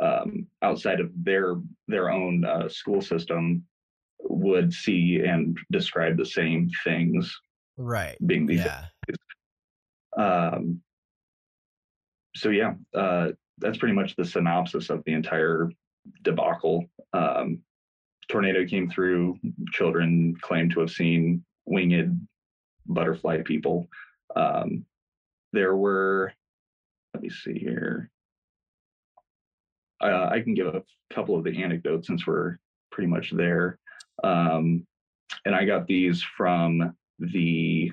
um 0.00 0.46
outside 0.62 1.00
of 1.00 1.10
their 1.16 1.56
their 1.88 2.10
own 2.10 2.44
uh, 2.44 2.68
school 2.68 3.00
system 3.00 3.64
would 4.22 4.72
see 4.72 5.20
and 5.24 5.56
describe 5.70 6.16
the 6.16 6.26
same 6.26 6.68
things 6.84 7.34
right. 7.76 8.16
being 8.26 8.46
these 8.46 8.60
Yeah. 8.64 8.84
um 10.16 10.80
so 12.36 12.50
yeah 12.50 12.74
uh 12.94 13.28
that's 13.58 13.78
pretty 13.78 13.94
much 13.94 14.16
the 14.16 14.24
synopsis 14.24 14.90
of 14.90 15.02
the 15.04 15.12
entire 15.12 15.70
debacle 16.22 16.84
um 17.12 17.58
tornado 18.28 18.64
came 18.64 18.90
through 18.90 19.36
children 19.72 20.34
claim 20.40 20.68
to 20.70 20.80
have 20.80 20.90
seen 20.90 21.44
winged 21.66 22.18
butterfly 22.94 23.42
people. 23.42 23.86
Um, 24.36 24.84
there 25.52 25.76
were, 25.76 26.32
let 27.14 27.22
me 27.22 27.30
see 27.30 27.58
here. 27.58 28.10
Uh, 30.00 30.28
I 30.30 30.40
can 30.40 30.54
give 30.54 30.68
a 30.68 30.82
couple 31.12 31.36
of 31.36 31.44
the 31.44 31.62
anecdotes 31.62 32.06
since 32.06 32.26
we're 32.26 32.58
pretty 32.90 33.08
much 33.08 33.32
there. 33.32 33.78
Um, 34.24 34.86
and 35.44 35.54
I 35.54 35.64
got 35.64 35.86
these 35.86 36.22
from 36.22 36.94
the, 37.18 37.92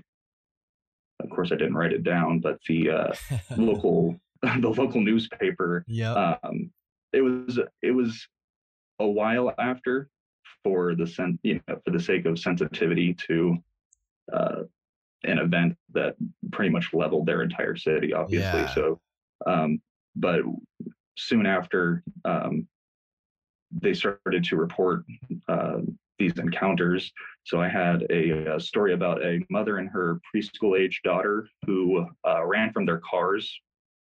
of 1.22 1.30
course, 1.30 1.52
I 1.52 1.56
didn't 1.56 1.76
write 1.76 1.94
it 1.94 2.04
down, 2.04 2.40
but 2.40 2.60
the 2.68 2.92
uh, 2.92 3.14
local, 3.58 4.16
the 4.42 4.70
local 4.70 5.02
newspaper. 5.02 5.84
Yeah. 5.88 6.38
Um, 6.44 6.72
it 7.14 7.22
was 7.22 7.60
it 7.82 7.92
was 7.92 8.28
a 9.00 9.08
while 9.08 9.54
after 9.58 10.10
for 10.64 10.96
the 10.96 11.08
sen- 11.08 11.40
you 11.44 11.62
know 11.68 11.80
for 11.84 11.92
the 11.92 12.00
sake 12.00 12.26
of 12.26 12.38
sensitivity 12.38 13.16
to 13.28 13.58
uh, 14.34 14.64
an 15.24 15.40
event 15.40 15.76
that 15.94 16.16
pretty 16.52 16.70
much 16.70 16.94
leveled 16.94 17.26
their 17.26 17.42
entire 17.42 17.76
city, 17.76 18.14
obviously. 18.14 18.62
Yeah. 18.62 18.74
So, 18.74 19.00
um, 19.46 19.82
but 20.16 20.42
soon 21.18 21.46
after, 21.46 22.04
um, 22.26 22.68
they 23.72 23.94
started 23.94 24.44
to 24.46 24.56
report 24.56 25.04
uh, 25.48 25.80
these 26.20 26.38
encounters. 26.38 27.12
So 27.44 27.62
I 27.62 27.68
had 27.68 28.06
a, 28.10 28.56
a, 28.56 28.60
story 28.60 28.94
about 28.94 29.24
a 29.24 29.40
mother 29.50 29.78
and 29.78 29.90
her 29.90 30.20
preschool 30.34 30.80
age 30.80 31.02
daughter 31.04 31.48
who 31.66 32.08
uh, 32.26 32.46
ran 32.46 32.72
from 32.72 32.86
their 32.86 33.00
cars 33.00 33.54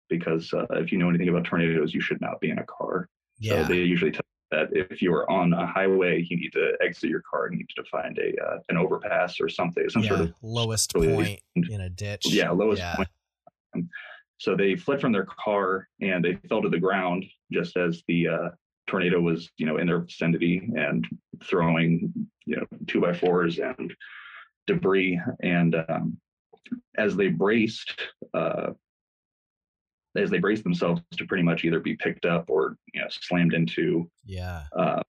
because 0.09 0.53
uh, 0.53 0.65
if 0.71 0.91
you 0.91 0.97
know 0.97 1.09
anything 1.09 1.29
about 1.29 1.45
tornadoes, 1.45 1.93
you 1.93 2.01
should 2.01 2.21
not 2.21 2.39
be 2.39 2.49
in 2.49 2.59
a 2.59 2.65
car. 2.65 3.09
Yeah. 3.39 3.65
So 3.65 3.73
they 3.73 3.79
usually 3.79 4.11
tell 4.11 4.21
that 4.53 4.67
if 4.71 5.01
you 5.01 5.11
are 5.13 5.29
on 5.29 5.53
a 5.53 5.65
highway, 5.65 6.25
you 6.29 6.37
need 6.37 6.53
to 6.53 6.73
exit 6.81 7.09
your 7.09 7.23
car 7.29 7.45
and 7.45 7.53
you 7.53 7.59
need 7.59 7.75
to 7.75 7.89
find 7.89 8.17
a 8.19 8.29
uh, 8.45 8.57
an 8.69 8.77
overpass 8.77 9.41
or 9.41 9.49
something, 9.49 9.89
some 9.89 10.03
yeah. 10.03 10.09
sort 10.09 10.21
of 10.21 10.33
lowest 10.41 10.93
point 10.93 11.39
in 11.55 11.81
a 11.81 11.89
ditch. 11.89 12.25
yeah 12.27 12.49
lowest 12.51 12.81
Yeah. 12.81 12.95
point. 12.95 13.09
So 14.37 14.55
they 14.55 14.75
fled 14.75 14.99
from 15.01 15.13
their 15.13 15.27
car 15.45 15.87
and 16.01 16.23
they 16.23 16.35
fell 16.49 16.61
to 16.61 16.69
the 16.69 16.79
ground 16.79 17.25
just 17.51 17.77
as 17.77 18.03
the 18.07 18.27
uh, 18.27 18.49
tornado 18.87 19.19
was, 19.21 19.49
you 19.57 19.65
know, 19.65 19.77
in 19.77 19.87
their 19.87 19.99
vicinity 19.99 20.69
and 20.75 21.07
throwing, 21.43 22.11
you 22.45 22.57
know, 22.57 22.65
two 22.87 22.99
by 22.99 23.13
fours 23.13 23.59
and 23.59 23.93
debris. 24.67 25.19
And 25.41 25.75
um, 25.87 26.17
as 26.97 27.15
they 27.15 27.29
braced, 27.29 27.93
uh, 28.33 28.71
as 30.15 30.29
they 30.29 30.39
braced 30.39 30.63
themselves 30.63 31.01
to 31.17 31.25
pretty 31.25 31.43
much 31.43 31.63
either 31.65 31.79
be 31.79 31.95
picked 31.95 32.25
up 32.25 32.49
or 32.49 32.77
you 32.93 33.01
know 33.01 33.07
slammed 33.09 33.53
into, 33.53 34.09
Yeah. 34.25 34.63
uh, 34.77 35.01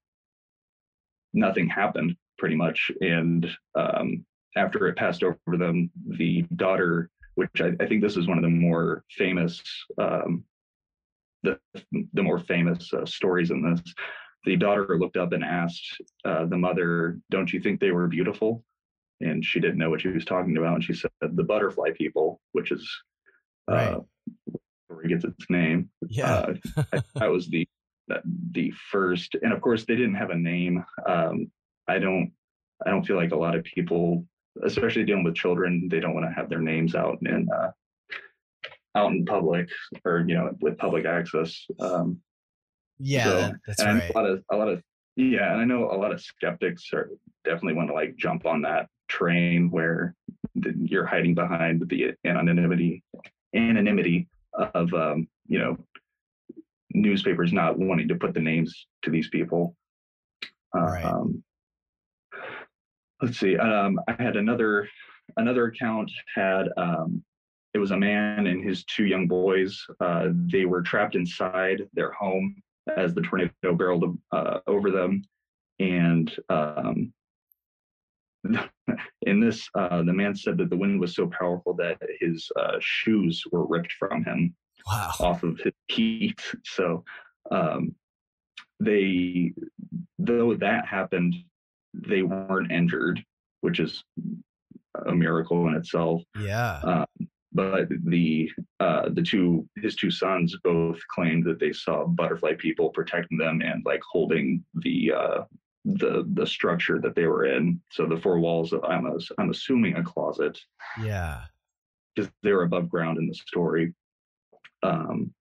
nothing 1.32 1.68
happened 1.68 2.16
pretty 2.38 2.56
much. 2.56 2.90
And 3.00 3.48
um, 3.74 4.24
after 4.56 4.86
it 4.88 4.96
passed 4.96 5.22
over 5.22 5.56
them, 5.56 5.90
the 6.06 6.42
daughter, 6.56 7.10
which 7.34 7.60
I, 7.60 7.72
I 7.80 7.86
think 7.86 8.02
this 8.02 8.16
is 8.16 8.26
one 8.26 8.38
of 8.38 8.42
the 8.44 8.50
more 8.50 9.04
famous, 9.10 9.62
um, 9.98 10.44
the 11.42 11.58
the 12.14 12.22
more 12.22 12.38
famous 12.38 12.92
uh, 12.94 13.04
stories 13.04 13.50
in 13.50 13.62
this. 13.62 13.82
The 14.44 14.56
daughter 14.56 14.98
looked 14.98 15.16
up 15.16 15.32
and 15.32 15.42
asked 15.44 16.00
uh, 16.24 16.46
the 16.46 16.56
mother, 16.58 17.18
"Don't 17.30 17.52
you 17.52 17.60
think 17.60 17.80
they 17.80 17.90
were 17.92 18.06
beautiful?" 18.08 18.64
And 19.20 19.44
she 19.44 19.60
didn't 19.60 19.78
know 19.78 19.90
what 19.90 20.00
she 20.02 20.08
was 20.08 20.24
talking 20.24 20.56
about, 20.56 20.74
and 20.74 20.84
she 20.84 20.94
said, 20.94 21.10
"The 21.20 21.44
butterfly 21.44 21.90
people," 21.96 22.40
which 22.52 22.72
is 22.72 22.88
Right. 23.68 23.94
uh, 23.94 24.00
gets 25.02 25.24
its 25.24 25.46
name. 25.48 25.90
Yeah. 26.08 26.52
Uh, 26.76 27.00
that 27.14 27.30
was 27.30 27.48
the 27.48 27.66
the 28.52 28.72
first, 28.90 29.34
and 29.42 29.52
of 29.52 29.60
course 29.60 29.84
they 29.84 29.96
didn't 29.96 30.16
have 30.16 30.30
a 30.30 30.36
name. 30.36 30.84
Um, 31.06 31.50
I 31.88 31.98
don't 31.98 32.32
I 32.84 32.90
don't 32.90 33.04
feel 33.04 33.16
like 33.16 33.32
a 33.32 33.36
lot 33.36 33.54
of 33.54 33.64
people, 33.64 34.26
especially 34.62 35.04
dealing 35.04 35.24
with 35.24 35.34
children, 35.34 35.88
they 35.90 36.00
don't 36.00 36.14
want 36.14 36.26
to 36.26 36.34
have 36.34 36.48
their 36.48 36.60
names 36.60 36.94
out 36.94 37.18
in 37.22 37.48
uh, 37.50 37.70
out 38.94 39.12
in 39.12 39.24
public 39.24 39.68
or 40.04 40.24
you 40.26 40.34
know 40.34 40.50
with 40.60 40.78
public 40.78 41.06
access. 41.06 41.64
Um, 41.80 42.20
yeah. 42.98 43.24
so- 43.24 43.52
that's 43.66 43.82
and 43.82 43.98
right. 43.98 44.10
a 44.10 44.18
lot 44.18 44.26
of 44.26 44.44
a 44.50 44.56
lot 44.56 44.68
of 44.68 44.82
yeah, 45.16 45.52
and 45.52 45.60
I 45.60 45.64
know 45.64 45.90
a 45.90 45.96
lot 45.96 46.12
of 46.12 46.20
skeptics 46.20 46.90
are 46.92 47.10
definitely 47.44 47.74
want 47.74 47.88
to 47.88 47.94
like 47.94 48.16
jump 48.16 48.46
on 48.46 48.62
that 48.62 48.88
train 49.08 49.70
where 49.70 50.14
the, 50.56 50.74
you're 50.76 51.06
hiding 51.06 51.34
behind 51.34 51.88
the 51.88 52.14
anonymity 52.24 53.02
anonymity 53.54 54.28
of 54.58 54.92
um, 54.94 55.28
you 55.46 55.58
know 55.58 55.76
newspapers 56.92 57.52
not 57.52 57.78
wanting 57.78 58.08
to 58.08 58.14
put 58.14 58.34
the 58.34 58.40
names 58.40 58.86
to 59.02 59.10
these 59.10 59.28
people. 59.28 59.76
Right. 60.72 61.04
Um, 61.04 61.42
let's 63.20 63.38
see. 63.38 63.56
Um, 63.56 63.98
I 64.08 64.20
had 64.22 64.36
another 64.36 64.88
another 65.36 65.66
account 65.66 66.10
had 66.34 66.68
um, 66.76 67.22
it 67.72 67.78
was 67.78 67.90
a 67.90 67.96
man 67.96 68.46
and 68.46 68.62
his 68.62 68.84
two 68.84 69.04
young 69.04 69.26
boys. 69.26 69.84
Uh, 70.00 70.28
they 70.32 70.64
were 70.64 70.82
trapped 70.82 71.16
inside 71.16 71.82
their 71.92 72.12
home 72.12 72.56
as 72.96 73.14
the 73.14 73.22
tornado 73.22 73.74
barreled 73.74 74.18
uh, 74.32 74.58
over 74.66 74.90
them, 74.90 75.22
and 75.78 76.36
um, 76.50 77.12
in 79.22 79.40
this, 79.40 79.68
uh, 79.74 80.02
the 80.02 80.12
man 80.12 80.34
said 80.34 80.58
that 80.58 80.70
the 80.70 80.76
wind 80.76 81.00
was 81.00 81.14
so 81.14 81.26
powerful 81.38 81.74
that 81.74 81.98
his 82.20 82.48
uh, 82.58 82.76
shoes 82.80 83.42
were 83.50 83.66
ripped 83.66 83.92
from 83.92 84.24
him 84.24 84.54
Wow. 84.86 85.12
off 85.20 85.42
of 85.42 85.58
his 85.60 85.72
feet. 85.90 86.40
So 86.64 87.04
um, 87.50 87.94
they, 88.80 89.52
though 90.18 90.54
that 90.56 90.86
happened, 90.86 91.34
they 91.94 92.22
weren't 92.22 92.70
injured, 92.70 93.24
which 93.62 93.80
is 93.80 94.04
a 95.06 95.14
miracle 95.14 95.66
in 95.68 95.74
itself. 95.74 96.22
Yeah. 96.38 96.80
Uh, 96.84 97.06
but 97.52 97.88
the 98.04 98.50
uh, 98.80 99.08
the 99.10 99.22
two 99.22 99.66
his 99.76 99.94
two 99.94 100.10
sons 100.10 100.56
both 100.64 100.98
claimed 101.14 101.44
that 101.44 101.60
they 101.60 101.72
saw 101.72 102.04
butterfly 102.04 102.54
people 102.58 102.90
protecting 102.90 103.38
them 103.38 103.62
and 103.62 103.82
like 103.86 104.02
holding 104.10 104.64
the 104.82 105.12
uh, 105.12 105.44
the 105.84 106.24
the 106.34 106.46
structure 106.46 106.98
that 107.00 107.14
they 107.14 107.26
were 107.26 107.44
in. 107.44 107.80
So 107.90 108.06
the 108.06 108.16
four 108.16 108.38
walls 108.38 108.72
of 108.72 108.84
I'm 108.84 109.06
a, 109.06 109.18
I'm 109.38 109.50
assuming 109.50 109.96
a 109.96 110.02
closet 110.02 110.58
yeah. 111.02 111.42
because 112.14 112.30
they're 112.42 112.62
above 112.62 112.88
ground 112.88 113.18
in 113.18 113.26
the 113.26 113.34
story. 113.34 113.94
Um, 114.82 115.32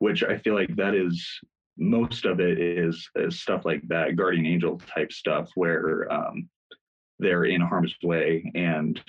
which 0.00 0.24
I 0.24 0.38
feel 0.38 0.54
like 0.54 0.74
that 0.76 0.94
is 0.94 1.40
most 1.76 2.24
of 2.24 2.40
it 2.40 2.58
is, 2.58 3.08
is 3.16 3.40
stuff 3.40 3.64
like 3.64 3.86
that 3.88 4.16
guardian 4.16 4.46
angel 4.46 4.80
type 4.94 5.12
stuff 5.12 5.50
where 5.54 6.10
um, 6.12 6.48
they're 7.18 7.44
in 7.44 7.60
harm's 7.60 7.94
way 8.02 8.50
and 8.54 9.00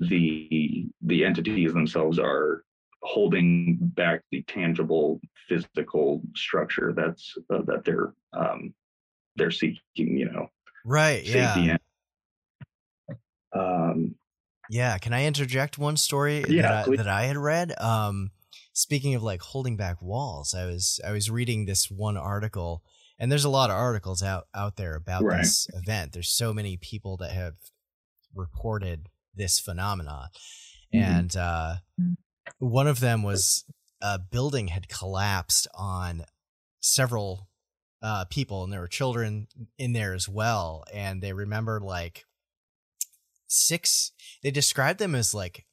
the 0.00 0.86
the 1.02 1.24
entities 1.24 1.72
themselves 1.72 2.18
are 2.18 2.64
holding 3.02 3.76
back 3.80 4.22
the 4.30 4.42
tangible 4.42 5.20
physical 5.48 6.22
structure 6.34 6.92
that's 6.96 7.36
uh, 7.50 7.62
that 7.66 7.84
they're 7.84 8.14
um, 8.32 8.72
they're 9.40 9.50
seeking 9.50 9.80
you 9.96 10.30
know 10.30 10.50
Right. 10.84 11.24
Yeah. 11.24 11.76
Um, 13.52 14.14
Yeah. 14.70 14.96
Can 14.98 15.12
I 15.12 15.24
interject 15.26 15.76
one 15.78 15.96
story 15.96 16.44
Yeah, 16.48 16.62
that, 16.62 16.88
I, 16.88 16.96
that 16.96 17.08
I 17.08 17.24
had 17.24 17.36
read? 17.36 17.72
Um, 17.80 18.30
speaking 18.72 19.14
of 19.14 19.22
like 19.22 19.42
holding 19.42 19.76
back 19.76 20.00
walls, 20.00 20.54
I 20.54 20.64
was 20.66 21.00
I 21.04 21.10
was 21.12 21.30
reading 21.30 21.66
this 21.66 21.90
one 21.90 22.16
article, 22.16 22.82
and 23.18 23.30
there's 23.30 23.44
a 23.44 23.50
lot 23.50 23.70
of 23.70 23.76
articles 23.76 24.22
out 24.22 24.46
out 24.54 24.76
there 24.76 24.94
about 24.94 25.22
Right. 25.24 25.42
this 25.42 25.66
event. 25.74 26.12
There's 26.12 26.30
so 26.30 26.54
many 26.54 26.76
people 26.76 27.16
that 27.18 27.32
have 27.32 27.56
reported 28.34 29.08
this 29.34 29.58
phenomena, 29.58 30.30
Mhm. 30.94 31.02
and 31.02 31.36
uh, 31.36 31.76
one 32.58 32.86
of 32.86 33.00
them 33.00 33.22
was 33.22 33.64
a 34.00 34.18
building 34.18 34.68
had 34.68 34.88
collapsed 34.88 35.66
on 35.74 36.24
several 36.80 37.49
uh, 38.02 38.24
people, 38.30 38.64
and 38.64 38.72
there 38.72 38.80
were 38.80 38.88
children 38.88 39.46
in 39.78 39.92
there 39.92 40.14
as 40.14 40.28
well, 40.28 40.84
and 40.92 41.22
they 41.22 41.32
remember 41.32 41.80
like 41.80 42.24
six 43.52 44.12
they 44.44 44.50
described 44.50 45.00
them 45.00 45.12
as 45.12 45.34
like 45.34 45.66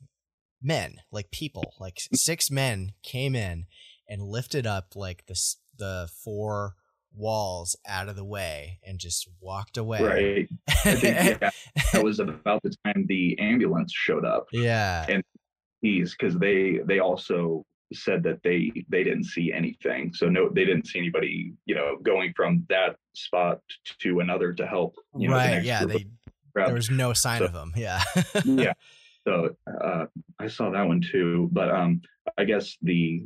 men 0.64 0.96
like 1.12 1.30
people 1.30 1.64
like 1.80 2.00
six 2.12 2.50
men 2.50 2.92
came 3.04 3.36
in 3.36 3.68
and 4.10 4.24
lifted 4.24 4.66
up 4.66 4.96
like 4.96 5.24
the 5.28 5.40
the 5.78 6.10
four 6.24 6.74
walls 7.16 7.76
out 7.88 8.10
of 8.10 8.16
the 8.16 8.26
way 8.26 8.80
and 8.86 9.00
just 9.00 9.28
walked 9.40 9.78
away. 9.78 10.02
Right. 10.02 10.50
I 10.86 10.96
think 10.96 11.42
yeah, 11.42 11.50
that 11.94 12.04
was 12.04 12.20
about 12.20 12.62
the 12.64 12.76
time 12.86 13.06
the 13.08 13.38
ambulance 13.40 13.94
showed 13.96 14.26
up. 14.26 14.48
Yeah. 14.54 15.06
And- 15.08 15.24
these 15.84 16.16
because 16.18 16.36
they 16.40 16.80
they 16.88 16.98
also 16.98 17.64
said 17.94 18.24
that 18.24 18.42
they 18.44 18.72
they 18.90 19.04
didn't 19.04 19.26
see 19.26 19.52
anything. 19.54 20.14
So 20.14 20.28
no 20.30 20.50
they 20.50 20.66
didn't 20.66 20.88
see 20.88 21.00
anybody 21.00 21.54
you 21.66 21.76
know 21.76 21.98
going 22.04 22.34
from 22.36 22.66
that 22.70 22.98
spot 23.14 23.60
to 24.00 24.20
another 24.20 24.54
to 24.54 24.68
help 24.68 24.96
you 25.16 25.28
know, 25.30 25.34
the 25.36 25.40
right 25.40 25.52
next 25.52 25.66
yeah 25.66 25.86
they 25.86 26.06
there 26.56 26.74
was 26.74 26.90
no 26.90 27.14
sign 27.14 27.40
So- 27.40 27.46
of 27.46 27.54
them 27.54 27.74
yeah. 27.76 28.02
Yeah. 28.46 28.74
So 29.28 29.58
uh, 29.84 30.06
i 30.40 30.48
saw 30.48 30.70
that 30.70 30.88
one 30.88 31.02
too 31.02 31.50
but 31.52 31.70
um 31.70 32.02
i 32.38 32.46
guess 32.46 32.78
the 32.82 33.26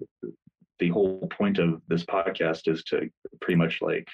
the 0.80 0.90
whole 0.90 1.28
point 1.28 1.60
of 1.60 1.80
this 1.90 2.04
podcast 2.04 2.68
is 2.68 2.84
to 2.86 3.08
pretty 3.40 3.56
much 3.56 3.84
like 3.84 4.08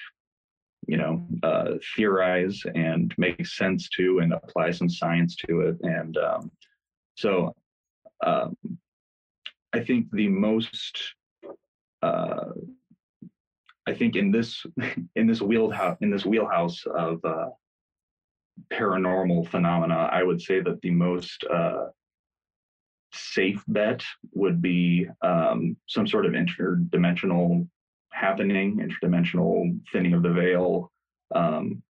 you 0.86 0.98
know 0.98 1.26
uh 1.42 1.76
theorize 1.96 2.60
and 2.74 3.14
make 3.16 3.46
sense 3.46 3.88
to 3.96 4.18
and 4.18 4.34
apply 4.34 4.70
some 4.70 4.90
science 4.90 5.34
to 5.36 5.62
it 5.62 5.76
and 5.82 6.18
um 6.18 6.50
so 7.16 7.54
um, 8.26 8.54
I 9.72 9.80
think 9.80 10.06
the 10.12 10.28
most 10.28 11.14
uh, 12.02 12.50
I 13.86 13.94
think 13.94 14.16
in 14.16 14.30
this 14.30 14.64
in 15.16 15.26
this 15.26 15.40
wheelhouse 15.40 15.96
in 16.00 16.10
this 16.10 16.26
wheelhouse 16.26 16.84
of 16.86 17.24
uh, 17.24 17.48
paranormal 18.72 19.48
phenomena, 19.48 20.08
I 20.12 20.22
would 20.22 20.40
say 20.40 20.60
that 20.60 20.80
the 20.82 20.90
most 20.90 21.44
uh, 21.44 21.86
safe 23.12 23.62
bet 23.68 24.02
would 24.34 24.60
be 24.60 25.08
um, 25.22 25.76
some 25.86 26.06
sort 26.06 26.26
of 26.26 26.32
interdimensional 26.32 27.66
happening, 28.10 28.78
interdimensional 28.78 29.78
thinning 29.92 30.12
of 30.12 30.22
the 30.22 30.32
veil. 30.32 30.90
Um, 31.34 31.82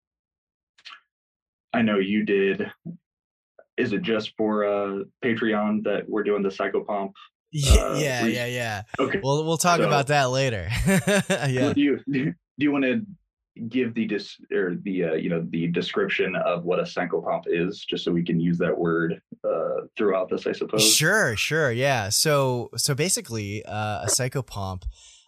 I 1.73 1.83
know 1.83 1.99
you 1.99 2.25
did. 2.25 2.71
Is 3.77 3.93
it 3.93 4.03
just 4.03 4.35
for 4.37 4.65
uh, 4.65 5.05
Patreon 5.25 5.85
that 5.85 6.09
we're 6.09 6.25
doing 6.25 6.43
the 6.43 6.49
psychopomp? 6.49 7.13
Yeah, 7.51 7.81
uh, 7.81 7.99
yeah, 7.99 8.27
yeah, 8.27 8.47
yeah. 8.47 8.83
Okay, 8.99 9.21
we'll 9.23 9.45
we'll 9.45 9.59
talk 9.59 9.79
so, 9.81 9.87
about 9.87 10.09
that 10.09 10.31
later. 10.31 10.69
yeah. 10.87 11.73
Do 11.73 11.81
you 11.81 12.01
do 12.07 12.35
you 12.59 12.71
want 12.71 12.85
to 12.85 13.07
give 13.69 13.95
the 13.95 14.07
dis 14.07 14.37
or 14.53 14.77
the 14.83 15.05
uh, 15.05 15.15
you 15.15 15.31
know 15.31 15.47
the 15.49 15.69
description 15.69 16.37
of 16.37 16.65
what 16.65 16.79
a 16.79 16.83
psychopomp 16.83 17.45
is, 17.47 17.85
just 17.85 18.05
so 18.05 18.13
we 18.13 18.23
can 18.23 18.39
use 18.39 18.59
that 18.59 18.77
word 18.77 19.21
uh, 19.45 19.87
throughout 19.97 20.29
this? 20.29 20.47
I 20.47 20.53
suppose. 20.53 20.95
Sure, 20.95 21.37
sure, 21.37 21.73
yeah. 21.73 22.11
So 22.11 22.71
so 22.77 22.95
basically, 22.95 23.65
uh, 23.65 24.03
a 24.03 24.07
psychopomp. 24.09 24.85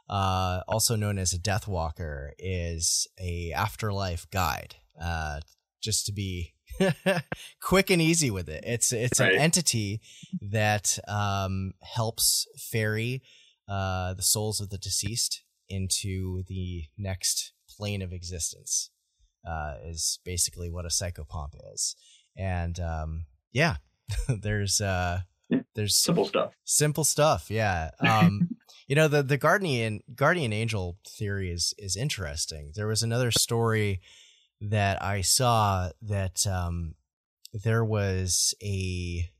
Uh, 0.09 0.61
also 0.67 0.97
known 0.97 1.19
as 1.19 1.33
a 1.33 1.39
death 1.39 1.69
walker, 1.69 2.33
is 2.37 3.07
a 3.21 3.53
afterlife 3.53 4.29
guide. 4.33 4.75
Uh, 5.01 5.39
just 5.81 6.05
to 6.05 6.13
be 6.13 6.53
quick 7.63 7.91
and 7.91 8.01
easy 8.01 8.31
with 8.31 8.49
it. 8.49 8.65
It's 8.67 8.93
it's 8.93 9.21
right. 9.21 9.33
an 9.33 9.39
entity 9.39 10.01
that 10.41 10.99
um, 11.09 11.73
helps 11.83 12.47
ferry 12.57 13.23
uh, 13.69 14.15
the 14.15 14.23
souls 14.23 14.61
of 14.61 14.71
the 14.71 14.79
deceased 14.79 15.43
into 15.69 16.43
the 16.49 16.85
next 16.99 17.53
plane 17.69 18.03
of 18.03 18.13
existence. 18.13 18.91
Uh, 19.49 19.77
is 19.87 20.19
basically 20.23 20.69
what 20.69 20.85
a 20.85 20.89
psychopomp 20.89 21.55
is, 21.73 21.97
and 22.37 22.79
um, 22.79 23.25
yeah, 23.53 23.77
there's 24.29 24.83
uh, 24.83 25.21
there's 25.75 25.97
simple 25.97 26.27
stuff. 26.27 26.53
Simple 26.65 27.05
stuff, 27.05 27.51
yeah. 27.51 27.91
Um, 28.01 28.51
you 28.87 28.97
know 28.97 29.09
the 29.09 29.23
the 29.23 29.39
guardian 29.39 30.01
guardian 30.15 30.53
angel 30.53 30.99
theory 31.09 31.51
is 31.51 31.75
is 31.79 31.97
interesting. 31.97 32.73
There 32.75 32.87
was 32.87 33.03
another 33.03 33.31
story 33.31 34.01
that 34.61 35.03
I 35.03 35.23
saw 35.23 35.91
that 36.03 36.47
um, 36.47 36.95
there 37.53 37.85
was 37.85 38.55
a 38.63 39.31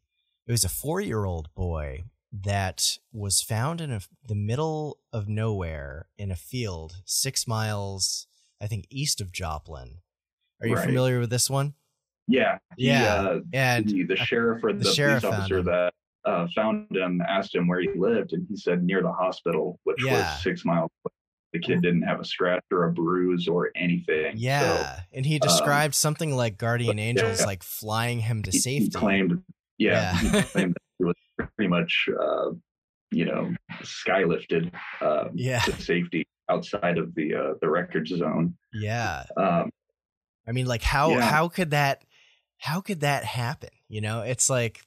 it 0.47 0.53
was 0.53 0.65
a 0.65 0.69
four 0.69 1.01
year 1.01 1.25
old 1.25 1.55
boy 1.55 2.05
that 2.33 2.99
was 3.13 3.43
found 3.43 3.81
in 3.81 3.91
a, 3.91 4.01
the 4.27 4.35
middle 4.35 4.99
of 5.13 5.29
nowhere 5.29 6.07
in 6.17 6.31
a 6.31 6.37
field 6.37 6.97
six 7.05 7.47
miles 7.47 8.27
I 8.61 8.67
think 8.67 8.87
east 8.91 9.21
of 9.21 9.33
Joplin. 9.33 9.99
Are 10.61 10.67
you 10.67 10.77
right. 10.77 10.85
familiar 10.85 11.21
with 11.21 11.31
this 11.31 11.49
one? 11.49 11.75
Yeah, 12.29 12.59
yeah, 12.77 13.15
uh, 13.15 13.41
and 13.53 13.89
the, 13.89 14.05
the, 14.05 14.17
sheriff 14.17 14.63
or 14.63 14.73
the, 14.73 14.85
the 14.85 14.93
sheriff 14.93 15.23
police 15.23 15.35
officer 15.35 15.63
that 15.63 15.93
uh, 16.25 16.47
found 16.55 16.87
him 16.95 17.21
asked 17.27 17.55
him 17.55 17.67
where 17.67 17.81
he 17.81 17.89
lived, 17.97 18.35
and 18.35 18.47
he 18.49 18.57
said 18.57 18.85
near 18.85 19.03
the 19.03 19.11
hospital, 19.11 19.81
which 19.83 20.05
yeah. 20.05 20.13
was 20.13 20.43
six 20.43 20.65
miles 20.65 20.91
the 21.53 21.59
kid 21.59 21.83
didn't 21.83 22.03
have 22.03 22.21
a 22.21 22.25
scratch 22.25 22.65
or 22.71 22.85
a 22.85 22.93
bruise 22.93 23.49
or 23.49 23.71
anything. 23.75 24.35
Yeah, 24.37 24.97
so, 24.97 25.03
and 25.13 25.27
he 25.27 25.37
um, 25.37 25.41
described 25.41 25.91
um, 25.91 25.95
something 25.95 26.37
like 26.37 26.59
guardian 26.59 26.99
angels, 26.99 27.41
yeah, 27.41 27.47
like 27.47 27.63
flying 27.63 28.21
him 28.21 28.43
to 28.45 28.51
he, 28.51 28.59
safety. 28.59 28.85
He 28.85 28.91
claimed, 28.91 29.43
yeah, 29.79 30.17
yeah. 30.23 30.31
he 30.31 30.43
claimed 30.53 30.75
that 30.75 30.83
he 30.99 31.05
was 31.05 31.17
pretty 31.57 31.69
much, 31.69 32.09
uh, 32.21 32.51
you 33.11 33.25
know, 33.25 33.53
skylifted 33.83 34.73
um, 35.01 35.31
yeah. 35.35 35.61
to 35.61 35.81
safety 35.81 36.27
outside 36.49 36.99
of 36.99 37.15
the 37.15 37.35
uh, 37.35 37.55
the 37.61 37.69
record 37.69 38.09
zone. 38.09 38.57
Yeah. 38.73 39.25
Um, 39.37 39.71
I 40.47 40.53
mean, 40.53 40.67
like 40.67 40.83
how 40.83 41.11
yeah. 41.11 41.23
how 41.23 41.49
could 41.49 41.71
that 41.71 42.05
how 42.59 42.81
could 42.81 43.01
that 43.01 43.25
happen? 43.25 43.71
You 43.89 44.01
know, 44.01 44.23
it's 44.23 44.51
like 44.51 44.81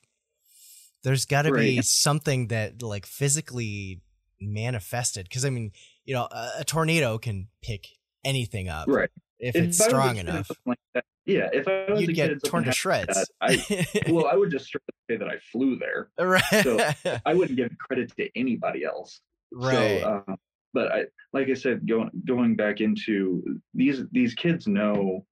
there's 1.04 1.26
got 1.26 1.43
to 1.43 1.52
right. 1.52 1.60
be 1.60 1.82
something 1.82 2.47
that 2.47 2.82
like 2.82 3.06
physically 3.06 4.02
manifested 4.39 5.26
because 5.26 5.45
I 5.45 5.49
mean 5.49 5.71
you 6.05 6.13
know, 6.13 6.27
a, 6.29 6.49
a 6.59 6.63
tornado 6.63 7.17
can 7.17 7.47
pick 7.61 7.87
anything 8.23 8.69
up, 8.69 8.87
right? 8.87 9.09
If, 9.39 9.55
if 9.55 9.63
it's 9.65 9.83
strong 9.83 10.17
enough. 10.17 10.49
Like 10.65 10.79
yeah, 11.25 11.49
if 11.53 11.67
I 11.67 11.91
was 11.91 12.01
you'd 12.01 12.15
get 12.15 12.43
torn 12.43 12.65
to 12.65 12.71
shreds. 12.71 13.15
That, 13.15 13.27
I, 13.41 13.87
well, 14.11 14.27
I 14.27 14.35
would 14.35 14.51
just 14.51 14.71
say 15.09 15.17
that 15.17 15.27
I 15.27 15.37
flew 15.51 15.77
there, 15.77 16.09
right? 16.19 16.63
So 16.63 16.79
I 17.25 17.33
wouldn't 17.33 17.57
give 17.57 17.71
credit 17.77 18.15
to 18.17 18.29
anybody 18.35 18.83
else, 18.83 19.21
right? 19.51 20.01
So, 20.01 20.23
uh, 20.27 20.35
but 20.73 20.91
I, 20.91 21.03
like 21.31 21.49
I 21.49 21.53
said, 21.53 21.87
going 21.87 22.09
going 22.25 22.55
back 22.55 22.81
into 22.81 23.59
these 23.73 24.03
these 24.11 24.33
kids 24.33 24.67
know 24.67 25.25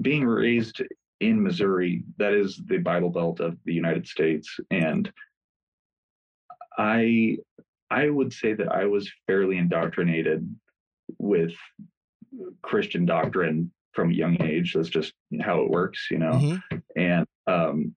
being 0.00 0.24
raised 0.24 0.82
in 1.20 1.42
Missouri, 1.42 2.04
that 2.18 2.34
is 2.34 2.60
the 2.66 2.78
Bible 2.78 3.10
Belt 3.10 3.40
of 3.40 3.56
the 3.64 3.72
United 3.72 4.06
States, 4.06 4.58
and 4.70 5.10
I 6.78 7.38
I 7.92 8.08
would 8.08 8.32
say 8.32 8.54
that 8.54 8.72
I 8.72 8.86
was 8.86 9.12
fairly 9.26 9.58
indoctrinated 9.58 10.48
with 11.18 11.52
Christian 12.62 13.04
doctrine 13.04 13.70
from 13.92 14.10
a 14.10 14.14
young 14.14 14.40
age. 14.40 14.72
That's 14.72 14.88
just 14.88 15.12
how 15.42 15.60
it 15.60 15.70
works, 15.70 16.08
you 16.10 16.18
know. 16.18 16.32
Mm-hmm. 16.32 16.76
And 16.96 17.26
um, 17.46 17.94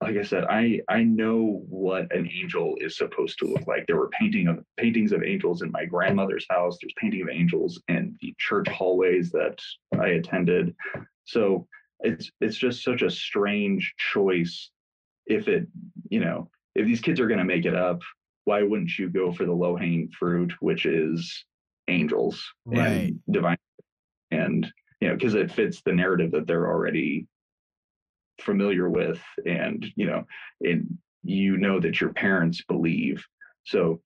like 0.00 0.16
I 0.16 0.22
said, 0.22 0.44
I 0.44 0.80
I 0.88 1.02
know 1.02 1.64
what 1.68 2.14
an 2.14 2.30
angel 2.30 2.76
is 2.78 2.96
supposed 2.96 3.38
to 3.40 3.46
look 3.46 3.66
like. 3.66 3.84
There 3.86 3.96
were 3.96 4.10
painting 4.10 4.46
of 4.46 4.64
paintings 4.76 5.10
of 5.10 5.24
angels 5.24 5.62
in 5.62 5.72
my 5.72 5.86
grandmother's 5.86 6.46
house. 6.48 6.78
There's 6.80 6.94
painting 6.96 7.22
of 7.22 7.30
angels 7.30 7.82
in 7.88 8.16
the 8.20 8.32
church 8.38 8.68
hallways 8.68 9.30
that 9.32 9.58
I 9.98 10.08
attended. 10.08 10.74
So 11.24 11.66
it's 12.00 12.30
it's 12.40 12.56
just 12.56 12.84
such 12.84 13.02
a 13.02 13.10
strange 13.10 13.94
choice 13.98 14.70
if 15.26 15.48
it 15.48 15.66
you 16.10 16.20
know 16.20 16.50
if 16.74 16.86
these 16.86 17.00
kids 17.00 17.18
are 17.18 17.26
going 17.26 17.38
to 17.38 17.44
make 17.44 17.64
it 17.64 17.74
up 17.74 18.00
why 18.44 18.62
wouldn't 18.62 18.98
you 18.98 19.08
go 19.08 19.32
for 19.32 19.44
the 19.44 19.52
low 19.52 19.76
hanging 19.76 20.10
fruit, 20.18 20.52
which 20.60 20.86
is 20.86 21.44
angels 21.88 22.44
right. 22.64 22.78
and 22.78 23.20
divine? 23.30 23.56
And, 24.30 24.70
you 25.00 25.08
know, 25.08 25.14
because 25.14 25.34
it 25.34 25.52
fits 25.52 25.82
the 25.82 25.92
narrative 25.92 26.32
that 26.32 26.46
they're 26.46 26.66
already 26.66 27.26
familiar 28.40 28.90
with. 28.90 29.20
And, 29.46 29.84
you 29.96 30.06
know, 30.06 30.24
and 30.60 30.98
you 31.22 31.56
know 31.56 31.80
that 31.80 32.00
your 32.00 32.12
parents 32.12 32.62
believe. 32.68 33.24
So 33.64 34.00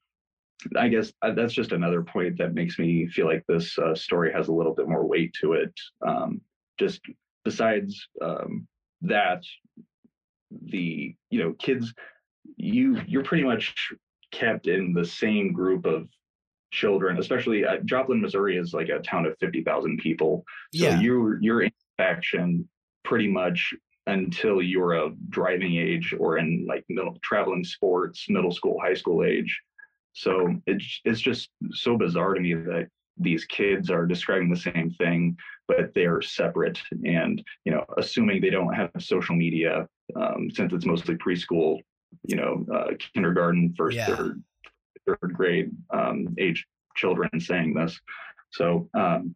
I 0.77 0.89
guess 0.89 1.13
uh, 1.23 1.33
that's 1.33 1.53
just 1.53 1.73
another 1.73 2.03
point 2.03 2.39
that 2.39 2.55
makes 2.55 2.79
me 2.79 3.07
feel 3.07 3.27
like 3.27 3.45
this 3.49 3.79
uh, 3.79 3.95
story 3.95 4.33
has 4.33 4.49
a 4.49 4.53
little 4.53 4.75
bit 4.75 4.89
more 4.89 5.07
weight 5.07 5.35
to 5.41 5.55
it. 5.55 5.73
Um, 6.07 6.41
just 6.79 7.01
besides 7.45 8.09
um, 8.21 8.67
that, 9.03 9.43
the 10.51 11.15
you 11.31 11.43
know 11.43 11.53
kids, 11.59 11.93
you 12.57 13.01
you're 13.07 13.25
pretty 13.25 13.45
much 13.45 13.93
kept 14.31 14.67
in 14.67 14.93
the 14.93 15.05
same 15.05 15.53
group 15.53 15.87
of 15.87 16.09
children, 16.71 17.19
especially 17.19 17.65
uh, 17.65 17.79
Joplin, 17.85 18.21
Missouri 18.21 18.57
is 18.57 18.75
like 18.75 18.89
a 18.89 18.99
town 19.01 19.27
of 19.27 19.37
50,000 19.39 19.99
people. 19.99 20.45
So 20.75 20.85
yeah. 20.85 21.01
you're, 21.01 21.41
you're 21.41 21.63
in 21.63 21.73
action 21.99 22.69
pretty 23.05 23.29
much 23.29 23.73
until 24.07 24.63
you're 24.63 24.95
a 24.95 25.11
driving 25.29 25.77
age 25.77 26.15
or 26.19 26.39
in 26.39 26.67
like 26.67 26.85
middle 26.89 27.17
traveling 27.23 27.65
sports, 27.65 28.27
middle 28.29 28.53
school, 28.53 28.79
high 28.81 28.95
school 28.95 29.25
age. 29.25 29.61
So 30.13 30.57
it's, 30.67 31.01
it's 31.05 31.21
just 31.21 31.51
so 31.73 31.97
bizarre 31.97 32.35
to 32.35 32.41
me 32.41 32.55
that 32.55 32.89
these 33.19 33.45
kids 33.45 33.91
are 33.91 34.07
describing 34.07 34.51
the 34.51 34.57
same 34.57 34.95
thing, 34.99 35.37
but 35.67 35.93
they're 35.95 36.23
separate. 36.23 36.81
And, 37.05 37.43
you 37.65 37.73
know, 37.73 37.85
assuming 37.97 38.41
they 38.41 38.51
don't 38.51 38.73
have 38.73 38.91
social 38.99 39.37
media, 39.37 39.87
um, 40.17 40.51
since 40.51 40.73
it's 40.73 40.87
mostly 40.87 41.17
preschool, 41.17 41.81
you 42.25 42.37
know, 42.37 42.67
uh, 42.73 42.89
kindergarten, 43.15 43.75
first, 43.77 43.97
yeah. 43.97 44.07
third, 44.07 44.43
third 45.07 45.33
grade 45.35 45.71
um, 45.91 46.35
age 46.39 46.67
children 46.97 47.29
saying 47.39 47.75
this. 47.75 47.99
So, 48.51 48.89
um, 48.95 49.35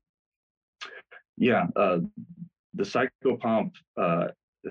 yeah, 1.36 1.66
uh, 1.76 1.98
the 2.74 2.84
psychopomp 2.84 3.72
uh, 4.00 4.28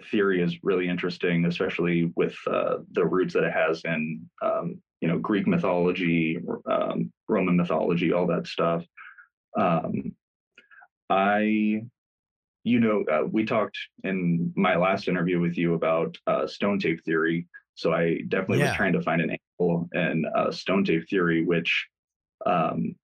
theory 0.10 0.42
is 0.42 0.64
really 0.64 0.88
interesting, 0.88 1.46
especially 1.46 2.12
with 2.16 2.36
uh, 2.48 2.78
the 2.92 3.06
roots 3.06 3.34
that 3.34 3.44
it 3.44 3.54
has 3.54 3.82
in, 3.86 4.30
um, 4.42 4.82
you 5.02 5.08
know, 5.08 5.20
Greek 5.20 5.48
mythology, 5.48 6.40
um, 6.66 7.12
Roman 7.28 7.58
mythology, 7.58 8.14
all 8.14 8.28
that 8.28 8.48
stuff. 8.48 8.86
Um, 9.58 10.16
I 11.10 11.84
you 12.64 12.80
know, 12.80 13.04
uh, 13.12 13.26
we 13.26 13.46
talked 13.46 13.78
in 14.04 14.54
my 14.56 14.76
last 14.76 15.08
interview 15.08 15.40
with 15.40 15.58
you 15.58 15.74
about 15.74 16.16
uh, 16.28 16.46
stone 16.46 16.80
tape 16.80 17.04
theory, 17.04 17.48
so 17.76 17.94
I 17.94 18.20
definitely 18.28 18.60
yeah. 18.60 18.70
was 18.70 18.78
trying 18.78 18.94
to 18.94 19.02
find 19.02 19.22
an 19.22 19.36
angle 19.60 19.90
in 19.94 20.26
uh, 20.36 20.52
stone 20.52 20.84
tape 20.84 21.08
theory, 21.10 21.44
which, 21.44 21.88
um, 22.46 22.96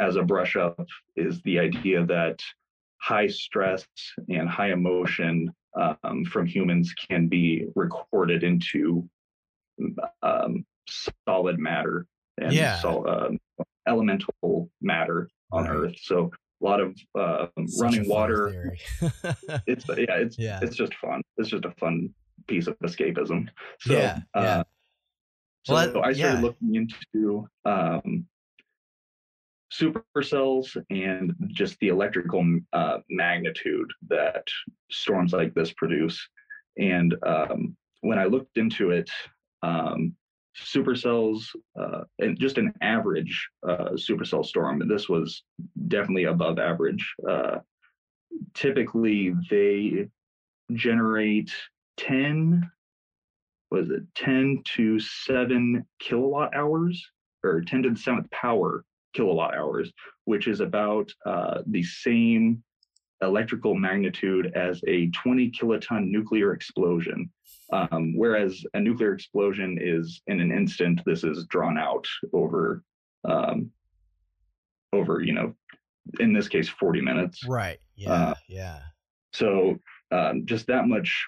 as 0.00 0.16
a 0.16 0.22
brush 0.22 0.56
up, 0.56 0.86
is 1.16 1.40
the 1.42 1.58
idea 1.58 2.04
that 2.06 2.38
high 3.00 3.26
stress 3.28 3.86
and 4.28 4.48
high 4.48 4.72
emotion 4.72 5.50
um, 5.76 6.24
from 6.24 6.46
humans 6.46 6.92
can 6.94 7.28
be 7.28 7.66
recorded 7.76 8.42
into 8.42 9.08
um, 10.22 10.64
solid 11.28 11.58
matter 11.58 12.06
and 12.40 12.52
Yeah. 12.52 12.78
sol- 12.80 13.08
um, 13.08 13.38
elemental 13.86 14.70
matter 14.80 15.28
on 15.52 15.64
Right. 15.64 15.76
Earth. 15.76 15.96
So 16.02 16.30
a 16.60 16.64
lot 16.64 16.80
of 16.80 16.96
uh, 17.18 17.46
running 17.80 18.08
water. 18.08 18.76
It's 19.66 19.86
yeah, 19.88 20.16
it's 20.16 20.38
Yeah. 20.38 20.58
it's 20.62 20.76
just 20.76 20.94
fun. 20.96 21.22
It's 21.36 21.48
just 21.48 21.64
a 21.64 21.70
fun 21.72 22.12
piece 22.48 22.66
of 22.66 22.78
escapism. 22.80 23.48
So, 23.80 23.92
Yeah, 23.92 24.20
yeah. 24.34 24.40
Uh, 24.40 24.64
so 25.64 25.74
Well, 25.74 26.02
I 26.02 26.12
started 26.12 26.16
yeah. 26.18 26.40
looking 26.40 26.74
into 26.74 27.48
um, 27.64 28.26
supercells 29.72 30.76
and 30.90 31.34
just 31.48 31.78
the 31.80 31.88
electrical 31.88 32.60
uh, 32.72 32.98
magnitude 33.10 33.90
that 34.08 34.44
storms 34.90 35.32
like 35.32 35.54
this 35.54 35.72
produce. 35.72 36.18
And 36.78 37.14
um, 37.26 37.76
when 38.00 38.18
I 38.18 38.24
looked 38.24 38.56
into 38.56 38.90
it, 38.90 39.10
um, 39.62 40.14
supercells 40.56 41.44
uh, 41.78 42.02
and 42.18 42.38
just 42.38 42.58
an 42.58 42.72
average 42.80 43.48
uh, 43.68 43.90
supercell 43.92 44.44
storm, 44.44 44.82
this 44.88 45.08
was 45.08 45.42
definitely 45.88 46.24
above 46.24 46.58
average. 46.58 47.14
Uh, 47.28 47.58
typically, 48.54 49.34
they 49.50 50.08
generate 50.72 51.52
10 51.98 52.70
was 53.70 53.90
it 53.90 54.02
10 54.14 54.62
to 54.76 54.98
7 54.98 55.84
kilowatt 56.00 56.54
hours 56.54 57.04
or 57.44 57.60
10 57.60 57.82
to 57.82 57.90
the 57.90 57.96
seventh 57.96 58.30
power 58.30 58.84
kilowatt 59.14 59.54
hours 59.54 59.92
which 60.24 60.46
is 60.46 60.60
about 60.60 61.10
uh, 61.26 61.62
the 61.66 61.82
same 61.82 62.62
electrical 63.22 63.74
magnitude 63.74 64.52
as 64.54 64.80
a 64.86 65.08
20 65.10 65.50
kiloton 65.50 66.08
nuclear 66.10 66.52
explosion 66.52 67.30
um, 67.72 68.16
whereas 68.16 68.64
a 68.74 68.80
nuclear 68.80 69.12
explosion 69.12 69.76
is 69.80 70.22
in 70.28 70.40
an 70.40 70.52
instant 70.52 71.00
this 71.04 71.24
is 71.24 71.46
drawn 71.46 71.76
out 71.76 72.06
over 72.32 72.82
um, 73.28 73.70
over 74.92 75.20
you 75.20 75.32
know 75.32 75.54
in 76.20 76.32
this 76.32 76.48
case 76.48 76.68
40 76.68 77.00
minutes 77.00 77.46
right. 77.46 77.78
Yeah. 77.96 78.12
Uh, 78.12 78.34
yeah. 78.48 78.78
so 79.32 79.78
um, 80.12 80.46
just 80.46 80.66
that 80.68 80.86
much 80.86 81.26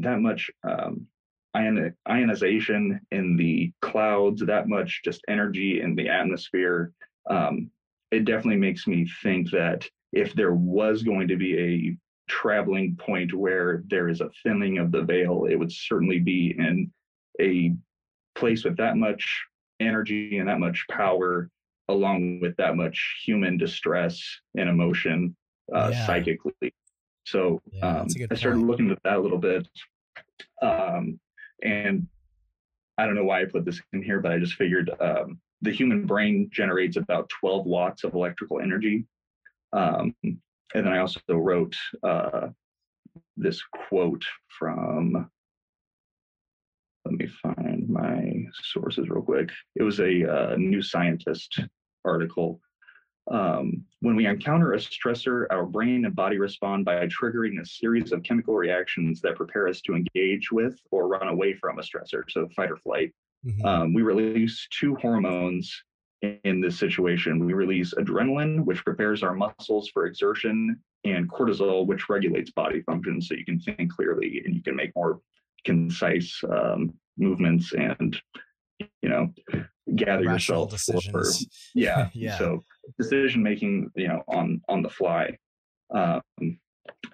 that 0.00 0.20
much 0.20 0.50
um, 0.68 1.06
ion- 1.54 1.94
ionization 2.08 3.00
in 3.10 3.36
the 3.36 3.72
clouds 3.82 4.42
that 4.44 4.68
much 4.68 5.00
just 5.04 5.22
energy 5.28 5.80
in 5.80 5.94
the 5.94 6.08
atmosphere 6.08 6.92
um, 7.30 7.70
it 8.10 8.24
definitely 8.24 8.56
makes 8.56 8.86
me 8.86 9.06
think 9.22 9.50
that 9.50 9.86
if 10.12 10.32
there 10.34 10.54
was 10.54 11.02
going 11.02 11.28
to 11.28 11.36
be 11.36 11.58
a 11.58 11.96
traveling 12.30 12.96
point 12.96 13.34
where 13.34 13.82
there 13.88 14.08
is 14.08 14.20
a 14.20 14.30
thinning 14.42 14.78
of 14.78 14.92
the 14.92 15.02
veil 15.02 15.46
it 15.50 15.56
would 15.56 15.72
certainly 15.72 16.18
be 16.18 16.54
in 16.58 16.90
a 17.40 17.74
place 18.34 18.64
with 18.64 18.76
that 18.76 18.96
much 18.96 19.44
energy 19.80 20.38
and 20.38 20.48
that 20.48 20.60
much 20.60 20.84
power 20.90 21.50
along 21.88 22.38
with 22.40 22.54
that 22.56 22.76
much 22.76 23.22
human 23.24 23.56
distress 23.56 24.22
and 24.56 24.68
emotion 24.68 25.34
uh, 25.74 25.88
Yeah. 25.92 26.06
psychically 26.06 26.74
so 27.30 27.60
Yeah, 27.72 27.86
um, 27.86 27.94
that's 27.98 28.14
a 28.14 28.18
good 28.18 28.32
I 28.32 28.36
started 28.36 28.58
point. 28.58 28.70
looking 28.70 28.90
at 28.90 28.98
that 29.04 29.16
a 29.16 29.20
little 29.20 29.38
bit. 29.38 29.68
Um, 30.62 31.18
and 31.62 32.06
I 32.96 33.06
don't 33.06 33.14
know 33.14 33.24
why 33.24 33.42
I 33.42 33.44
put 33.44 33.64
this 33.64 33.80
in 33.92 34.02
here, 34.02 34.20
but 34.20 34.32
I 34.32 34.38
just 34.38 34.54
figured 34.54 34.90
um, 35.00 35.40
the 35.62 35.70
human 35.72 36.06
brain 36.06 36.48
generates 36.52 36.96
about 36.96 37.28
12 37.40 37.66
watts 37.66 38.04
of 38.04 38.14
electrical 38.14 38.60
energy. 38.60 39.04
Um, 39.72 40.14
and 40.22 40.38
then 40.74 40.88
I 40.88 40.98
also 40.98 41.20
wrote 41.28 41.76
uh, 42.02 42.48
this 43.36 43.62
quote 43.88 44.24
from, 44.58 45.30
let 47.04 47.14
me 47.14 47.26
find 47.42 47.88
my 47.88 48.44
sources 48.62 49.08
real 49.08 49.22
quick. 49.22 49.50
It 49.76 49.82
was 49.82 50.00
a 50.00 50.52
uh, 50.52 50.56
New 50.56 50.82
Scientist 50.82 51.60
article 52.04 52.60
um, 53.30 53.84
when 54.00 54.16
we 54.16 54.26
encounter 54.26 54.72
a 54.72 54.78
stressor, 54.78 55.46
our 55.50 55.66
brain 55.66 56.04
and 56.04 56.14
body 56.14 56.38
respond 56.38 56.84
by 56.84 57.06
triggering 57.06 57.60
a 57.60 57.66
series 57.66 58.12
of 58.12 58.22
chemical 58.22 58.54
reactions 58.54 59.20
that 59.20 59.36
prepare 59.36 59.68
us 59.68 59.80
to 59.82 59.94
engage 59.94 60.50
with 60.50 60.78
or 60.90 61.08
run 61.08 61.28
away 61.28 61.54
from 61.54 61.78
a 61.78 61.82
stressor, 61.82 62.22
so 62.28 62.48
fight 62.56 62.70
or 62.70 62.76
flight. 62.76 63.12
Mhm. 63.46 63.64
Um, 63.64 63.94
we 63.94 64.02
release 64.02 64.66
two 64.70 64.94
hormones 64.96 65.72
in, 66.22 66.38
in 66.44 66.60
this 66.60 66.78
situation. 66.78 67.44
We 67.44 67.52
release 67.52 67.94
adrenaline, 67.94 68.64
which 68.64 68.84
prepares 68.84 69.22
our 69.22 69.34
muscles 69.34 69.88
for 69.90 70.06
exertion, 70.06 70.80
and 71.04 71.30
cortisol, 71.30 71.86
which 71.86 72.08
regulates 72.08 72.50
body 72.50 72.82
function 72.82 73.20
so 73.20 73.34
you 73.34 73.44
can 73.44 73.60
think 73.60 73.92
clearly 73.92 74.42
and 74.44 74.54
you 74.54 74.62
can 74.62 74.74
make 74.74 74.94
more 74.96 75.20
concise 75.64 76.40
um, 76.50 76.92
movements 77.16 77.72
and, 77.72 78.20
you 79.02 79.08
know, 79.08 79.32
gather 79.94 80.24
Rational 80.24 80.70
yourself 80.70 81.04
for 81.04 81.20
decisions. 81.20 81.70
yeah 81.74 82.08
Yeah. 82.14 82.38
so 82.38 82.64
decision 82.96 83.42
making 83.42 83.90
you 83.96 84.08
know 84.08 84.22
on 84.28 84.60
on 84.68 84.82
the 84.82 84.90
fly. 84.90 85.36
Um 85.94 86.22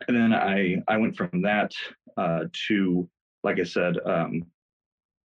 and 0.08 0.16
then 0.16 0.32
i 0.32 0.76
i 0.88 0.96
went 0.96 1.16
from 1.16 1.42
that 1.42 1.72
uh 2.16 2.44
to 2.66 3.08
like 3.42 3.58
i 3.58 3.64
said 3.64 3.96
um 4.06 4.42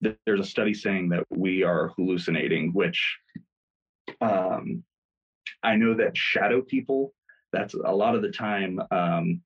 th- 0.02 0.16
there's 0.26 0.40
a 0.40 0.44
study 0.44 0.74
saying 0.74 1.08
that 1.08 1.24
we 1.30 1.62
are 1.62 1.92
hallucinating 1.96 2.72
which 2.72 3.18
um 4.20 4.82
i 5.62 5.76
know 5.76 5.94
that 5.94 6.16
shadow 6.16 6.62
people 6.62 7.12
that's 7.52 7.74
a 7.74 7.92
lot 7.92 8.14
of 8.14 8.22
the 8.22 8.30
time 8.30 8.80
um 8.90 9.40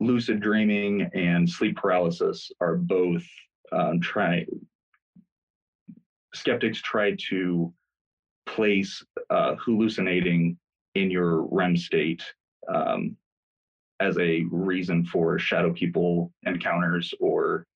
lucid 0.00 0.40
dreaming 0.40 1.08
and 1.14 1.48
sleep 1.48 1.76
paralysis 1.76 2.50
are 2.60 2.76
both 2.76 3.24
um 3.72 4.00
try 4.00 4.44
skeptics 6.34 6.80
try 6.80 7.14
to 7.28 7.72
place 8.46 9.04
uh, 9.30 9.54
hallucinating 9.56 10.58
in 10.94 11.10
your 11.10 11.42
REM 11.50 11.76
state 11.76 12.22
um, 12.72 13.16
as 14.00 14.18
a 14.18 14.44
reason 14.50 15.04
for 15.04 15.38
shadow 15.38 15.72
people 15.72 16.32
encounters 16.46 17.12
or 17.20 17.66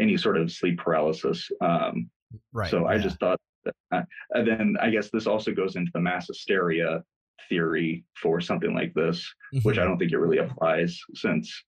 any 0.00 0.16
sort 0.16 0.36
of 0.36 0.50
sleep 0.50 0.78
paralysis. 0.78 1.50
Um, 1.60 2.10
Right. 2.52 2.70
so 2.70 2.86
I 2.86 2.98
just 2.98 3.18
thought, 3.20 3.38
that, 3.64 3.74
uh, 3.92 4.02
and 4.30 4.46
then 4.46 4.76
I 4.80 4.90
guess 4.90 5.10
this 5.10 5.26
also 5.26 5.52
goes 5.52 5.76
into 5.76 5.90
the 5.94 6.00
mass 6.00 6.26
hysteria 6.26 7.02
theory 7.48 8.04
for 8.20 8.40
something 8.40 8.74
like 8.74 8.92
this, 8.94 9.32
which 9.62 9.78
I 9.78 9.84
don't 9.84 9.98
think 9.98 10.12
it 10.12 10.18
really 10.18 10.38
applies 10.38 10.98
since 11.14 11.64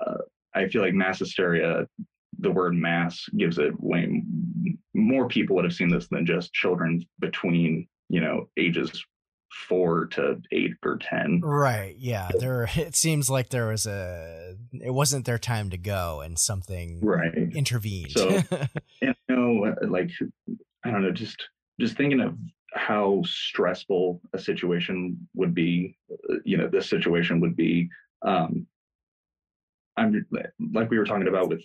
uh, 0.00 0.18
I 0.54 0.68
feel 0.68 0.82
like 0.82 0.94
mass 0.94 1.18
hysteria, 1.18 1.86
the 2.38 2.50
word 2.50 2.74
mass 2.74 3.22
gives 3.36 3.58
it 3.58 3.72
way 3.78 4.22
more 4.94 5.28
people 5.28 5.56
would 5.56 5.64
have 5.64 5.74
seen 5.74 5.88
this 5.90 6.08
than 6.08 6.26
just 6.26 6.52
children 6.52 7.04
between, 7.18 7.86
you 8.08 8.20
know, 8.20 8.48
ages 8.58 9.04
four 9.68 10.06
to 10.06 10.40
eight 10.52 10.72
or 10.84 10.96
10. 10.98 11.40
Right. 11.42 11.94
Yeah. 11.98 12.30
There. 12.38 12.68
It 12.76 12.96
seems 12.96 13.28
like 13.30 13.50
there 13.50 13.68
was 13.68 13.86
a. 13.86 14.56
It 14.72 14.90
wasn't 14.90 15.26
their 15.26 15.38
time 15.38 15.70
to 15.70 15.78
go, 15.78 16.20
and 16.22 16.38
something 16.38 17.00
Right. 17.02 17.34
intervened. 17.54 18.12
So- 18.12 18.40
you 19.02 19.14
know, 19.28 19.74
like, 19.82 20.10
I 20.84 20.90
don't 20.90 21.02
know, 21.02 21.12
just, 21.12 21.42
just 21.80 21.96
thinking 21.96 22.20
of 22.20 22.36
how 22.74 23.22
stressful 23.26 24.20
a 24.32 24.38
situation 24.38 25.28
would 25.34 25.54
be, 25.54 25.96
uh, 26.30 26.36
you 26.44 26.56
know, 26.56 26.68
this 26.68 26.88
situation 26.88 27.40
would 27.40 27.54
be, 27.56 27.88
um, 28.22 28.66
I'm 29.98 30.26
like 30.72 30.88
we 30.90 30.98
were 30.98 31.04
talking 31.04 31.28
about 31.28 31.50
with 31.50 31.62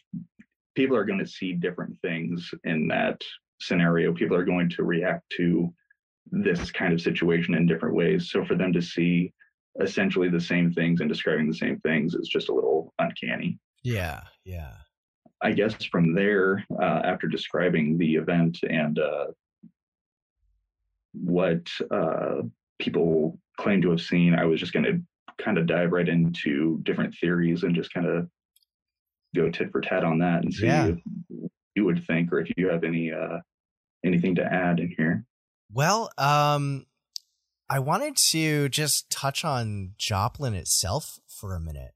people 0.77 0.95
are 0.95 1.05
going 1.05 1.17
to 1.19 1.27
see 1.27 1.53
different 1.53 1.99
things 2.03 2.53
in 2.63 2.87
that 2.87 3.19
scenario. 3.59 4.13
People 4.13 4.37
are 4.37 4.45
going 4.45 4.69
to 4.69 4.83
react 4.83 5.23
to 5.35 5.73
this 6.31 6.69
kind 6.69 6.93
of 6.93 7.01
situation 7.01 7.55
in 7.55 7.65
different 7.65 7.95
ways. 7.95 8.29
So 8.29 8.45
for 8.45 8.53
them 8.53 8.71
to 8.73 8.81
see 8.81 9.33
essentially 9.81 10.29
the 10.29 10.39
same 10.39 10.71
things 10.71 11.01
and 11.01 11.09
describing 11.09 11.47
the 11.47 11.57
same 11.57 11.79
things 11.79 12.13
is 12.13 12.27
just 12.27 12.49
a 12.49 12.53
little 12.53 12.93
uncanny. 12.99 13.57
yeah. 13.83 14.21
Yeah. 14.45 14.73
I 15.41 15.51
guess 15.51 15.83
from 15.85 16.13
there, 16.13 16.63
uh, 16.79 17.01
after 17.03 17.27
describing 17.27 17.97
the 17.97 18.15
event 18.15 18.59
and 18.69 18.99
uh, 18.99 19.27
what 21.13 21.67
uh, 21.89 22.41
people 22.79 23.39
claim 23.59 23.81
to 23.81 23.89
have 23.91 24.01
seen, 24.01 24.35
I 24.35 24.45
was 24.45 24.59
just 24.59 24.73
going 24.73 24.85
to 24.85 25.43
kind 25.43 25.57
of 25.57 25.65
dive 25.65 25.91
right 25.91 26.07
into 26.07 26.79
different 26.83 27.15
theories 27.19 27.63
and 27.63 27.75
just 27.75 27.93
kind 27.93 28.07
of 28.07 28.27
go 29.35 29.49
tit 29.49 29.71
for 29.71 29.81
tat 29.81 30.03
on 30.03 30.19
that 30.19 30.43
and 30.43 30.53
see 30.53 30.65
Yeah. 30.67 30.87
if 30.87 30.97
you 31.75 31.85
would 31.85 32.05
think 32.05 32.31
or 32.31 32.39
if 32.39 32.49
you 32.57 32.69
have 32.69 32.83
any 32.83 33.11
uh, 33.11 33.39
anything 34.05 34.35
to 34.35 34.43
add 34.43 34.79
in 34.79 34.93
here. 34.97 35.25
Well, 35.71 36.09
um, 36.17 36.85
I 37.69 37.79
wanted 37.79 38.15
to 38.31 38.69
just 38.69 39.09
touch 39.09 39.43
on 39.43 39.93
Joplin 39.97 40.53
itself 40.53 41.19
for 41.27 41.55
a 41.55 41.59
minute. 41.59 41.91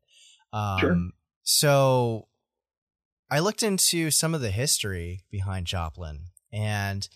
Um, 0.51 0.79
Sure. 0.79 0.97
So 1.43 2.27
I 3.29 3.39
looked 3.39 3.63
into 3.63 4.11
some 4.11 4.35
of 4.35 4.41
the 4.41 4.51
history 4.51 5.23
behind 5.31 5.65
Joplin, 5.67 6.25
and 6.51 7.07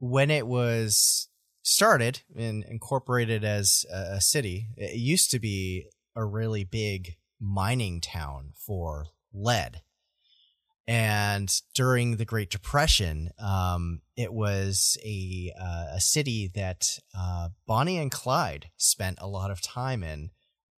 when 0.00 0.30
it 0.30 0.46
was 0.46 1.28
started 1.62 2.20
and 2.36 2.64
incorporated 2.64 3.44
as 3.44 3.86
a 3.90 4.20
city, 4.20 4.68
it 4.76 4.96
used 4.96 5.30
to 5.30 5.38
be 5.38 5.86
a 6.16 6.24
really 6.24 6.64
big 6.64 7.16
mining 7.44 8.00
town 8.00 8.52
for 8.54 9.06
lead. 9.32 9.82
And 10.86 11.50
during 11.74 12.16
the 12.16 12.26
Great 12.26 12.50
Depression, 12.50 13.30
um, 13.38 14.02
it 14.16 14.32
was 14.32 14.98
a 15.04 15.52
uh, 15.58 15.86
a 15.94 16.00
city 16.00 16.50
that 16.54 16.98
uh, 17.16 17.48
Bonnie 17.66 17.98
and 17.98 18.10
Clyde 18.10 18.66
spent 18.76 19.18
a 19.20 19.28
lot 19.28 19.50
of 19.50 19.62
time 19.62 20.02
in 20.02 20.30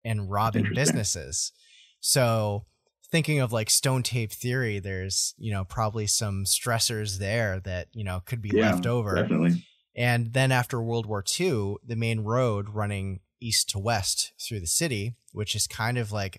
and 0.05 0.31
robbing 0.31 0.69
businesses. 0.75 1.53
So 2.01 2.67
thinking 3.11 3.41
of 3.41 3.53
like 3.53 3.69
stone 3.69 4.05
tape 4.05 4.33
theory, 4.33 4.79
there's 4.79 5.35
you 5.39 5.53
know 5.53 5.65
probably 5.65 6.07
some 6.07 6.45
stressors 6.45 7.19
there 7.19 7.59
that 7.61 7.89
you 7.93 8.05
know 8.05 8.21
could 8.25 8.41
be 8.41 8.53
yeah, 8.53 8.71
left 8.71 8.87
over. 8.87 9.17
Definitely. 9.17 9.65
And 9.97 10.35
then 10.35 10.53
after 10.53 10.81
World 10.81 11.07
War 11.07 11.25
II, 11.41 11.77
the 11.85 11.97
main 11.97 12.21
road 12.21 12.69
running 12.69 13.21
east 13.41 13.71
to 13.71 13.79
west 13.79 14.33
through 14.41 14.61
the 14.61 14.67
city, 14.67 15.17
which 15.33 15.55
is 15.55 15.67
kind 15.67 15.99
of 15.99 16.13
like 16.13 16.39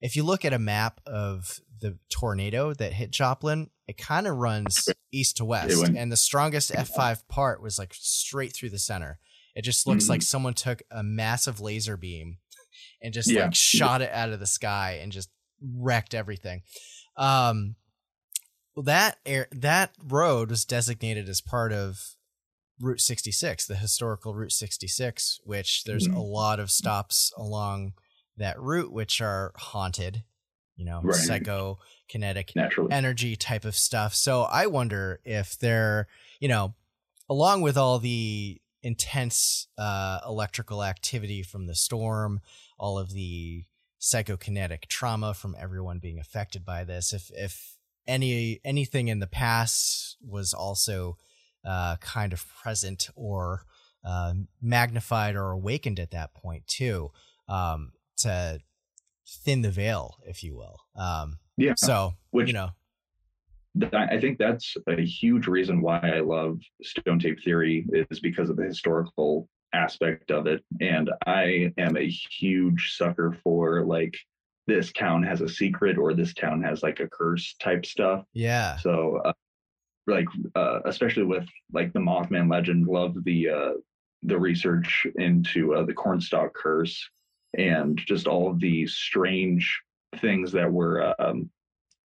if 0.00 0.16
you 0.16 0.22
look 0.22 0.44
at 0.44 0.52
a 0.52 0.58
map 0.58 1.00
of 1.06 1.60
the 1.80 1.98
tornado 2.10 2.74
that 2.74 2.92
hit 2.92 3.10
Joplin, 3.10 3.70
it 3.86 3.96
kind 3.96 4.26
of 4.26 4.36
runs 4.36 4.88
east 5.12 5.38
to 5.38 5.44
west. 5.44 5.82
And 5.96 6.12
the 6.12 6.16
strongest 6.16 6.72
F5 6.72 7.28
part 7.28 7.62
was 7.62 7.78
like 7.78 7.94
straight 7.94 8.54
through 8.54 8.70
the 8.70 8.78
center. 8.78 9.18
It 9.54 9.62
just 9.62 9.86
looks 9.86 10.04
mm-hmm. 10.04 10.12
like 10.12 10.22
someone 10.22 10.54
took 10.54 10.82
a 10.90 11.02
massive 11.02 11.60
laser 11.60 11.96
beam 11.96 12.38
and 13.02 13.12
just 13.12 13.30
yeah. 13.30 13.44
like 13.44 13.54
shot 13.54 14.02
it 14.02 14.10
out 14.12 14.30
of 14.30 14.40
the 14.40 14.46
sky 14.46 15.00
and 15.02 15.10
just 15.10 15.30
wrecked 15.60 16.14
everything. 16.14 16.62
Um, 17.16 17.74
that 18.76 19.18
air, 19.26 19.48
that 19.50 19.92
road 20.06 20.50
was 20.50 20.64
designated 20.64 21.28
as 21.28 21.40
part 21.40 21.72
of 21.72 21.98
Route 22.80 23.00
66, 23.00 23.66
the 23.66 23.74
historical 23.74 24.34
Route 24.34 24.52
66, 24.52 25.40
which 25.42 25.82
there's 25.84 26.06
mm-hmm. 26.06 26.16
a 26.16 26.22
lot 26.22 26.60
of 26.60 26.70
stops 26.70 27.32
along 27.36 27.94
that 28.38 28.60
route 28.60 28.92
which 28.92 29.20
are 29.20 29.52
haunted, 29.56 30.24
you 30.76 30.84
know, 30.84 31.00
right. 31.02 31.16
psychokinetic 31.16 32.54
Naturally. 32.56 32.92
energy 32.92 33.36
type 33.36 33.64
of 33.64 33.76
stuff. 33.76 34.14
So 34.14 34.42
I 34.42 34.66
wonder 34.66 35.20
if 35.24 35.58
they're, 35.58 36.08
you 36.40 36.48
know, 36.48 36.74
along 37.28 37.62
with 37.62 37.76
all 37.76 37.98
the 37.98 38.60
intense 38.82 39.66
uh, 39.76 40.20
electrical 40.26 40.82
activity 40.82 41.42
from 41.42 41.66
the 41.66 41.74
storm, 41.74 42.40
all 42.78 42.98
of 42.98 43.12
the 43.12 43.64
psychokinetic 44.00 44.86
trauma 44.86 45.34
from 45.34 45.56
everyone 45.58 45.98
being 45.98 46.18
affected 46.18 46.64
by 46.64 46.84
this, 46.84 47.12
if 47.12 47.30
if 47.34 47.76
any 48.06 48.60
anything 48.64 49.08
in 49.08 49.18
the 49.18 49.26
past 49.26 50.16
was 50.26 50.54
also 50.54 51.16
uh, 51.64 51.96
kind 51.96 52.32
of 52.32 52.46
present 52.62 53.08
or 53.14 53.64
uh, 54.04 54.32
magnified 54.62 55.36
or 55.36 55.50
awakened 55.50 56.00
at 56.00 56.12
that 56.12 56.34
point 56.34 56.66
too. 56.66 57.10
Um, 57.48 57.92
to 58.18 58.60
thin 59.26 59.62
the 59.62 59.70
veil, 59.70 60.16
if 60.26 60.42
you 60.42 60.56
will. 60.56 60.80
Um, 60.96 61.38
yeah. 61.56 61.74
So, 61.76 62.14
Which, 62.30 62.48
you 62.48 62.52
know, 62.52 62.70
I 63.92 64.18
think 64.18 64.38
that's 64.38 64.76
a 64.88 65.00
huge 65.02 65.46
reason 65.46 65.80
why 65.80 66.00
I 66.00 66.20
love 66.20 66.58
stone 66.82 67.18
tape 67.18 67.42
theory 67.42 67.86
is 68.10 68.20
because 68.20 68.50
of 68.50 68.56
the 68.56 68.64
historical 68.64 69.48
aspect 69.72 70.30
of 70.30 70.46
it. 70.46 70.64
And 70.80 71.10
I 71.26 71.72
am 71.78 71.96
a 71.96 72.08
huge 72.08 72.94
sucker 72.96 73.36
for 73.44 73.84
like 73.84 74.16
this 74.66 74.92
town 74.92 75.22
has 75.22 75.40
a 75.40 75.48
secret 75.48 75.98
or 75.98 76.14
this 76.14 76.34
town 76.34 76.62
has 76.62 76.82
like 76.82 77.00
a 77.00 77.08
curse 77.08 77.54
type 77.60 77.86
stuff. 77.86 78.24
Yeah. 78.32 78.76
So, 78.76 79.20
uh, 79.24 79.32
like, 80.06 80.26
uh, 80.54 80.80
especially 80.86 81.24
with 81.24 81.46
like 81.72 81.92
the 81.92 82.00
Mothman 82.00 82.50
legend, 82.50 82.86
love 82.86 83.14
the 83.24 83.48
uh, 83.48 83.72
the 84.22 84.38
research 84.38 85.06
into 85.16 85.74
uh, 85.74 85.84
the 85.84 85.94
cornstalk 85.94 86.54
curse 86.54 87.08
and 87.56 88.00
just 88.06 88.26
all 88.26 88.50
of 88.50 88.60
these 88.60 88.94
strange 88.94 89.80
things 90.20 90.52
that 90.52 90.70
were 90.70 91.14
um, 91.20 91.50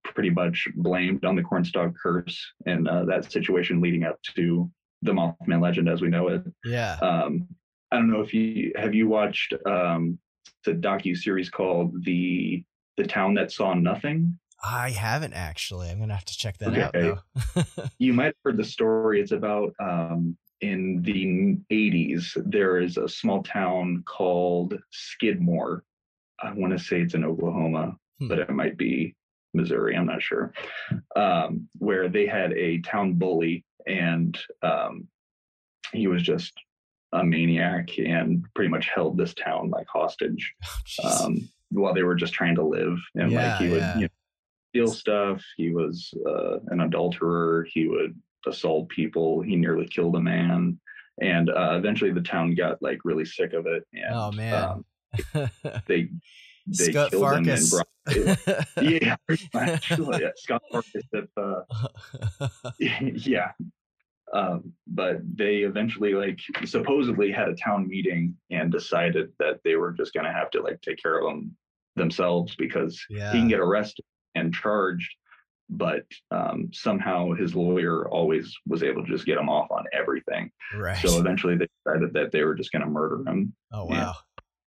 pretty 0.03 0.29
much 0.29 0.67
blamed 0.75 1.25
on 1.25 1.35
the 1.35 1.43
cornstalk 1.43 1.93
curse 2.01 2.39
and 2.65 2.87
uh, 2.87 3.05
that 3.05 3.31
situation 3.31 3.81
leading 3.81 4.03
up 4.03 4.19
to 4.35 4.69
the 5.01 5.11
Mothman 5.11 5.61
legend 5.61 5.89
as 5.89 6.01
we 6.01 6.09
know 6.09 6.27
it. 6.27 6.43
Yeah. 6.65 6.97
Um, 7.01 7.47
I 7.91 7.97
don't 7.97 8.11
know 8.11 8.21
if 8.21 8.33
you 8.33 8.71
have 8.75 8.95
you 8.95 9.07
watched 9.07 9.53
um, 9.65 10.17
the 10.65 10.73
docu 10.73 11.15
series 11.15 11.49
called 11.49 12.03
the 12.05 12.63
the 12.97 13.03
town 13.05 13.33
that 13.35 13.51
saw 13.51 13.73
nothing. 13.73 14.37
I 14.63 14.91
haven't 14.91 15.33
actually. 15.33 15.89
I'm 15.89 15.99
gonna 15.99 16.13
have 16.13 16.25
to 16.25 16.37
check 16.37 16.57
that 16.59 16.77
okay. 16.77 17.09
out. 17.09 17.19
Though. 17.55 17.63
you 17.97 18.13
might 18.13 18.25
have 18.25 18.35
heard 18.45 18.57
the 18.57 18.63
story. 18.63 19.19
It's 19.19 19.31
about 19.31 19.73
um, 19.79 20.37
in 20.61 21.01
the 21.03 21.57
80s, 21.73 22.37
there 22.45 22.77
is 22.77 22.97
a 22.97 23.09
small 23.09 23.43
town 23.43 24.03
called 24.05 24.77
Skidmore. 24.91 25.83
I 26.41 26.53
want 26.53 26.77
to 26.77 26.83
say 26.83 27.01
it's 27.01 27.13
in 27.13 27.25
Oklahoma, 27.25 27.95
hmm. 28.19 28.27
but 28.27 28.39
it 28.39 28.49
might 28.49 28.77
be 28.77 29.15
Missouri. 29.53 29.95
I'm 29.95 30.05
not 30.05 30.21
sure. 30.21 30.53
Um, 31.15 31.67
where 31.79 32.09
they 32.09 32.27
had 32.27 32.53
a 32.53 32.79
town 32.81 33.13
bully, 33.13 33.65
and 33.87 34.37
um, 34.61 35.07
he 35.93 36.07
was 36.07 36.21
just 36.21 36.53
a 37.13 37.23
maniac 37.23 37.89
and 37.97 38.45
pretty 38.55 38.69
much 38.69 38.87
held 38.87 39.17
this 39.17 39.33
town 39.33 39.69
like 39.69 39.87
hostage 39.87 40.53
oh, 41.03 41.25
um, 41.25 41.49
while 41.69 41.93
they 41.93 42.03
were 42.03 42.15
just 42.15 42.33
trying 42.33 42.55
to 42.55 42.63
live. 42.63 42.97
And 43.15 43.31
yeah, 43.31 43.53
like 43.53 43.61
he 43.61 43.69
would 43.69 43.81
yeah. 43.81 43.95
you 43.95 44.01
know, 44.03 44.07
steal 44.69 44.87
stuff. 44.87 45.43
He 45.57 45.71
was 45.71 46.13
uh, 46.25 46.59
an 46.67 46.81
adulterer. 46.81 47.65
He 47.73 47.87
would 47.87 48.15
assault 48.47 48.89
people. 48.89 49.41
He 49.41 49.55
nearly 49.55 49.87
killed 49.87 50.15
a 50.15 50.21
man, 50.21 50.79
and 51.21 51.49
uh, 51.49 51.75
eventually 51.77 52.11
the 52.11 52.21
town 52.21 52.55
got 52.55 52.81
like 52.81 52.99
really 53.03 53.25
sick 53.25 53.53
of 53.53 53.65
it. 53.67 53.85
And, 53.93 54.13
oh 54.13 54.31
man! 54.31 54.53
Um, 55.33 55.51
they 55.87 56.09
they 56.67 56.91
Scott 56.91 57.11
killed 57.11 57.23
Farkus. 57.23 57.37
him 57.37 57.49
and 57.49 57.69
brought. 57.69 57.87
yeah, 58.81 59.15
actually, 59.55 60.21
yeah, 60.21 60.29
Scott 60.35 60.63
Farkus. 60.71 61.03
If, 61.11 61.29
uh, 61.37 61.61
yeah, 62.79 63.51
um, 64.33 64.73
but 64.87 65.17
they 65.35 65.57
eventually 65.57 66.13
like 66.13 66.39
supposedly 66.65 67.31
had 67.31 67.49
a 67.49 67.55
town 67.55 67.87
meeting 67.87 68.35
and 68.49 68.71
decided 68.71 69.31
that 69.39 69.59
they 69.63 69.75
were 69.75 69.91
just 69.91 70.13
going 70.13 70.25
to 70.25 70.31
have 70.31 70.49
to 70.51 70.61
like 70.61 70.81
take 70.81 71.01
care 71.01 71.19
of 71.19 71.31
him 71.31 71.55
themselves 71.95 72.55
because 72.55 73.03
yeah. 73.09 73.31
he 73.31 73.39
can 73.39 73.47
get 73.47 73.59
arrested 73.59 74.05
and 74.35 74.53
charged 74.53 75.13
but 75.71 76.03
um, 76.31 76.69
somehow 76.73 77.31
his 77.31 77.55
lawyer 77.55 78.07
always 78.09 78.53
was 78.67 78.83
able 78.83 79.03
to 79.05 79.11
just 79.11 79.25
get 79.25 79.37
him 79.37 79.49
off 79.49 79.71
on 79.71 79.85
everything. 79.93 80.51
Right. 80.75 80.97
So 80.97 81.17
eventually 81.17 81.55
they 81.55 81.67
decided 81.85 82.13
that 82.13 82.31
they 82.31 82.43
were 82.43 82.55
just 82.55 82.71
going 82.71 82.83
to 82.83 82.89
murder 82.89 83.23
him. 83.25 83.53
Oh 83.71 83.85
wow! 83.85 84.13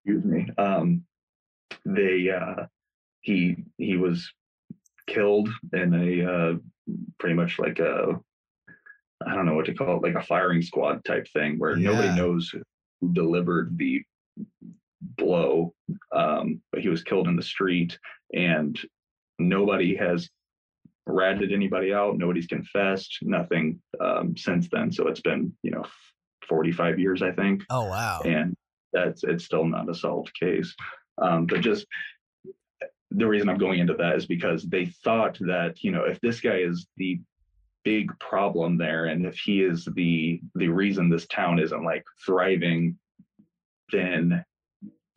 And, 0.06 0.18
excuse 0.18 0.24
me. 0.24 0.48
Um, 0.56 1.04
they 1.84 2.30
uh, 2.30 2.66
he 3.20 3.56
he 3.76 3.96
was 3.96 4.32
killed 5.06 5.50
in 5.74 5.94
a 5.94 6.32
uh, 6.32 6.54
pretty 7.18 7.34
much 7.34 7.58
like 7.58 7.78
a 7.78 8.18
I 9.26 9.34
don't 9.34 9.46
know 9.46 9.54
what 9.54 9.66
to 9.66 9.74
call 9.74 9.96
it, 9.96 10.02
like 10.02 10.22
a 10.22 10.26
firing 10.26 10.62
squad 10.62 11.04
type 11.04 11.26
thing 11.32 11.58
where 11.58 11.76
yeah. 11.76 11.90
nobody 11.90 12.16
knows 12.16 12.50
who 12.50 13.12
delivered 13.12 13.76
the 13.76 14.02
blow. 15.16 15.74
Um, 16.12 16.62
but 16.72 16.80
he 16.80 16.88
was 16.88 17.02
killed 17.02 17.28
in 17.28 17.36
the 17.36 17.42
street, 17.42 17.98
and 18.32 18.78
nobody 19.38 19.94
has 19.96 20.30
ratted 21.06 21.52
anybody 21.52 21.92
out. 21.92 22.16
Nobody's 22.16 22.46
confessed. 22.46 23.18
Nothing 23.22 23.80
um, 24.00 24.36
since 24.36 24.68
then. 24.70 24.90
So 24.92 25.08
it's 25.08 25.20
been 25.20 25.52
you 25.62 25.70
know 25.70 25.84
45 26.48 26.98
years, 26.98 27.22
I 27.22 27.32
think. 27.32 27.62
Oh 27.70 27.84
wow! 27.84 28.22
And 28.24 28.54
that's 28.92 29.24
it's 29.24 29.44
still 29.44 29.64
not 29.64 29.88
a 29.88 29.94
solved 29.94 30.32
case. 30.38 30.74
Um, 31.20 31.46
but 31.46 31.60
just 31.60 31.86
the 33.10 33.26
reason 33.26 33.48
I'm 33.48 33.58
going 33.58 33.78
into 33.78 33.94
that 33.94 34.16
is 34.16 34.26
because 34.26 34.64
they 34.64 34.86
thought 34.86 35.38
that 35.40 35.82
you 35.82 35.90
know 35.90 36.04
if 36.04 36.20
this 36.20 36.40
guy 36.40 36.58
is 36.58 36.86
the 36.96 37.20
big 37.84 38.18
problem 38.18 38.78
there 38.78 39.06
and 39.06 39.26
if 39.26 39.36
he 39.38 39.62
is 39.62 39.86
the 39.94 40.40
the 40.54 40.68
reason 40.68 41.10
this 41.10 41.26
town 41.26 41.58
isn't 41.58 41.84
like 41.84 42.04
thriving 42.24 42.98
then 43.92 44.42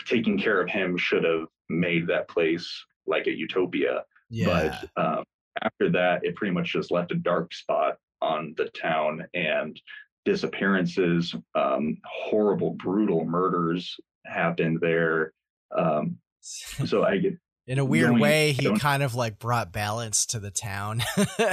taking 0.06 0.38
care 0.38 0.62
of 0.62 0.70
him 0.70 0.98
should 0.98 1.24
have 1.24 1.46
made 1.70 2.08
that 2.08 2.28
place 2.28 2.70
like 3.08 3.26
a 3.28 3.32
utopia 3.32 4.04
yeah. 4.30 4.78
but 4.96 5.02
um, 5.02 5.24
after 5.62 5.90
that, 5.92 6.24
it 6.24 6.36
pretty 6.36 6.54
much 6.54 6.74
just 6.74 6.92
left 6.92 7.12
a 7.12 7.16
dark 7.16 7.54
spot 7.54 7.98
on 8.22 8.54
the 8.58 8.70
town 8.70 9.28
and 9.34 9.80
disappearances, 10.26 11.34
um, 11.56 11.98
horrible, 12.06 12.72
brutal 12.72 13.26
murders 13.26 13.96
happened 14.26 14.80
there. 14.82 15.34
Um, 15.76 16.18
so 16.42 17.04
I 17.04 17.18
get 17.18 17.34
in 17.68 17.80
a 17.80 17.86
weird 17.86 18.12
going, 18.12 18.22
way, 18.22 18.52
he 18.54 18.78
kind 18.80 19.04
of 19.04 19.14
like 19.14 19.40
brought 19.40 19.74
balance 19.74 20.26
to 20.28 20.40
the 20.40 20.52
town. 20.52 21.04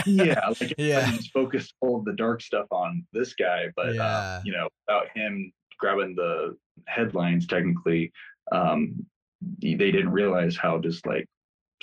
yeah, 0.07 0.49
like 0.61 0.75
yeah, 0.79 1.07
he's 1.07 1.27
focused 1.29 1.75
all 1.81 1.99
of 1.99 2.05
the 2.05 2.13
dark 2.13 2.41
stuff 2.41 2.67
on 2.71 3.05
this 3.13 3.35
guy, 3.35 3.67
but 3.75 3.89
uh, 3.89 3.93
yeah. 3.93 4.03
uh, 4.05 4.41
you 4.45 4.53
know, 4.53 4.69
without 4.87 5.07
him 5.15 5.53
grabbing 5.79 6.15
the 6.15 6.57
headlines, 6.87 7.47
technically, 7.47 8.13
um, 8.53 9.05
they 9.61 9.75
didn't 9.75 10.13
realize 10.13 10.57
how 10.57 10.79
just 10.79 11.05
like 11.05 11.27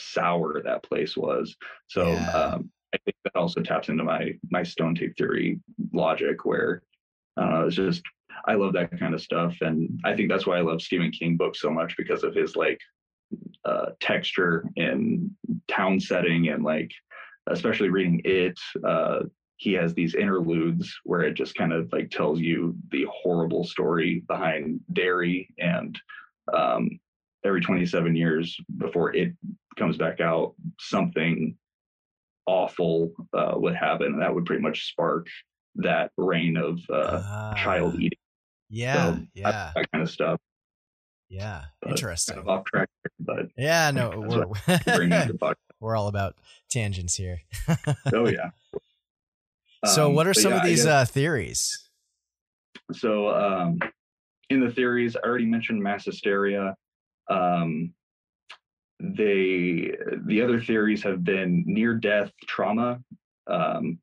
sour 0.02 0.62
that 0.64 0.84
place 0.84 1.16
was. 1.16 1.56
So 1.88 2.08
yeah. 2.08 2.30
um, 2.32 2.70
I 2.94 2.98
think 3.06 3.16
that 3.24 3.36
also 3.36 3.62
taps 3.62 3.90
into 3.90 4.04
my 4.04 4.34
my 4.50 4.64
stone 4.64 4.96
tape 4.96 5.16
theory 5.18 5.60
logic, 5.94 6.46
where 6.46 6.84
uh, 7.40 7.66
it's 7.66 7.76
just 7.76 8.04
I 8.46 8.56
love 8.56 8.74
that 8.74 9.00
kind 9.00 9.14
of 9.14 9.22
stuff, 9.22 9.56
and 9.62 10.00
I 10.04 10.16
think 10.16 10.30
that's 10.30 10.46
why 10.46 10.58
I 10.58 10.62
love 10.62 10.82
Stephen 10.82 11.12
King 11.12 11.38
books 11.38 11.62
so 11.62 11.70
much 11.70 11.96
because 11.98 12.24
of 12.24 12.36
his 12.36 12.56
like 12.56 12.80
uh, 13.66 13.88
texture 14.00 14.66
and 14.78 15.32
town 15.68 16.00
setting 16.00 16.50
and 16.50 16.64
like 16.64 16.92
especially 17.48 17.90
reading 17.90 18.22
it 18.26 18.60
uh, 18.86 19.22
he 19.62 19.74
has 19.74 19.94
these 19.94 20.16
interludes 20.16 20.92
where 21.04 21.22
it 21.22 21.36
just 21.36 21.54
kind 21.54 21.72
of 21.72 21.88
like 21.94 22.10
tells 22.10 22.40
you 22.40 22.76
the 22.90 23.06
horrible 23.12 23.64
story 23.64 24.24
behind 24.28 24.80
Derry 24.92 25.54
and 25.60 25.98
um, 26.52 27.00
every 27.46 27.62
27 27.62 28.16
years 28.16 28.56
before 28.78 29.16
it 29.16 29.34
comes 29.78 29.98
back 29.98 30.20
out 30.20 30.54
something 30.80 31.56
awful 32.46 33.12
uh, 33.34 33.54
would 33.56 33.76
happen 33.76 34.20
that 34.20 34.34
would 34.34 34.46
pretty 34.46 34.62
much 34.62 34.90
spark 34.90 35.28
that 35.76 36.12
reign 36.18 36.58
of 36.58 36.80
uh, 36.92 37.54
child 37.56 37.96
eating. 37.96 38.18
Yeah 38.70 39.16
so 39.16 39.22
yeah. 39.34 39.52
that, 39.52 39.74
that 39.76 39.92
kind 39.92 40.02
of 40.04 40.10
stuff. 40.10 40.40
Yeah 41.30 41.64
But 41.82 41.92
interesting 41.92 42.36
kind 42.36 42.48
of 42.48 42.60
off 42.60 42.66
track 42.66 42.90
but 43.20 43.48
yeah 43.58 43.92
no 43.92 44.10
we're, 44.18 44.46
bring 44.96 45.12
it 45.12 45.28
to 45.28 45.34
the 45.34 45.38
podcast. 45.42 45.56
we're 45.80 45.96
all 45.96 46.08
about 46.08 46.36
tangents 46.70 47.16
here. 47.16 47.40
Oh 48.14 48.28
yeah. 48.28 48.50
So 49.86 50.08
Um, 50.08 50.16
what 50.16 50.28
are 50.28 50.34
some 50.34 50.52
yeah, 50.52 50.58
of 50.60 50.66
these 50.66 50.84
guess- 50.84 51.10
uh 51.10 51.12
theories? 51.12 51.90
So 52.94 53.30
um 53.30 53.80
in 54.50 54.60
the 54.60 54.70
theories 54.72 55.16
i 55.16 55.20
already 55.26 55.46
mentioned 55.46 55.82
mass 55.82 56.04
hysteria 56.06 56.76
um 57.32 57.94
they 59.00 59.92
the 60.26 60.42
other 60.42 60.62
theories 60.62 61.02
have 61.02 61.24
been 61.24 61.64
near 61.66 61.96
death 61.96 62.32
trauma 62.46 63.00
um 63.48 63.98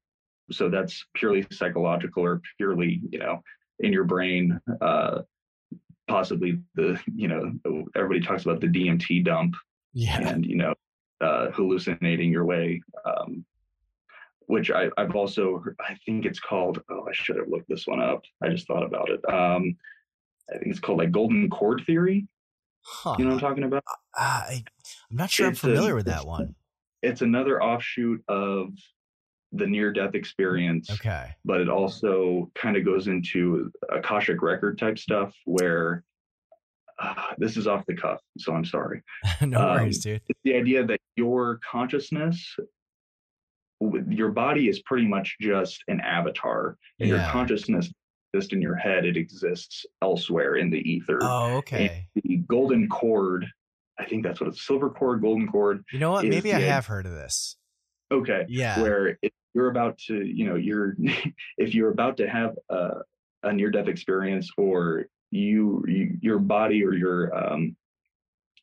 so 0.50 0.68
that's 0.68 1.04
purely 1.14 1.46
psychological 1.52 2.24
or 2.24 2.40
purely 2.56 3.00
you 3.10 3.18
know 3.18 3.40
in 3.80 3.92
your 3.92 4.04
brain 4.04 4.58
uh 4.80 5.20
possibly 6.08 6.58
the 6.74 6.98
you 7.14 7.28
know 7.28 7.52
everybody 7.94 8.20
talks 8.20 8.44
about 8.44 8.60
the 8.60 8.66
dmt 8.66 9.24
dump 9.24 9.54
yeah. 9.92 10.28
and 10.28 10.44
you 10.44 10.56
know 10.56 10.74
uh, 11.20 11.50
hallucinating 11.50 12.30
your 12.30 12.44
way 12.44 12.80
um, 13.04 13.44
which 14.46 14.70
I, 14.70 14.88
i've 14.96 15.16
also 15.16 15.62
i 15.80 15.96
think 16.06 16.24
it's 16.24 16.40
called 16.40 16.80
oh 16.90 17.06
i 17.08 17.12
should 17.12 17.36
have 17.36 17.48
looked 17.48 17.68
this 17.68 17.86
one 17.86 18.00
up. 18.00 18.22
I 18.42 18.48
just 18.48 18.66
thought 18.66 18.84
about 18.84 19.10
it. 19.10 19.20
Um, 19.28 19.76
i 20.50 20.58
think 20.58 20.70
it's 20.70 20.80
called 20.80 20.98
like 20.98 21.10
golden 21.10 21.50
cord 21.50 21.82
theory 21.86 22.26
huh. 22.88 23.16
you 23.18 23.24
know 23.24 23.34
what 23.34 23.42
i'm 23.42 23.48
talking 23.48 23.64
about? 23.64 23.84
I, 24.16 24.64
i'm 25.10 25.16
not 25.16 25.30
sure 25.30 25.48
It's 25.48 25.62
i'm 25.62 25.70
a- 25.70 25.74
familiar 25.74 25.94
with 25.94 26.06
that 26.06 26.26
one. 26.26 26.54
it's 27.02 27.22
another 27.22 27.62
offshoot 27.62 28.22
of 28.28 28.70
the 29.52 29.66
near 29.66 29.92
death 29.92 30.14
experience 30.14 30.90
okay. 30.90 31.34
but 31.44 31.60
it 31.60 31.68
also 31.68 32.50
kind 32.54 32.76
of 32.76 32.84
goes 32.84 33.06
into 33.08 33.70
akashic 33.90 34.42
record 34.42 34.78
type 34.78 34.98
stuff 34.98 35.32
where 35.44 36.04
uh, 37.00 37.32
this 37.38 37.56
is 37.56 37.66
off 37.66 37.84
the 37.86 37.94
cuff 37.94 38.20
so 38.38 38.52
i'm 38.54 38.64
sorry. 38.64 39.02
No 39.40 39.58
Um, 39.60 39.76
worries 39.76 40.00
dude. 40.02 40.20
it's 40.28 40.40
the 40.44 40.54
idea 40.54 40.84
that 40.84 41.00
your 41.16 41.60
consciousness 41.70 42.56
your 44.10 44.30
body 44.32 44.68
is 44.68 44.82
pretty 44.82 45.06
much 45.06 45.36
just 45.40 45.82
an 45.88 46.00
avatar 46.00 46.76
and 46.98 47.08
your 47.08 47.20
consciousness 47.30 47.92
exists 48.32 48.52
in 48.52 48.62
your 48.62 48.74
head 48.74 49.04
it 49.04 49.16
exists 49.16 49.86
elsewhere 50.02 50.56
in 50.56 50.70
the 50.70 50.78
ether. 50.78 51.18
Oh 51.22 51.56
okay. 51.58 52.06
the 52.14 52.36
golden 52.48 52.88
cord 52.88 53.46
i 53.98 54.04
think 54.04 54.22
that's 54.22 54.40
what 54.40 54.48
it's 54.48 54.66
silver 54.66 54.90
cord 54.90 55.20
golden 55.22 55.48
cord 55.48 55.84
you 55.92 55.98
know 55.98 56.12
what? 56.12 56.24
maybe 56.24 56.54
i 56.54 56.60
the- 56.60 56.66
have 56.66 56.86
heard 56.86 57.06
of 57.06 57.12
this. 57.12 57.56
Okay 58.10 58.46
yeah. 58.48 58.80
where 58.80 59.18
if 59.22 59.32
you're 59.54 59.70
about 59.70 59.98
to 59.98 60.24
you 60.24 60.46
know 60.46 60.54
you're 60.54 60.96
if 61.58 61.74
you're 61.74 61.90
about 61.90 62.16
to 62.18 62.28
have 62.28 62.56
a, 62.70 62.90
a 63.42 63.52
near 63.52 63.70
death 63.70 63.88
experience 63.88 64.50
or 64.56 65.06
you, 65.30 65.84
you 65.86 66.16
your 66.22 66.38
body 66.38 66.82
or 66.84 66.94
your 66.94 67.34
um 67.36 67.76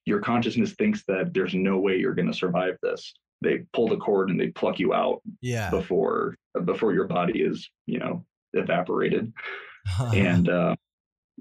your 0.06 0.20
consciousness 0.20 0.74
thinks 0.74 1.04
that 1.08 1.34
there's 1.34 1.54
no 1.54 1.78
way 1.78 1.98
you're 1.98 2.16
going 2.16 2.32
to 2.32 2.34
survive 2.34 2.78
this 2.82 3.14
they 3.42 3.60
pull 3.74 3.88
the 3.88 3.98
cord 3.98 4.30
and 4.30 4.40
they 4.40 4.48
pluck 4.48 4.80
you 4.80 4.94
out 4.94 5.22
yeah. 5.42 5.70
before 5.70 6.36
before 6.64 6.94
your 6.94 7.06
body 7.06 7.42
is 7.42 7.70
you 7.86 8.00
know 8.00 8.26
evaporated. 8.56 9.32
And 10.14 10.50
uh, 10.50 10.76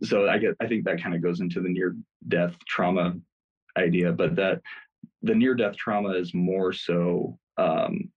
so 0.02 0.28
i 0.28 0.36
get 0.38 0.54
i 0.60 0.66
think 0.66 0.84
that 0.84 1.00
kind 1.02 1.14
of 1.14 1.22
goes 1.22 1.40
into 1.40 1.60
the 1.60 1.68
near 1.68 1.96
death 2.28 2.54
trauma 2.66 3.14
idea 3.78 4.12
but 4.12 4.36
that 4.36 4.60
the 5.22 5.34
near 5.34 5.54
death 5.54 5.76
trauma 5.76 6.10
is 6.10 6.34
more 6.34 6.72
so 6.72 7.38
um, 7.56 8.10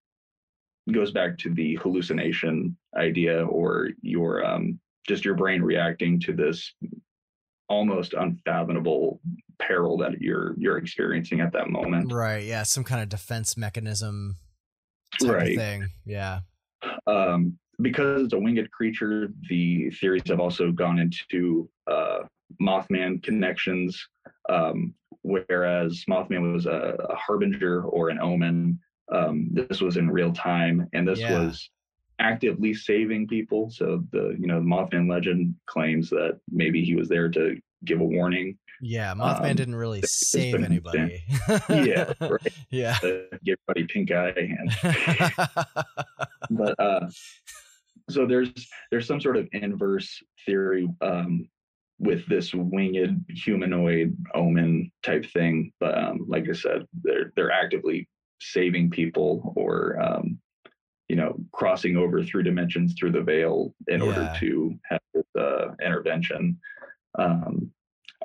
goes 0.92 1.12
back 1.12 1.38
to 1.38 1.54
the 1.54 1.76
hallucination 1.76 2.76
idea 2.98 3.46
or 3.46 3.90
your 4.02 4.44
um, 4.44 4.80
just 5.08 5.24
your 5.24 5.36
brain 5.36 5.62
reacting 5.62 6.20
to 6.20 6.34
this 6.34 6.74
almost 7.70 8.14
unfathomable 8.14 9.22
peril 9.60 9.98
that 9.98 10.20
you're 10.20 10.56
you're 10.58 10.78
experiencing 10.78 11.42
at 11.42 11.54
that 11.54 11.70
moment. 11.70 12.12
Right 12.12 12.44
yeah 12.44 12.64
some 12.64 12.84
kind 12.84 13.02
of 13.02 13.10
defense 13.10 13.56
mechanism 13.56 14.38
type 15.22 15.32
Right. 15.32 15.56
thing 15.58 15.88
yeah. 16.06 16.40
Um, 17.06 17.58
because 17.82 18.24
it's 18.24 18.34
a 18.34 18.40
winged 18.40 18.70
creature, 18.72 19.32
the 19.50 19.90
theories 19.92 20.24
have 20.28 20.40
also 20.40 20.72
gone 20.72 21.00
into 21.00 21.70
uh, 21.88 22.20
Mothman 22.62 23.22
connections. 23.24 24.08
Um, 24.50 24.94
whereas 25.22 26.04
Mothman 26.10 26.54
was 26.54 26.66
a, 26.66 26.96
a 27.10 27.16
harbinger 27.16 27.84
or 27.84 28.10
an 28.10 28.20
omen, 28.20 28.80
um, 29.12 29.50
this 29.52 29.82
was 29.82 29.98
in 29.98 30.10
real 30.10 30.32
time, 30.34 30.88
and 30.94 31.08
this 31.08 31.20
Yeah. 31.20 31.40
was 31.40 31.70
actively 32.20 32.74
saving 32.74 33.28
people. 33.28 33.70
So 33.70 34.04
the 34.12 34.36
you 34.40 34.48
know 34.48 34.60
the 34.60 34.66
Mothman 34.66 35.10
legend 35.10 35.56
claims 35.68 36.10
that 36.10 36.40
maybe 36.52 36.84
he 36.84 36.96
was 36.96 37.08
there 37.08 37.30
to 37.30 37.60
give 37.86 38.02
a 38.02 38.04
warning, 38.04 38.58
yeah 38.82 39.14
mothman 39.14 39.52
Um, 39.52 39.56
didn't 39.56 39.76
really 39.76 40.02
save 40.04 40.54
been 40.54 40.66
anybody 40.66 41.24
Yeah, 41.70 42.12
right. 42.22 42.54
yeah 42.72 42.96
to 43.02 43.28
give 43.46 43.58
everybody 43.70 43.88
pink 43.94 44.12
eye, 44.12 44.34
and 44.36 44.72
but 46.50 46.80
uh 46.80 47.08
so 48.10 48.26
there's 48.26 48.52
there's 48.92 49.08
some 49.08 49.22
sort 49.22 49.38
of 49.38 49.48
inverse 49.52 50.22
theory 50.46 50.88
um 51.02 51.48
with 52.00 52.26
this 52.28 52.54
winged 52.54 53.26
humanoid 53.30 54.16
omen 54.36 54.92
type 55.04 55.26
thing 55.32 55.72
but 55.80 55.98
um 55.98 56.26
like 56.28 56.48
i 56.50 56.54
said 56.54 56.86
they're 57.04 57.32
they're 57.36 57.52
actively 57.52 58.08
saving 58.40 58.90
people 58.90 59.54
or 59.56 60.00
um 60.02 60.38
you 61.10 61.16
know 61.16 61.36
crossing 61.52 61.98
over 61.98 62.24
through 62.24 62.44
dimensions 62.44 62.94
through 62.94 63.12
the 63.12 63.22
veil 63.22 63.74
in 63.88 64.02
order 64.02 64.32
to 64.38 64.78
have 64.84 65.00
this 65.14 65.26
uh 65.40 65.70
intervention. 65.84 66.60
Um 67.18 67.72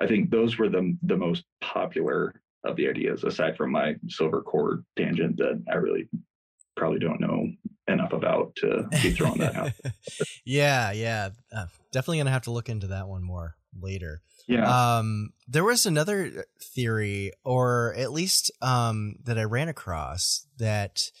i 0.01 0.07
think 0.07 0.29
those 0.29 0.57
were 0.57 0.69
the 0.69 0.95
the 1.03 1.17
most 1.17 1.45
popular 1.61 2.33
of 2.63 2.75
the 2.75 2.87
ideas 2.87 3.23
aside 3.23 3.57
from 3.57 3.71
my 3.71 3.95
silver 4.07 4.41
cord 4.41 4.85
tangent 4.97 5.37
that 5.37 5.61
i 5.71 5.75
really 5.75 6.07
probably 6.75 6.99
don't 6.99 7.19
know 7.19 7.47
enough 7.87 8.13
about 8.13 8.55
to 8.57 8.87
be 9.01 9.11
throwing 9.11 9.39
that 9.39 9.55
out. 9.55 9.71
yeah 10.45 10.91
yeah 10.91 11.29
uh, 11.55 11.65
definitely 11.91 12.17
gonna 12.19 12.31
have 12.31 12.43
to 12.43 12.51
look 12.51 12.69
into 12.69 12.87
that 12.87 13.07
one 13.07 13.23
more 13.23 13.55
later 13.79 14.21
Yeah. 14.47 14.97
um 14.99 15.31
there 15.47 15.63
was 15.65 15.85
another 15.85 16.45
theory 16.61 17.31
or 17.43 17.93
at 17.97 18.11
least 18.11 18.51
um 18.61 19.15
that 19.23 19.37
i 19.37 19.43
ran 19.43 19.67
across 19.69 20.45
that 20.57 21.11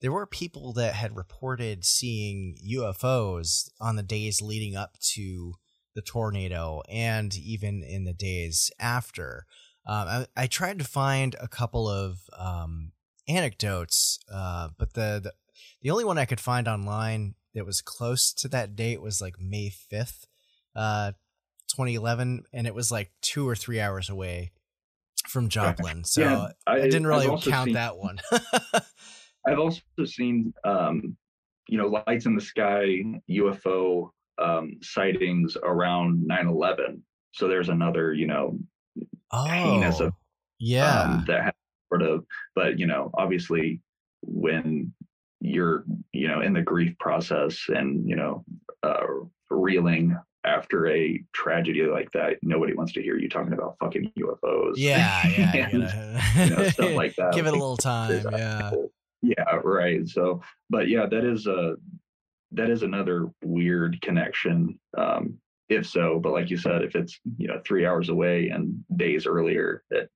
there 0.00 0.12
were 0.12 0.26
people 0.26 0.72
that 0.74 0.94
had 0.94 1.16
reported 1.16 1.84
seeing 1.84 2.56
ufos 2.72 3.68
on 3.80 3.96
the 3.96 4.02
days 4.02 4.40
leading 4.42 4.74
up 4.76 4.98
to 5.14 5.54
the 5.94 6.02
tornado 6.02 6.82
and 6.88 7.36
even 7.36 7.82
in 7.82 8.04
the 8.04 8.12
days 8.14 8.70
after 8.80 9.44
um, 9.86 10.06
I, 10.08 10.26
I 10.36 10.46
tried 10.46 10.78
to 10.80 10.84
find 10.84 11.34
a 11.40 11.48
couple 11.48 11.88
of 11.88 12.18
um, 12.36 12.92
anecdotes 13.26 14.18
uh, 14.32 14.68
but 14.78 14.94
the, 14.94 15.20
the 15.22 15.32
the 15.82 15.90
only 15.90 16.04
one 16.04 16.18
i 16.18 16.24
could 16.24 16.40
find 16.40 16.68
online 16.68 17.34
that 17.54 17.66
was 17.66 17.80
close 17.80 18.32
to 18.32 18.48
that 18.48 18.76
date 18.76 19.00
was 19.00 19.20
like 19.20 19.40
may 19.40 19.70
5th 19.92 20.26
uh, 20.76 21.12
2011 21.68 22.44
and 22.52 22.66
it 22.66 22.74
was 22.74 22.92
like 22.92 23.10
two 23.20 23.48
or 23.48 23.56
three 23.56 23.80
hours 23.80 24.08
away 24.08 24.52
from 25.28 25.48
Joplin. 25.48 26.04
So 26.04 26.22
Yeah, 26.22 26.48
I, 26.66 26.80
didn't 26.80 27.06
really 27.06 27.26
count 27.26 27.66
seen- 27.66 27.74
that 27.74 27.96
one. 27.96 28.18
I've 29.46 29.58
also 29.58 29.80
seen, 30.04 30.52
um, 30.64 31.16
you 31.68 31.78
know, 31.78 32.02
lights 32.06 32.26
in 32.26 32.34
the 32.34 32.40
sky 32.40 33.02
UFO 33.30 34.10
um, 34.38 34.78
sightings 34.82 35.56
around 35.62 36.26
9/11. 36.28 37.00
So 37.32 37.48
there's 37.48 37.68
another, 37.68 38.12
you 38.12 38.26
know, 38.26 38.58
heinous 39.32 40.00
oh, 40.00 40.06
of- 40.06 40.14
yeah. 40.58 41.02
um, 41.02 41.24
that 41.28 41.54
sort 41.88 42.02
of, 42.02 42.24
but 42.54 42.78
you 42.78 42.86
know, 42.86 43.10
obviously 43.16 43.80
when 44.22 44.92
you're, 45.40 45.84
you 46.12 46.28
know, 46.28 46.40
in 46.40 46.52
the 46.52 46.62
grief 46.62 46.98
process 46.98 47.58
and 47.68 48.08
you 48.08 48.16
know, 48.16 48.44
uh, 48.82 49.06
reeling 49.50 50.16
after 50.44 50.88
a 50.88 51.22
tragedy 51.32 51.82
like 51.82 52.10
that, 52.12 52.38
nobody 52.42 52.74
wants 52.74 52.92
to 52.92 53.02
hear 53.02 53.18
you 53.18 53.28
talking 53.28 53.52
about 53.52 53.76
fucking 53.80 54.12
UFOs. 54.18 54.74
yeah, 54.76 55.26
yeah. 55.54 55.68
and, 55.68 56.50
you 56.50 56.56
know, 56.56 56.68
stuff 56.68 56.92
like 56.92 57.14
that. 57.16 57.32
Give 57.32 57.46
it 57.46 57.50
a 57.50 57.52
little 57.52 57.76
time. 57.76 58.24
Yeah. 58.32 58.70
yeah 59.20 59.54
right 59.64 60.08
so 60.08 60.40
but 60.70 60.88
yeah 60.88 61.04
that 61.04 61.24
is 61.24 61.48
a 61.48 61.74
that 62.52 62.70
is 62.70 62.84
another 62.84 63.28
weird 63.42 64.00
connection 64.00 64.78
um 64.96 65.36
if 65.68 65.84
so 65.84 66.20
but 66.20 66.32
like 66.32 66.50
you 66.50 66.56
said 66.56 66.82
if 66.82 66.94
it's 66.94 67.18
you 67.36 67.48
know 67.48 67.60
three 67.66 67.84
hours 67.84 68.10
away 68.10 68.50
and 68.50 68.78
days 68.96 69.26
earlier 69.26 69.82
that 69.90 70.08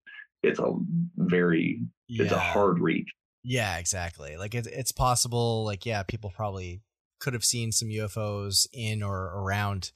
it's 0.43 0.59
a 0.59 0.73
very 1.17 1.81
yeah. 2.09 2.25
it's 2.25 2.33
a 2.33 2.39
hard 2.39 2.79
reach. 2.79 3.11
Yeah, 3.45 3.79
exactly. 3.79 4.37
Like 4.37 4.55
it, 4.55 4.67
it's 4.67 4.93
possible. 4.93 5.65
Like 5.65 5.85
yeah, 5.87 6.03
people 6.03 6.31
probably 6.35 6.81
could 7.21 7.33
have 7.35 7.45
seen 7.45 7.73
some 7.73 7.89
UFOs 7.89 8.67
in 8.73 9.03
or 9.03 9.17
around 9.43 9.93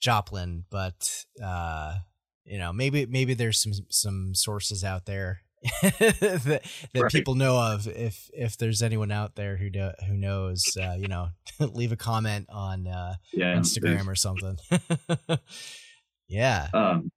Joplin, 0.00 0.64
but 0.70 1.24
uh, 1.42 1.94
you 2.44 2.58
know, 2.58 2.72
maybe 2.72 3.06
maybe 3.06 3.34
there's 3.34 3.60
some 3.62 3.72
some 3.90 4.34
sources 4.34 4.84
out 4.84 5.06
there 5.06 5.40
that 5.82 6.62
that 6.94 7.02
Right. 7.02 7.12
people 7.12 7.34
know 7.34 7.58
of. 7.60 7.88
If 7.88 8.30
if 8.32 8.56
there's 8.56 8.80
anyone 8.80 9.10
out 9.10 9.34
there 9.34 9.56
who 9.56 9.70
do, 9.70 9.90
who 10.06 10.16
knows, 10.16 10.64
uh, 10.80 10.94
you 10.98 11.08
know, 11.08 11.30
leave 11.58 11.90
a 11.92 11.96
comment 11.96 12.46
on 12.48 12.86
uh, 12.86 13.14
Yeah, 13.32 13.56
Instagram 13.56 14.06
or 14.06 14.14
something. 14.14 14.56
yeah, 16.28 16.68
Um, 16.74 17.10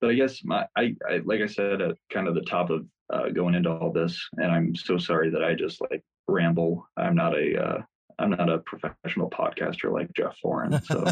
but 0.00 0.10
I 0.10 0.14
guess 0.14 0.42
my 0.44 0.66
I, 0.76 0.94
I 1.08 1.18
like 1.24 1.40
I 1.40 1.46
said 1.46 1.80
at 1.80 1.96
kind 2.12 2.28
of 2.28 2.34
the 2.34 2.42
top 2.42 2.70
of 2.70 2.86
uh, 3.12 3.28
going 3.28 3.54
into 3.54 3.70
all 3.70 3.92
this, 3.92 4.20
and 4.38 4.50
I'm 4.50 4.74
so 4.74 4.98
sorry 4.98 5.30
that 5.30 5.44
I 5.44 5.54
just 5.54 5.80
like 5.80 6.02
ramble. 6.28 6.86
I'm 6.96 7.14
not 7.14 7.34
a 7.36 7.62
uh, 7.62 7.82
I'm 8.18 8.30
not 8.30 8.48
a 8.48 8.58
professional 8.58 9.30
podcaster 9.30 9.92
like 9.92 10.12
Jeff 10.14 10.36
Foran. 10.44 10.84
So 10.84 11.04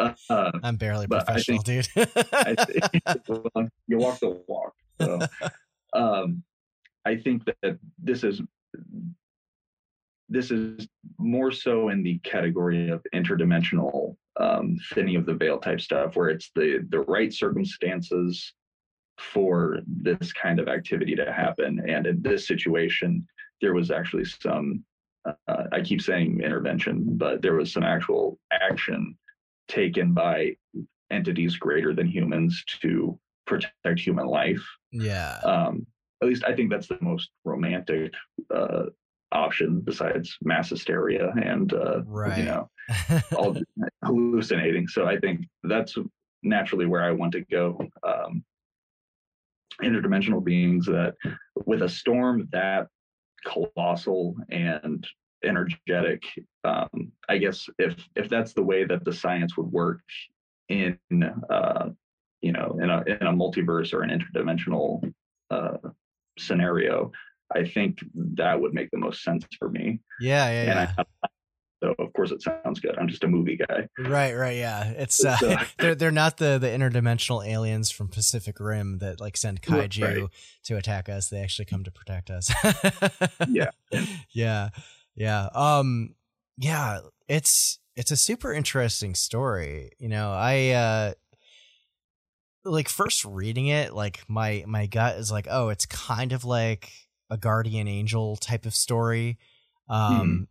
uh, 0.30 0.50
I'm 0.62 0.76
barely 0.76 1.06
professional, 1.06 1.62
dude. 1.62 1.88
I 1.96 2.54
think 2.54 3.02
well, 3.28 3.68
you 3.86 3.98
walk 3.98 4.20
the 4.20 4.42
walk. 4.46 4.74
So 5.00 5.20
um, 5.92 6.42
I 7.04 7.16
think 7.16 7.44
that 7.62 7.78
this 8.02 8.24
is 8.24 8.42
this 10.28 10.50
is 10.50 10.88
more 11.18 11.52
so 11.52 11.90
in 11.90 12.02
the 12.02 12.18
category 12.18 12.90
of 12.90 13.04
interdimensional 13.14 14.16
um, 14.38 14.76
thinning 14.92 15.16
of 15.16 15.24
the 15.24 15.34
veil 15.34 15.58
type 15.58 15.80
stuff, 15.80 16.16
where 16.16 16.28
it's 16.28 16.50
the 16.54 16.84
the 16.90 17.00
right 17.00 17.32
circumstances 17.32 18.52
for 19.18 19.80
this 19.86 20.32
kind 20.32 20.60
of 20.60 20.68
activity 20.68 21.14
to 21.16 21.32
happen. 21.32 21.82
And 21.88 22.06
in 22.06 22.22
this 22.22 22.46
situation, 22.46 23.26
there 23.60 23.74
was 23.74 23.90
actually 23.90 24.24
some. 24.24 24.84
Uh, 25.48 25.64
I 25.72 25.80
keep 25.80 26.00
saying 26.00 26.40
intervention, 26.40 27.02
but 27.16 27.42
there 27.42 27.54
was 27.54 27.72
some 27.72 27.82
actual 27.82 28.38
action 28.52 29.16
taken 29.68 30.12
by 30.14 30.54
entities 31.10 31.56
greater 31.56 31.92
than 31.94 32.06
humans 32.06 32.62
to 32.82 33.18
protect 33.46 33.98
human 33.98 34.26
life. 34.26 34.64
yeah, 34.92 35.38
Um, 35.44 35.86
at 36.22 36.28
least 36.28 36.44
I 36.44 36.54
think 36.54 36.70
that's 36.70 36.86
the 36.86 36.98
most 37.00 37.30
romantic 37.44 38.12
uh, 38.54 38.84
option 39.32 39.80
besides 39.80 40.36
mass 40.42 40.70
hysteria 40.70 41.32
and 41.42 41.72
uh, 41.74 42.02
Right. 42.04 42.38
you 42.38 42.44
know 42.44 42.70
all 43.36 43.56
hallucinating. 44.04 44.86
So 44.88 45.06
I 45.06 45.18
think 45.18 45.46
that's 45.64 45.96
naturally 46.42 46.86
where 46.86 47.02
I 47.02 47.10
want 47.10 47.32
to 47.32 47.40
go. 47.50 47.78
Um, 48.06 48.44
interdimensional 49.82 50.42
beings 50.42 50.86
that, 50.86 51.14
with 51.66 51.82
a 51.82 51.88
storm 51.88 52.48
that 52.52 52.88
colossal 53.44 54.36
and 54.50 55.06
energetic, 55.44 56.22
um, 56.64 57.12
I 57.28 57.38
guess 57.38 57.68
if 57.78 57.96
if 58.16 58.28
that's 58.28 58.52
the 58.52 58.62
way 58.62 58.84
that 58.84 59.04
the 59.04 59.12
science 59.12 59.56
would 59.56 59.70
work 59.70 60.00
in 60.68 60.98
uh, 61.50 61.90
you 62.40 62.52
know 62.52 62.78
in 62.82 62.90
a 62.90 63.02
in 63.06 63.26
a 63.26 63.32
multiverse 63.32 63.92
or 63.92 64.02
an 64.02 64.10
interdimensional 64.10 65.12
uh, 65.50 65.76
scenario, 66.38 67.12
I 67.54 67.64
think 67.64 67.98
that 68.14 68.60
would 68.60 68.74
make 68.74 68.90
the 68.90 68.98
most 68.98 69.22
sense 69.22 69.44
for 69.58 69.68
me. 69.68 70.00
yeah, 70.20 70.50
yeah, 70.50 70.60
And 70.60 70.68
yeah. 70.68 70.92
I, 70.98 71.04
so 71.82 71.94
of 71.98 72.12
course 72.14 72.30
it 72.30 72.42
sounds 72.42 72.80
good. 72.80 72.96
I'm 72.98 73.08
just 73.08 73.24
a 73.24 73.28
movie 73.28 73.56
guy. 73.58 73.88
Right, 73.98 74.34
right, 74.34 74.56
yeah. 74.56 74.84
It's 74.90 75.24
uh, 75.24 75.36
It's, 75.40 75.42
uh, 75.42 75.64
they're 75.78 75.94
they're 75.94 76.10
not 76.10 76.38
the 76.38 76.58
the 76.58 76.68
interdimensional 76.68 77.46
aliens 77.46 77.90
from 77.90 78.08
Pacific 78.08 78.58
Rim 78.60 78.98
that 78.98 79.20
like 79.20 79.36
send 79.36 79.60
Right. 79.68 79.90
kaiju 79.90 80.28
to 80.64 80.76
attack 80.76 81.08
us. 81.08 81.28
They 81.28 81.40
actually 81.40 81.66
come 81.66 81.84
to 81.84 81.90
protect 81.90 82.30
us. 82.30 82.50
Yeah. 83.48 83.70
yeah, 84.32 84.70
yeah. 85.14 85.48
Um, 85.54 86.14
yeah. 86.56 87.00
It's 87.28 87.78
it's 87.94 88.10
a 88.10 88.16
super 88.16 88.52
interesting 88.52 89.14
story. 89.14 89.90
You 89.98 90.08
know, 90.08 90.30
I 90.32 90.70
uh, 90.70 91.12
like 92.64 92.88
first 92.88 93.24
reading 93.24 93.66
it, 93.68 93.92
like 93.94 94.20
my 94.28 94.64
my 94.66 94.86
gut 94.86 95.16
is 95.16 95.30
like, 95.30 95.46
oh, 95.50 95.68
it's 95.68 95.86
kind 95.86 96.32
of 96.32 96.44
like 96.44 96.90
a 97.30 97.36
guardian 97.36 97.88
angel 97.88 98.36
type 98.36 98.66
of 98.66 98.74
story. 98.74 99.38
Um, 99.88 100.48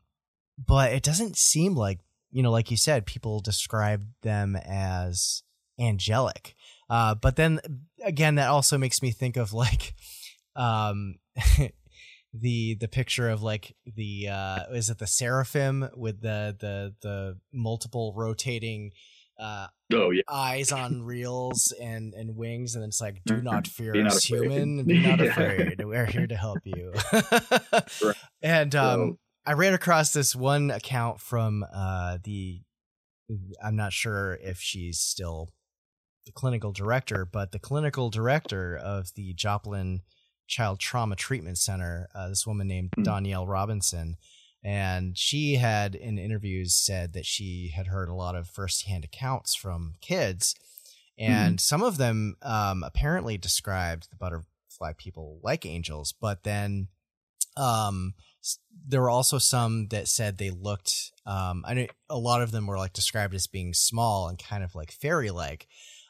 but 0.58 0.94
it 0.94 1.04
doesn't 1.04 1.38
seem 1.38 1.76
like 1.76 2.00
you 2.32 2.44
know, 2.44 2.52
like 2.52 2.70
you 2.70 2.76
said, 2.78 3.06
people 3.06 3.40
describe 3.40 4.06
them 4.22 4.58
as 4.58 5.44
angelic. 5.80 6.54
Uh, 6.90 7.16
but 7.16 7.38
then 7.38 7.60
again, 8.04 8.36
that 8.36 8.50
also 8.50 8.78
makes 8.78 9.02
me 9.02 9.12
think 9.12 9.38
of 9.38 9.54
like, 9.54 9.94
um, 10.56 11.16
the 12.34 12.76
the 12.76 12.88
picture 12.90 13.30
of 13.30 13.42
like 13.42 13.76
the 13.86 14.28
uh, 14.30 14.60
is 14.74 14.90
it 14.90 14.98
the 15.00 15.08
seraphim 15.08 15.88
with 15.96 16.22
the 16.22 16.56
the 16.60 16.94
the 17.02 17.38
multiple 17.54 18.14
rotating 18.16 18.92
uh 19.40 19.68
Oh 19.94 20.10
yeah. 20.12 20.24
eyes 20.30 20.72
on 20.72 21.04
reels 21.04 21.74
and 21.82 22.14
and 22.14 22.36
wings 22.36 22.76
and 22.76 22.84
it's 22.84 23.00
like 23.02 23.22
do 23.26 23.42
not 23.42 23.68
fear 23.68 23.92
Be 23.94 24.02
us 24.02 24.26
afraid. 24.26 24.42
human 24.44 24.84
be 24.86 25.00
not 25.08 25.20
afraid 25.22 25.84
we're 25.86 26.06
here 26.06 26.26
to 26.28 26.36
help 26.36 26.60
you 26.66 26.94
Right. 28.02 28.16
and 28.42 28.74
um 28.76 29.18
i 29.46 29.54
ran 29.54 29.74
across 29.74 30.14
this 30.14 30.36
one 30.36 30.72
account 30.72 31.20
from 31.20 31.66
uh 31.74 32.18
the 32.24 32.62
i'm 33.64 33.76
not 33.76 33.94
sure 33.94 34.38
if 34.42 34.60
she's 34.60 35.00
still 35.00 35.50
the 36.26 36.32
clinical 36.32 36.72
director 36.72 37.26
but 37.26 37.52
the 37.52 37.60
clinical 37.60 38.10
director 38.10 38.76
of 38.76 39.14
the 39.16 39.34
joplin 39.34 40.02
child 40.48 40.80
trauma 40.80 41.16
treatment 41.16 41.58
center 41.58 42.08
uh, 42.16 42.30
this 42.30 42.46
woman 42.46 42.68
named 42.68 42.92
Mhm. 42.98 43.04
danielle 43.04 43.48
robinson 43.48 44.16
and 44.64 45.16
she 45.18 45.56
had 45.56 45.94
in 45.94 46.18
interviews 46.18 46.74
said 46.74 47.14
that 47.14 47.26
she 47.26 47.72
had 47.76 47.88
heard 47.88 48.10
a 48.10 48.16
lot 48.16 48.36
of 48.36 48.48
firsthand 48.48 49.04
accounts 49.06 49.54
from 49.56 49.96
kids 50.02 50.56
and 51.18 51.62
some 51.62 51.82
of 51.82 51.98
them 51.98 52.36
um, 52.42 52.84
apparently 52.84 53.38
described 53.38 54.10
the 54.10 54.18
butterfly 54.18 54.92
people 54.98 55.40
like 55.44 55.66
angels 55.66 56.14
but 56.20 56.44
then 56.44 56.88
um, 57.58 58.14
there 58.88 59.02
were 59.02 59.10
also 59.10 59.38
some 59.38 59.88
that 59.88 60.08
said 60.08 60.38
they 60.38 60.50
looked 60.50 61.12
um, 61.26 61.64
i 61.68 61.74
know 61.74 61.88
a 62.10 62.18
lot 62.18 62.42
of 62.42 62.52
them 62.52 62.68
were 62.68 62.78
like 62.78 62.94
described 62.94 63.34
as 63.34 63.48
being 63.48 63.74
small 63.74 64.28
and 64.28 64.40
kind 64.40 64.64
of 64.64 64.76
like 64.76 64.92
fairy 64.92 65.32
like 65.32 65.68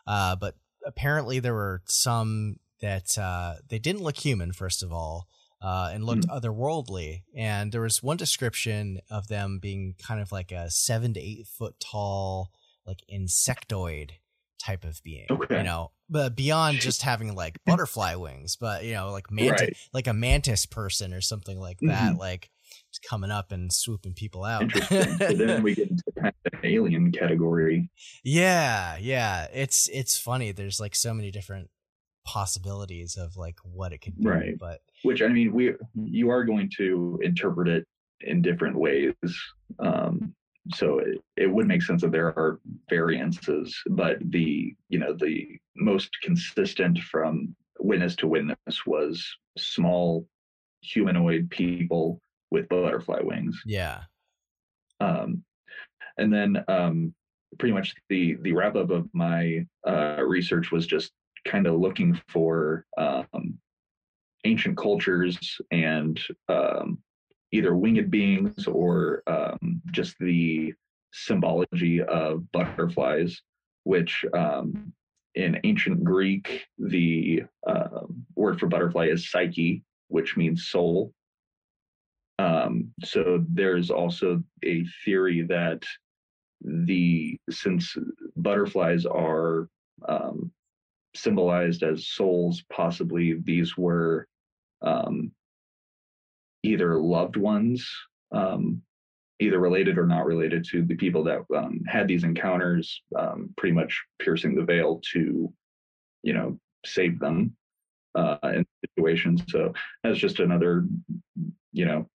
uh, 0.08 0.36
but 0.36 0.56
apparently 0.86 1.40
there 1.40 1.54
were 1.54 1.82
some 1.86 2.58
that 2.82 3.18
uh, 3.18 3.56
they 3.70 3.80
didn't 3.80 4.04
look 4.04 4.18
human 4.18 4.52
first 4.52 4.84
of 4.84 4.92
all 4.92 5.28
uh, 5.66 5.90
and 5.92 6.04
looked 6.04 6.28
otherworldly. 6.28 7.24
And 7.36 7.72
there 7.72 7.82
was 7.82 8.04
one 8.04 8.18
description 8.18 9.00
of 9.10 9.28
them 9.28 9.58
being 9.60 9.96
kind 9.98 10.22
of 10.22 10.32
like 10.32 10.52
a 10.52 10.70
seven 10.70 11.14
to 11.16 11.20
eight 11.20 11.48
foot 11.48 11.80
tall, 11.80 12.52
like 12.86 13.02
insectoid 13.12 14.12
type 14.60 14.84
of 14.84 15.02
being. 15.04 15.28
Okay. 15.30 15.58
You 15.58 15.64
know, 15.64 15.92
but 16.10 16.36
beyond 16.36 16.80
just 16.80 17.02
having 17.12 17.36
like 17.36 17.58
butterfly 17.66 18.16
wings, 18.16 18.56
but 18.56 18.84
you 18.86 18.94
know, 18.94 19.12
like 19.12 19.30
mantis, 19.32 19.62
Right. 19.62 19.78
like 19.94 20.08
a 20.08 20.14
mantis 20.14 20.66
person 20.66 21.14
or 21.14 21.22
something 21.22 21.60
like 21.60 21.80
that, 21.82 22.14
Mhm. 22.14 22.18
like 22.20 22.50
just 22.92 23.04
coming 23.08 23.32
up 23.32 23.52
and 23.52 23.72
swooping 23.72 24.14
people 24.14 24.44
out. 24.44 24.64
Interesting. 24.64 25.18
so 25.18 25.34
then 25.34 25.64
we 25.64 25.76
get 25.76 25.90
into 25.90 26.04
kind 26.20 26.34
of 26.46 26.54
an 26.54 26.60
alien 26.64 27.12
category. 27.12 27.90
yeah, 28.24 28.98
yeah. 29.00 29.48
It's 29.54 29.88
it's 29.90 30.18
funny. 30.18 30.52
There's 30.52 30.80
like 30.80 30.96
so 30.96 31.14
many 31.14 31.32
different 31.32 31.70
possibilities 32.26 33.18
of 33.18 33.38
like 33.38 33.58
what 33.64 33.94
it 33.94 34.00
could 34.00 34.18
be, 34.18 34.26
Right. 34.28 34.58
but 34.60 34.82
which 35.04 35.22
I 35.22 35.28
mean, 35.28 35.54
we 35.54 35.74
you 35.96 36.30
are 36.30 36.44
going 36.44 36.70
to 36.78 37.20
interpret 37.24 37.68
it 37.68 37.86
in 38.22 38.42
different 38.42 38.76
ways. 38.78 39.14
Um, 39.80 40.34
so 40.74 41.00
it, 41.00 41.20
it 41.38 41.48
would 41.48 41.68
make 41.68 41.82
sense 41.82 42.02
that 42.02 42.12
there 42.12 42.28
are 42.28 42.60
variances, 42.90 43.76
but 43.90 44.18
the 44.32 44.74
you 44.90 45.00
know 45.00 45.14
the 45.14 45.60
most 45.76 46.10
consistent 46.24 47.00
from 47.00 47.56
witness 47.80 48.16
to 48.18 48.28
witness 48.28 48.86
was 48.86 49.26
small 49.58 50.28
humanoid 50.82 51.50
people 51.50 52.20
with 52.52 52.70
butterfly 52.70 53.20
wings. 53.22 53.62
yeah. 53.66 54.02
Um, 55.00 55.44
and 56.18 56.34
then 56.34 56.64
um, 56.68 57.14
pretty 57.60 57.74
much 57.74 57.94
the 58.10 58.38
the 58.42 58.54
wrap 58.54 58.76
up 58.76 58.90
of 58.90 59.08
my 59.14 59.66
uh, 59.88 60.22
research 60.24 60.72
was 60.72 60.88
just 60.88 61.12
kind 61.46 61.68
of 61.68 61.80
looking 61.80 62.20
for 62.30 62.86
um, 62.98 63.58
ancient 64.46 64.78
cultures 64.78 65.38
and 65.72 66.20
um, 66.50 67.00
either 67.52 67.76
winged 67.76 68.12
beings 68.12 68.68
or 68.68 69.24
um, 69.28 69.82
just 69.92 70.16
the 70.20 70.74
symbology 71.12 72.02
of 72.02 72.52
butterflies, 72.52 73.42
which 73.84 74.26
um, 74.34 74.94
in 75.36 75.60
ancient 75.64 76.04
Greek, 76.04 76.66
the 76.78 77.44
uh, 77.68 78.02
word 78.36 78.60
for 78.60 78.68
butterfly 78.68 79.08
is 79.08 79.30
psyche, 79.30 79.84
which 80.08 80.38
means 80.38 80.68
soul. 80.68 81.14
Um, 82.40 82.92
so 83.04 83.44
there's 83.50 83.90
also 83.90 84.44
a 84.64 84.86
theory 85.04 85.42
that 85.44 85.84
the 86.62 87.38
since 87.50 87.96
butterflies 88.36 89.06
are 89.06 89.70
um, 90.08 90.52
symbolized 91.16 91.84
as 91.84 92.08
souls. 92.08 92.64
Possibly 92.70 93.36
these 93.44 93.78
were 93.78 94.28
um, 94.82 95.32
either 96.66 97.00
loved 97.00 97.38
ones, 97.38 97.88
um, 98.32 98.82
either 99.40 99.60
related 99.60 99.98
or 99.98 100.06
not 100.06 100.26
related 100.26 100.66
to 100.72 100.84
the 100.84 100.96
people 100.96 101.24
that 101.24 101.40
um, 101.56 101.82
had 101.88 102.08
these 102.08 102.24
encounters, 102.24 103.02
um, 103.18 103.50
pretty 103.58 103.74
much 103.74 104.02
piercing 104.20 104.56
the 104.56 104.64
veil 104.64 105.02
to, 105.14 105.52
you 106.24 106.34
know, 106.34 106.58
save 106.86 107.20
them 107.20 107.56
uh, 108.16 108.38
in 108.44 108.66
situations. 108.86 109.44
So 109.50 109.74
that's 110.04 110.18
just 110.18 110.40
another, 110.40 110.86
you 111.74 111.86
know, 111.86 112.10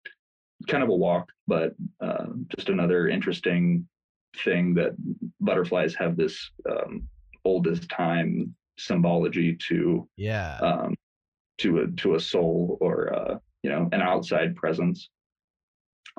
kind 0.67 0.83
of 0.83 0.89
a 0.89 0.95
walk, 0.95 1.29
but 1.47 1.73
uh, 2.01 2.25
just 2.55 2.69
another 2.69 3.07
interesting 3.07 3.87
thing 4.43 4.73
that 4.75 4.93
butterflies 5.39 5.93
have 5.95 6.17
this 6.17 6.51
um, 6.69 7.07
oldest 7.45 7.89
time 7.89 8.53
symbology 8.77 9.55
to 9.67 10.07
yeah 10.17 10.57
um, 10.61 10.95
to 11.57 11.79
a 11.79 11.87
to 11.91 12.15
a 12.15 12.19
soul 12.19 12.77
or 12.81 13.13
uh, 13.13 13.37
you 13.63 13.69
know 13.69 13.89
an 13.91 14.01
outside 14.01 14.55
presence. 14.55 15.09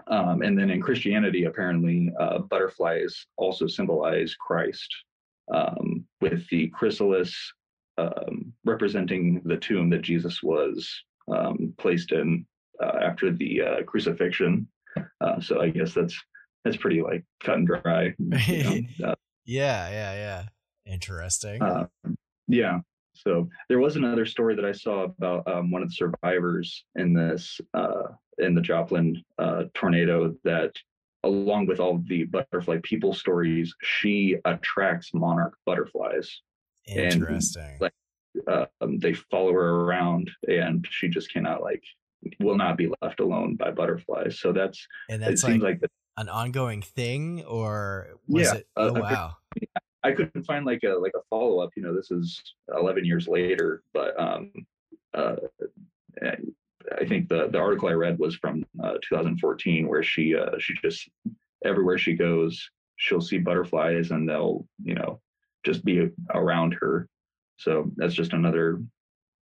Um, 0.06 0.40
and 0.40 0.58
then 0.58 0.70
in 0.70 0.80
Christianity, 0.80 1.44
apparently, 1.44 2.10
uh, 2.18 2.38
butterflies 2.38 3.26
also 3.36 3.66
symbolize 3.66 4.34
Christ, 4.34 4.88
um, 5.52 6.06
with 6.20 6.48
the 6.48 6.68
chrysalis 6.68 7.36
um, 7.98 8.52
representing 8.64 9.42
the 9.44 9.56
tomb 9.56 9.90
that 9.90 10.02
Jesus 10.02 10.42
was 10.42 10.88
um, 11.30 11.74
placed 11.78 12.12
in 12.12 12.46
uh, 12.82 12.98
after 13.02 13.32
the 13.32 13.62
uh, 13.62 13.82
crucifixion. 13.84 14.66
Uh, 15.20 15.40
so 15.40 15.60
I 15.60 15.68
guess 15.68 15.92
that's 15.94 16.18
that's 16.64 16.76
pretty 16.76 17.02
like 17.02 17.24
cut 17.42 17.56
and 17.56 17.66
dry. 17.66 18.14
You 18.18 18.62
know? 18.62 18.78
Uh, 19.10 19.14
yeah, 19.44 19.90
yeah, 19.90 20.14
yeah. 20.14 20.92
Interesting. 20.92 21.60
uh, 21.62 21.86
yeah. 22.46 22.78
So 23.24 23.48
there 23.68 23.78
was 23.78 23.96
another 23.96 24.26
story 24.26 24.54
that 24.56 24.64
I 24.64 24.72
saw 24.72 25.04
about 25.04 25.46
um, 25.46 25.70
one 25.70 25.82
of 25.82 25.88
the 25.88 25.94
survivors 25.94 26.84
in 26.96 27.12
this 27.12 27.60
uh, 27.74 28.08
in 28.38 28.54
the 28.54 28.60
Joplin 28.60 29.22
uh, 29.38 29.64
tornado 29.74 30.34
that, 30.44 30.72
along 31.22 31.66
with 31.66 31.78
all 31.80 32.02
the 32.06 32.24
butterfly 32.24 32.78
people 32.82 33.12
stories, 33.14 33.74
she 33.82 34.36
attracts 34.44 35.14
monarch 35.14 35.56
butterflies. 35.66 36.40
and, 36.88 37.12
Interesting. 37.12 37.78
like, 37.80 37.92
Uh, 38.48 38.64
um, 38.80 38.98
they 38.98 39.12
follow 39.12 39.52
her 39.52 39.82
around, 39.84 40.30
and 40.48 40.88
she 40.90 41.06
just 41.06 41.30
cannot 41.32 41.62
like 41.62 41.82
will 42.40 42.56
not 42.56 42.76
be 42.78 42.88
left 43.02 43.20
alone 43.20 43.56
by 43.56 43.70
butterflies. 43.70 44.40
So 44.40 44.52
that's 44.52 44.86
and 45.10 45.22
it 45.22 45.26
that's 45.26 45.42
seems 45.42 45.62
like 45.62 45.72
like, 45.72 45.80
the, 45.82 45.88
an 46.16 46.28
ongoing 46.28 46.80
thing, 46.80 47.44
or 47.44 48.16
was 48.26 48.46
Yeah, 48.46 48.58
it? 48.60 48.68
oh 48.76 48.94
wow. 48.94 49.36
I 50.04 50.12
couldn't 50.12 50.44
find 50.44 50.64
like 50.66 50.82
a 50.84 50.90
like 50.94 51.12
a 51.16 51.22
follow 51.30 51.60
up. 51.60 51.70
You 51.76 51.82
know, 51.82 51.94
this 51.94 52.10
is 52.10 52.40
11 52.76 53.04
years 53.04 53.28
later, 53.28 53.82
but 53.94 54.18
um, 54.20 54.50
uh, 55.14 55.36
I 56.20 57.04
think 57.06 57.28
the 57.28 57.48
the 57.48 57.58
article 57.58 57.88
I 57.88 57.92
read 57.92 58.18
was 58.18 58.34
from 58.36 58.64
uh, 58.82 58.94
2014, 59.08 59.88
where 59.88 60.02
she 60.02 60.34
uh, 60.36 60.58
she 60.58 60.74
just 60.82 61.08
everywhere 61.64 61.98
she 61.98 62.14
goes, 62.14 62.68
she'll 62.96 63.20
see 63.20 63.38
butterflies, 63.38 64.10
and 64.10 64.28
they'll 64.28 64.66
you 64.82 64.94
know 64.94 65.20
just 65.64 65.84
be 65.84 66.08
around 66.34 66.74
her. 66.80 67.08
So 67.58 67.90
that's 67.96 68.14
just 68.14 68.32
another 68.32 68.82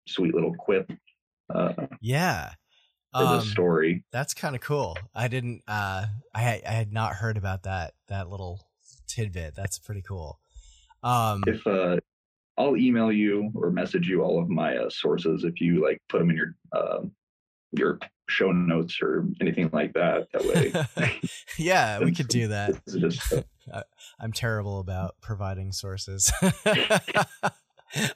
sweet 0.06 0.34
little 0.34 0.54
quip 0.54 0.90
uh, 1.54 1.72
Yeah. 2.02 2.50
for 3.12 3.22
Um, 3.24 3.38
the 3.38 3.40
story. 3.40 4.04
That's 4.12 4.34
kind 4.34 4.54
of 4.54 4.60
cool. 4.60 4.98
I 5.14 5.28
didn't. 5.28 5.62
Uh, 5.66 6.06
I 6.34 6.40
had- 6.40 6.64
I 6.64 6.72
had 6.72 6.92
not 6.92 7.14
heard 7.14 7.36
about 7.38 7.62
that 7.62 7.94
that 8.08 8.28
little 8.28 8.60
tidbit. 9.08 9.54
That's 9.56 9.78
pretty 9.78 10.02
cool. 10.02 10.38
Um, 11.02 11.42
If 11.46 11.66
uh, 11.66 11.96
I'll 12.58 12.76
email 12.76 13.10
you 13.10 13.50
or 13.54 13.70
message 13.70 14.08
you 14.08 14.22
all 14.22 14.40
of 14.40 14.48
my 14.48 14.76
uh, 14.76 14.90
sources 14.90 15.44
if 15.44 15.60
you 15.60 15.82
like 15.82 15.98
put 16.08 16.18
them 16.18 16.30
in 16.30 16.36
your 16.36 16.54
uh, 16.72 17.00
your 17.72 17.98
show 18.28 18.52
notes 18.52 18.98
or 19.02 19.26
anything 19.40 19.70
like 19.72 19.92
that. 19.94 20.28
That 20.32 20.44
way, 20.96 21.20
yeah, 21.58 22.00
we 22.00 22.12
could 22.12 22.28
do 22.28 22.48
that. 22.48 22.80
Just, 22.86 23.32
uh, 23.72 23.82
I'm 24.20 24.32
terrible 24.32 24.80
about 24.80 25.16
providing 25.20 25.72
sources. 25.72 26.32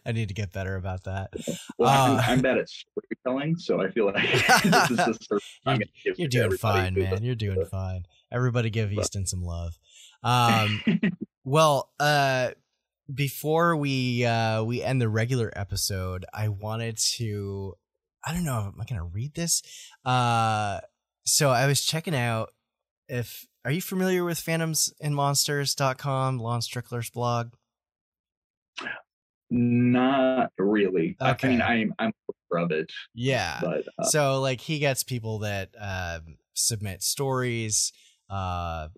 I 0.07 0.13
need 0.13 0.29
to 0.29 0.35
get 0.35 0.53
better 0.53 0.77
about 0.77 1.05
that. 1.05 1.31
well, 1.79 1.89
Uh, 1.91 2.21
I'm, 2.21 2.31
I'm 2.31 2.41
bad 2.43 2.59
at 2.59 2.69
storytelling, 2.69 3.57
so 3.57 3.83
I 3.83 3.91
feel 3.91 4.07
like 4.07 4.31
this 4.31 4.91
is 4.91 4.97
the 4.97 5.19
service 5.21 5.59
I'm 5.67 5.81
give 6.05 6.19
You're 6.19 6.29
doing 6.29 6.57
fine, 6.57 6.95
man. 6.95 7.25
You're 7.25 7.35
doing 7.35 7.63
uh, 7.63 7.65
fine. 7.65 8.07
Everybody 8.31 8.71
give 8.71 8.93
Easton 8.93 9.27
some 9.27 9.43
love. 9.43 9.77
Um, 10.23 10.81
well, 11.45 11.91
uh, 11.99 12.51
before 13.13 13.77
we 13.77 14.25
uh, 14.25 14.63
we 14.63 14.83
end 14.83 15.01
the 15.01 15.09
regular 15.09 15.53
episode, 15.57 16.25
I 16.33 16.49
wanted 16.49 16.99
to. 17.17 17.75
I 18.27 18.33
don't 18.33 18.45
know. 18.45 18.73
Am 18.75 18.81
I 18.81 18.85
to 19.01 19.05
read 19.05 19.35
this? 19.35 19.63
Uh, 20.05 20.81
so 21.27 21.51
I 21.51 21.67
was 21.67 21.83
checking 21.85 22.15
out. 22.15 22.51
If 23.09 23.47
are 23.65 23.71
you 23.71 23.83
familiar 23.83 24.25
with 24.25 24.39
phantoms 24.39 24.93
and 25.01 25.15
phantomsandmonsters.com, 25.15 26.39
Lon 26.39 26.61
Strickler's 26.61 27.11
blog? 27.11 27.53
Not 29.51 30.51
really. 30.59 31.17
I- 31.21 31.37
I 31.43 31.47
mean, 31.47 31.63
I'm 31.63 31.95
I'm 31.99 32.13
aware 32.51 32.65
of 32.65 32.71
it, 32.73 32.91
Yeah. 33.15 33.61
but 33.63 33.85
uh, 33.99 34.05
so 34.05 34.41
like 34.41 34.61
he 34.61 34.79
gets 34.79 35.03
people 35.05 35.41
that 35.41 35.71
um, 35.79 36.37
submit 36.55 37.03
stories 37.03 37.93
uh 38.31 38.89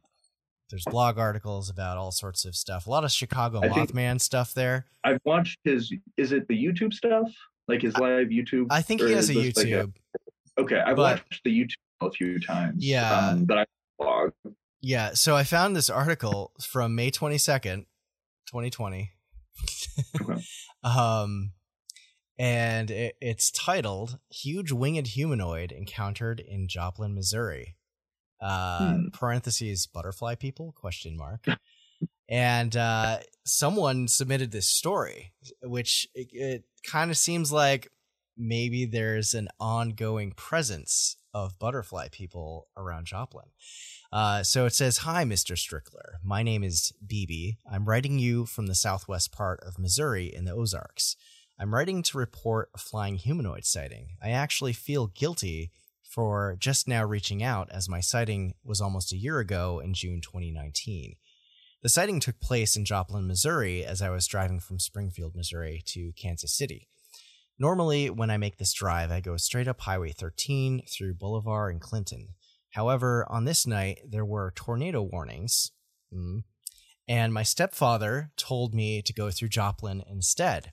there's 0.71 0.85
blog 0.91 1.19
articles 1.19 1.71
about 1.71 1.97
all 1.97 2.11
sorts 2.13 2.45
of 2.45 2.55
stuff 2.57 2.87
a 2.87 2.91
lot 2.91 3.05
of 3.05 3.11
chicago 3.11 3.61
I 3.63 3.69
mothman 3.69 4.21
stuff 4.21 4.55
there 4.55 4.87
I've 5.05 5.21
watched 5.25 5.59
his. 5.65 5.93
Is 6.17 6.33
it 6.33 6.49
the 6.49 6.55
YouTube 6.55 6.93
stuff? 6.93 7.31
Like 7.69 7.83
his 7.83 7.97
live 7.97 8.29
YouTube? 8.29 8.67
i 8.71 8.83
think 8.83 9.01
he 9.01 9.13
has 9.13 9.31
a 9.31 9.35
this 9.35 9.57
like 9.57 9.67
youtube 9.67 9.95
okay, 10.59 10.79
I've 10.81 10.97
but- 10.97 11.21
watched 11.29 11.43
the 11.45 11.51
YouTube 11.51 11.75
a 12.03 12.11
few 12.11 12.39
times. 12.41 12.85
Yeah. 12.85 13.29
um, 13.31 13.45
but 13.45 13.59
I 13.59 13.65
blog. 13.99 14.31
yeah 14.83 15.13
so 15.15 15.35
i 15.37 15.43
found 15.45 15.75
this 15.75 15.89
article 15.89 16.53
from 16.61 16.95
may 16.95 17.11
22nd 17.11 17.87
2020 18.47 19.11
Okay. 20.21 20.43
um 20.85 21.53
and 22.39 22.91
it, 22.91 23.15
it's 23.23 23.51
titled 23.51 24.19
huge 24.31 24.71
winged 24.73 25.07
humanoid 25.09 25.73
encountered 25.73 26.39
in 26.41 26.69
joplin 26.69 27.15
missouri 27.15 27.77
uh 28.41 28.95
Hmm. 28.95 29.09
parentheses 29.13 29.87
butterfly 29.87 30.35
people 30.35 30.73
question 30.77 31.17
mark 31.17 31.47
and 32.29 32.77
uh 32.77 33.19
someone 33.45 34.09
submitted 34.09 34.51
this 34.51 34.67
story 34.67 35.33
which 35.63 36.09
it, 36.15 36.29
it 36.33 36.65
kind 36.85 37.11
of 37.11 37.17
seems 37.17 37.53
like 37.53 37.89
maybe 38.37 38.85
there's 38.85 39.33
an 39.35 39.49
ongoing 39.59 40.33
presence 40.33 41.17
of 41.33 41.59
butterfly 41.59 42.09
people 42.11 42.69
around 42.77 43.07
joplin 43.07 43.47
uh, 44.13 44.43
so 44.45 44.67
it 44.67 44.73
says, 44.73 44.99
Hi, 44.99 45.25
Mr. 45.25 45.57
Strickler. 45.57 46.15
My 46.23 46.45
name 46.45 46.63
is 46.63 46.93
BB. 47.05 47.57
I'm 47.71 47.87
writing 47.87 48.21
you 48.21 48.47
from 48.47 48.69
the 48.69 48.75
southwest 48.75 49.33
part 49.33 49.59
of 49.67 49.81
Missouri 49.81 50.33
in 50.33 50.45
the 50.45 50.53
Ozarks. 50.55 51.17
I'm 51.59 51.75
writing 51.75 52.03
to 52.05 52.17
report 52.17 52.71
a 52.73 52.79
flying 52.79 53.17
humanoid 53.17 53.65
sighting. 53.65 54.11
I 54.23 54.31
actually 54.31 54.73
feel 54.75 55.09
guilty 55.09 55.73
for 56.17 56.57
just 56.59 56.89
now 56.89 57.05
reaching 57.05 57.43
out 57.43 57.69
as 57.71 57.91
my 57.91 58.01
sighting 58.01 58.55
was 58.65 58.81
almost 58.81 59.13
a 59.13 59.19
year 59.19 59.39
ago 59.39 59.81
in 59.85 59.93
June 59.93 60.23
2019. 60.23 61.15
The 61.83 61.91
sighting 61.91 62.21
took 62.21 62.41
place 62.41 62.75
in 62.75 62.87
Joplin, 62.87 63.27
Missouri 63.27 63.85
as 63.85 64.01
I 64.01 64.09
was 64.09 64.27
driving 64.27 64.59
from 64.59 64.79
Springfield, 64.79 65.37
Missouri 65.37 65.83
to 65.89 66.13
Kansas 66.17 66.57
City. 66.57 66.89
Normally, 67.59 68.09
when 68.09 68.31
I 68.31 68.39
make 68.39 68.57
this 68.57 68.73
drive, 68.73 69.11
I 69.11 69.21
go 69.21 69.37
straight 69.37 69.69
up 69.69 69.83
Highway 69.83 70.13
13 70.13 70.85
through 70.89 71.15
Bolivar 71.17 71.69
and 71.69 71.83
Clinton. 71.83 72.29
However, 72.71 73.27
on 73.29 73.45
this 73.45 73.67
night, 73.67 73.99
there 74.09 74.25
were 74.25 74.55
tornado 74.57 75.03
warnings, 75.03 75.73
mm, 76.13 76.45
and 77.07 77.35
my 77.35 77.43
stepfather 77.43 78.31
told 78.39 78.75
me 78.75 79.03
to 79.03 79.13
go 79.13 79.31
through 79.31 79.49
Joplin 79.49 80.03
instead. 80.11 80.73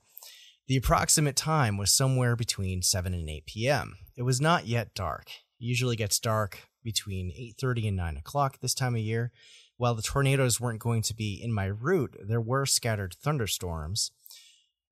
The 0.68 0.78
approximate 0.78 1.36
time 1.36 1.78
was 1.78 1.92
somewhere 1.92 2.36
between 2.36 2.82
7 2.82 3.14
and 3.14 3.30
8 3.30 3.46
p.m. 3.46 3.98
It 4.16 4.24
was 4.24 4.40
not 4.40 4.66
yet 4.66 4.94
dark. 4.96 5.28
It 5.60 5.66
usually 5.66 5.98
gets 5.98 6.20
dark 6.20 6.70
between 6.84 7.32
8:30 7.32 7.90
and 7.90 7.98
9 7.98 8.18
o'clock 8.18 8.60
this 8.60 8.74
time 8.74 8.96
of 8.96 9.02
year. 9.02 9.32
While 9.78 9.96
the 9.96 10.02
tornadoes 10.02 10.62
weren't 10.62 10.80
going 10.80 11.02
to 11.04 11.16
be 11.16 11.42
in 11.42 11.52
my 11.52 11.66
route, 11.66 12.16
there 12.26 12.42
were 12.42 12.66
scattered 12.66 13.16
thunderstorms. 13.22 14.12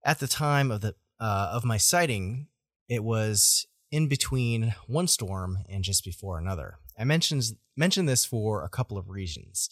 At 0.03 0.19
the 0.19 0.27
time 0.27 0.71
of 0.71 0.81
the 0.81 0.95
uh, 1.19 1.51
of 1.53 1.63
my 1.63 1.77
sighting, 1.77 2.47
it 2.89 3.03
was 3.03 3.67
in 3.91 4.07
between 4.07 4.73
one 4.87 5.07
storm 5.07 5.59
and 5.69 5.83
just 5.83 6.03
before 6.03 6.37
another. 6.37 6.79
I 6.97 7.03
mentioned 7.03 7.43
mention 7.77 8.07
this 8.07 8.25
for 8.25 8.63
a 8.63 8.69
couple 8.69 8.97
of 8.97 9.09
reasons. 9.09 9.69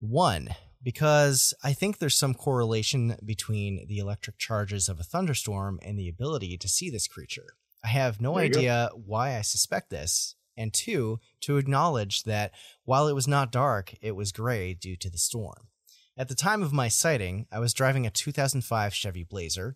One, 0.00 0.48
because 0.84 1.54
I 1.64 1.72
think 1.72 1.98
there's 1.98 2.16
some 2.16 2.34
correlation 2.34 3.16
between 3.24 3.86
the 3.88 3.98
electric 3.98 4.38
charges 4.38 4.88
of 4.88 5.00
a 5.00 5.04
thunderstorm 5.04 5.80
and 5.82 5.98
the 5.98 6.08
ability 6.08 6.58
to 6.58 6.68
see 6.68 6.90
this 6.90 7.08
creature. 7.08 7.56
I 7.82 7.88
have 7.88 8.20
no 8.20 8.38
you 8.38 8.48
go. 8.48 8.58
idea 8.58 8.90
why 8.94 9.36
I 9.36 9.40
suspect 9.40 9.90
this. 9.90 10.36
And 10.56 10.72
two, 10.72 11.18
to 11.40 11.56
acknowledge 11.56 12.22
that 12.24 12.52
while 12.84 13.08
it 13.08 13.14
was 13.14 13.26
not 13.26 13.50
dark, 13.50 13.94
it 14.00 14.14
was 14.14 14.30
gray 14.30 14.74
due 14.74 14.96
to 14.96 15.10
the 15.10 15.18
storm. 15.18 15.68
At 16.16 16.28
the 16.28 16.36
time 16.36 16.62
of 16.62 16.72
my 16.72 16.86
sighting, 16.86 17.46
I 17.50 17.58
was 17.58 17.74
driving 17.74 18.06
a 18.06 18.10
2005 18.10 18.94
Chevy 18.94 19.24
Blazer, 19.24 19.74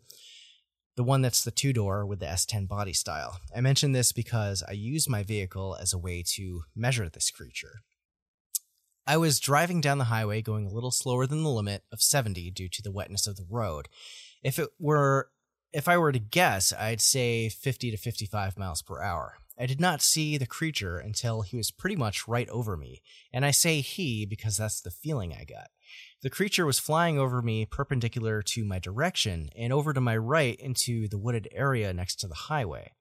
the 0.94 1.02
one 1.02 1.20
that's 1.20 1.42
the 1.42 1.50
two 1.50 1.72
door 1.72 2.06
with 2.06 2.20
the 2.20 2.26
S10 2.26 2.68
body 2.68 2.92
style. 2.92 3.38
I 3.54 3.60
mention 3.60 3.90
this 3.90 4.12
because 4.12 4.62
I 4.68 4.72
use 4.72 5.08
my 5.08 5.24
vehicle 5.24 5.76
as 5.80 5.92
a 5.92 5.98
way 5.98 6.22
to 6.34 6.62
measure 6.76 7.08
this 7.08 7.30
creature. 7.30 7.80
I 9.08 9.16
was 9.16 9.40
driving 9.40 9.80
down 9.80 9.96
the 9.96 10.04
highway 10.04 10.42
going 10.42 10.66
a 10.66 10.70
little 10.70 10.90
slower 10.90 11.26
than 11.26 11.42
the 11.42 11.48
limit 11.48 11.82
of 11.90 12.02
70 12.02 12.50
due 12.50 12.68
to 12.68 12.82
the 12.82 12.92
wetness 12.92 13.26
of 13.26 13.38
the 13.38 13.46
road. 13.48 13.88
If 14.42 14.58
it 14.58 14.68
were 14.78 15.30
if 15.72 15.88
I 15.88 15.96
were 15.96 16.12
to 16.12 16.18
guess, 16.18 16.74
I'd 16.74 17.00
say 17.00 17.48
50 17.48 17.90
to 17.90 17.96
55 17.96 18.58
miles 18.58 18.82
per 18.82 19.02
hour. 19.02 19.38
I 19.58 19.64
did 19.64 19.80
not 19.80 20.02
see 20.02 20.36
the 20.36 20.46
creature 20.46 20.98
until 20.98 21.40
he 21.40 21.56
was 21.56 21.70
pretty 21.70 21.96
much 21.96 22.28
right 22.28 22.48
over 22.50 22.76
me, 22.76 23.02
and 23.32 23.46
I 23.46 23.50
say 23.50 23.80
he 23.80 24.26
because 24.26 24.58
that's 24.58 24.82
the 24.82 24.90
feeling 24.90 25.32
I 25.32 25.44
got. 25.44 25.68
The 26.22 26.30
creature 26.30 26.66
was 26.66 26.78
flying 26.78 27.18
over 27.18 27.40
me 27.40 27.64
perpendicular 27.64 28.42
to 28.42 28.64
my 28.64 28.78
direction 28.78 29.48
and 29.56 29.72
over 29.72 29.94
to 29.94 30.02
my 30.02 30.18
right 30.18 30.60
into 30.60 31.08
the 31.08 31.18
wooded 31.18 31.48
area 31.52 31.94
next 31.94 32.16
to 32.16 32.28
the 32.28 32.34
highway. 32.34 32.92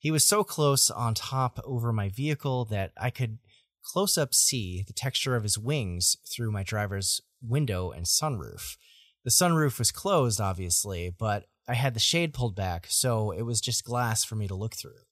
He 0.00 0.10
was 0.10 0.24
so 0.24 0.42
close 0.42 0.90
on 0.90 1.14
top 1.14 1.60
over 1.64 1.92
my 1.92 2.08
vehicle 2.08 2.64
that 2.66 2.92
I 2.96 3.10
could 3.10 3.38
close 3.84 4.18
up 4.18 4.34
see 4.34 4.82
the 4.86 4.92
texture 4.92 5.36
of 5.36 5.42
his 5.42 5.58
wings 5.58 6.16
through 6.26 6.50
my 6.50 6.62
driver's 6.62 7.20
window 7.42 7.90
and 7.90 8.06
sunroof. 8.06 8.76
The 9.24 9.30
sunroof 9.30 9.78
was 9.78 9.92
closed, 9.92 10.40
obviously, 10.40 11.14
but 11.16 11.44
I 11.68 11.74
had 11.74 11.94
the 11.94 12.00
shade 12.00 12.34
pulled 12.34 12.54
back, 12.54 12.86
so 12.88 13.30
it 13.30 13.42
was 13.42 13.60
just 13.60 13.84
glass 13.84 14.24
for 14.24 14.36
me 14.36 14.48
to 14.48 14.54
look 14.54 14.74
through. 14.74 15.04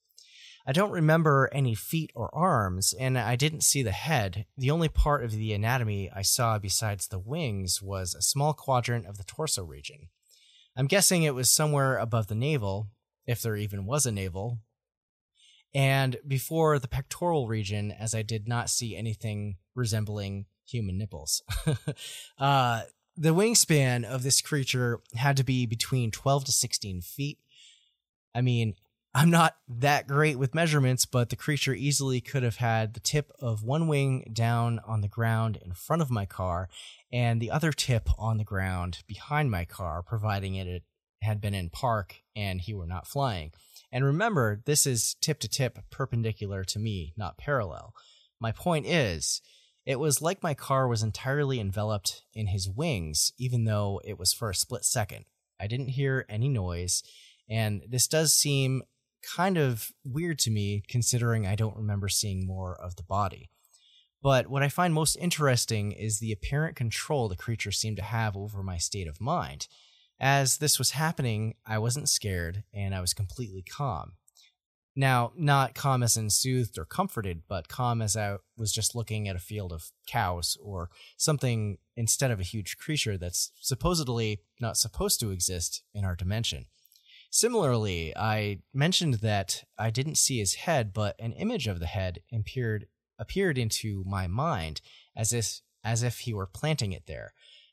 I 0.66 0.72
don't 0.72 0.92
remember 0.92 1.48
any 1.52 1.74
feet 1.74 2.12
or 2.14 2.32
arms, 2.34 2.92
and 2.92 3.18
I 3.18 3.36
didn't 3.36 3.64
see 3.64 3.82
the 3.82 3.90
head. 3.90 4.46
The 4.56 4.70
only 4.70 4.88
part 4.88 5.24
of 5.24 5.32
the 5.32 5.52
anatomy 5.52 6.10
I 6.14 6.22
saw 6.22 6.58
besides 6.58 7.08
the 7.08 7.18
wings 7.18 7.82
was 7.82 8.14
a 8.14 8.22
small 8.22 8.52
quadrant 8.52 9.06
of 9.06 9.18
the 9.18 9.24
torso 9.24 9.64
region. 9.64 10.08
I'm 10.76 10.86
guessing 10.86 11.22
it 11.22 11.34
was 11.34 11.50
somewhere 11.50 11.96
above 11.98 12.28
the 12.28 12.34
navel, 12.34 12.88
if 13.26 13.42
there 13.42 13.56
even 13.56 13.86
was 13.86 14.06
a 14.06 14.12
navel, 14.12 14.58
and 15.74 16.16
before 16.26 16.78
the 16.78 16.88
pectoral 16.88 17.48
region, 17.48 17.92
as 17.92 18.14
I 18.14 18.22
did 18.22 18.46
not 18.46 18.70
see 18.70 18.96
anything 18.96 19.56
resembling 19.74 20.46
human 20.66 20.98
nipples. 20.98 21.42
uh, 22.38 22.82
the 23.16 23.34
wingspan 23.34 24.04
of 24.04 24.22
this 24.22 24.40
creature 24.40 25.00
had 25.14 25.36
to 25.36 25.44
be 25.44 25.66
between 25.66 26.10
12 26.10 26.46
to 26.46 26.52
16 26.52 27.02
feet. 27.02 27.38
I 28.34 28.40
mean, 28.40 28.74
I'm 29.14 29.30
not 29.30 29.56
that 29.68 30.06
great 30.06 30.38
with 30.38 30.54
measurements, 30.54 31.04
but 31.04 31.28
the 31.28 31.36
creature 31.36 31.74
easily 31.74 32.22
could 32.22 32.42
have 32.42 32.56
had 32.56 32.94
the 32.94 33.00
tip 33.00 33.30
of 33.40 33.62
one 33.62 33.86
wing 33.86 34.30
down 34.32 34.80
on 34.86 35.02
the 35.02 35.08
ground 35.08 35.58
in 35.62 35.74
front 35.74 36.00
of 36.00 36.10
my 36.10 36.24
car 36.24 36.70
and 37.12 37.40
the 37.40 37.50
other 37.50 37.72
tip 37.72 38.08
on 38.18 38.38
the 38.38 38.44
ground 38.44 39.02
behind 39.06 39.50
my 39.50 39.66
car, 39.66 40.02
providing 40.02 40.54
it 40.54 40.82
had 41.20 41.40
been 41.42 41.54
in 41.54 41.68
park 41.68 42.22
and 42.34 42.62
he 42.62 42.72
were 42.72 42.86
not 42.86 43.06
flying. 43.06 43.52
And 43.92 44.04
remember, 44.04 44.62
this 44.64 44.86
is 44.86 45.16
tip 45.20 45.38
to 45.40 45.48
tip 45.48 45.78
perpendicular 45.90 46.64
to 46.64 46.78
me, 46.78 47.12
not 47.16 47.36
parallel. 47.36 47.94
My 48.40 48.50
point 48.50 48.86
is, 48.86 49.42
it 49.84 50.00
was 50.00 50.22
like 50.22 50.42
my 50.42 50.54
car 50.54 50.88
was 50.88 51.02
entirely 51.02 51.60
enveloped 51.60 52.22
in 52.34 52.46
his 52.46 52.68
wings, 52.68 53.32
even 53.38 53.64
though 53.64 54.00
it 54.04 54.18
was 54.18 54.32
for 54.32 54.48
a 54.48 54.54
split 54.54 54.84
second. 54.84 55.26
I 55.60 55.66
didn't 55.66 55.88
hear 55.88 56.24
any 56.28 56.48
noise, 56.48 57.02
and 57.48 57.82
this 57.88 58.08
does 58.08 58.32
seem 58.32 58.82
kind 59.22 59.58
of 59.58 59.92
weird 60.04 60.38
to 60.40 60.50
me 60.50 60.82
considering 60.88 61.46
I 61.46 61.54
don't 61.54 61.76
remember 61.76 62.08
seeing 62.08 62.46
more 62.46 62.74
of 62.80 62.96
the 62.96 63.02
body. 63.02 63.50
But 64.22 64.46
what 64.46 64.62
I 64.62 64.68
find 64.68 64.94
most 64.94 65.16
interesting 65.16 65.92
is 65.92 66.18
the 66.18 66.32
apparent 66.32 66.76
control 66.76 67.28
the 67.28 67.36
creature 67.36 67.72
seemed 67.72 67.96
to 67.96 68.04
have 68.04 68.36
over 68.36 68.62
my 68.62 68.78
state 68.78 69.08
of 69.08 69.20
mind. 69.20 69.66
As 70.24 70.58
this 70.58 70.78
was 70.78 70.92
happening, 70.92 71.56
I 71.66 71.78
wasn't 71.78 72.08
scared 72.08 72.62
and 72.72 72.94
I 72.94 73.00
was 73.00 73.12
completely 73.12 73.60
calm. 73.60 74.12
Now, 74.94 75.32
not 75.36 75.74
calm 75.74 76.04
as 76.04 76.16
in 76.16 76.30
soothed 76.30 76.78
or 76.78 76.84
comforted, 76.84 77.42
but 77.48 77.66
calm 77.66 78.00
as 78.00 78.16
I 78.16 78.36
was 78.56 78.72
just 78.72 78.94
looking 78.94 79.26
at 79.26 79.34
a 79.34 79.40
field 79.40 79.72
of 79.72 79.90
cows 80.06 80.56
or 80.62 80.90
something 81.16 81.78
instead 81.96 82.30
of 82.30 82.38
a 82.38 82.44
huge 82.44 82.76
creature 82.76 83.18
that's 83.18 83.50
supposedly 83.60 84.40
not 84.60 84.76
supposed 84.76 85.18
to 85.20 85.32
exist 85.32 85.82
in 85.92 86.04
our 86.04 86.14
dimension. 86.14 86.66
Similarly, 87.30 88.16
I 88.16 88.60
mentioned 88.72 89.14
that 89.14 89.64
I 89.76 89.90
didn't 89.90 90.18
see 90.18 90.38
his 90.38 90.54
head, 90.54 90.92
but 90.92 91.16
an 91.18 91.32
image 91.32 91.66
of 91.66 91.80
the 91.80 91.86
head 91.86 92.20
appeared 92.32 92.86
appeared 93.18 93.58
into 93.58 94.04
my 94.06 94.28
mind 94.28 94.82
as 95.16 95.32
if 95.32 95.62
as 95.82 96.04
if 96.04 96.20
he 96.20 96.34
were 96.34 96.46
planting 96.46 96.92
it 96.92 97.06
there. 97.06 97.32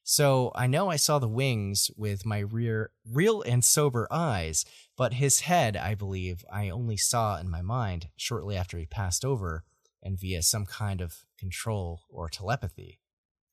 So 0.10 0.51
I 0.55 0.66
know 0.66 0.89
I 0.89 0.95
saw 0.95 1.20
the 1.20 1.28
wings 1.28 1.91
with 1.95 2.26
my 2.26 2.39
rear 2.39 2.89
real 3.07 3.43
and 3.43 3.64
sober 3.64 4.07
eyes, 4.10 4.66
but 4.97 5.14
his 5.14 5.41
head, 5.41 5.78
I 5.78 5.93
believe, 5.93 6.43
I 6.51 6.72
only 6.72 6.97
saw 6.97 7.38
in 7.38 7.47
my 7.47 7.62
mind 7.62 8.07
shortly 8.16 8.57
after 8.57 8.80
he 8.80 8.88
passed 8.88 9.24
over 9.24 9.66
and 10.01 10.20
via 10.20 10.41
some 10.41 10.66
kind 10.66 10.99
of 10.99 11.18
control 11.38 12.01
or 12.10 12.28
telepathy. 12.28 12.99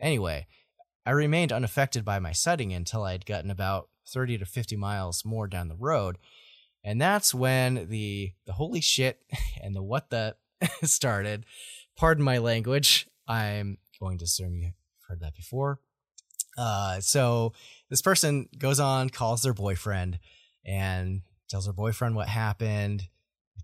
Anyway, 0.01 0.47
I 1.05 1.11
remained 1.11 1.53
unaffected 1.53 2.07
by 2.07 2.19
my 2.21 2.33
sighting 2.33 2.73
until 2.73 3.03
I 3.03 3.13
had 3.13 3.27
gotten 3.27 3.51
about 3.51 3.91
30 4.09 4.39
to 4.39 4.47
50 4.47 4.77
miles 4.77 5.27
more 5.27 5.49
down 5.49 5.69
the 5.69 5.77
road. 5.77 6.17
And 6.83 6.99
that's 6.99 7.35
when 7.35 7.87
the 7.91 8.33
the 8.47 8.55
holy 8.55 8.81
shit 8.81 9.21
and 9.63 9.77
the 9.77 9.83
what 9.83 10.09
the 10.09 10.37
started. 10.85 11.45
Pardon 11.99 12.25
my 12.25 12.39
language. 12.39 13.07
I'm 13.29 13.77
going 14.01 14.17
to 14.17 14.25
assume 14.25 14.57
you've 14.57 14.73
heard 15.07 15.21
that 15.21 15.35
before. 15.35 15.81
Uh, 16.57 17.01
so 17.01 17.53
this 17.91 18.03
person 18.03 18.49
goes 18.59 18.81
on, 18.81 19.11
calls 19.11 19.43
their 19.43 19.55
boyfriend, 19.55 20.19
and 20.65 21.23
tells 21.49 21.67
her 21.67 21.73
boyfriend 21.73 22.17
what 22.17 22.29
happened. 22.29 23.09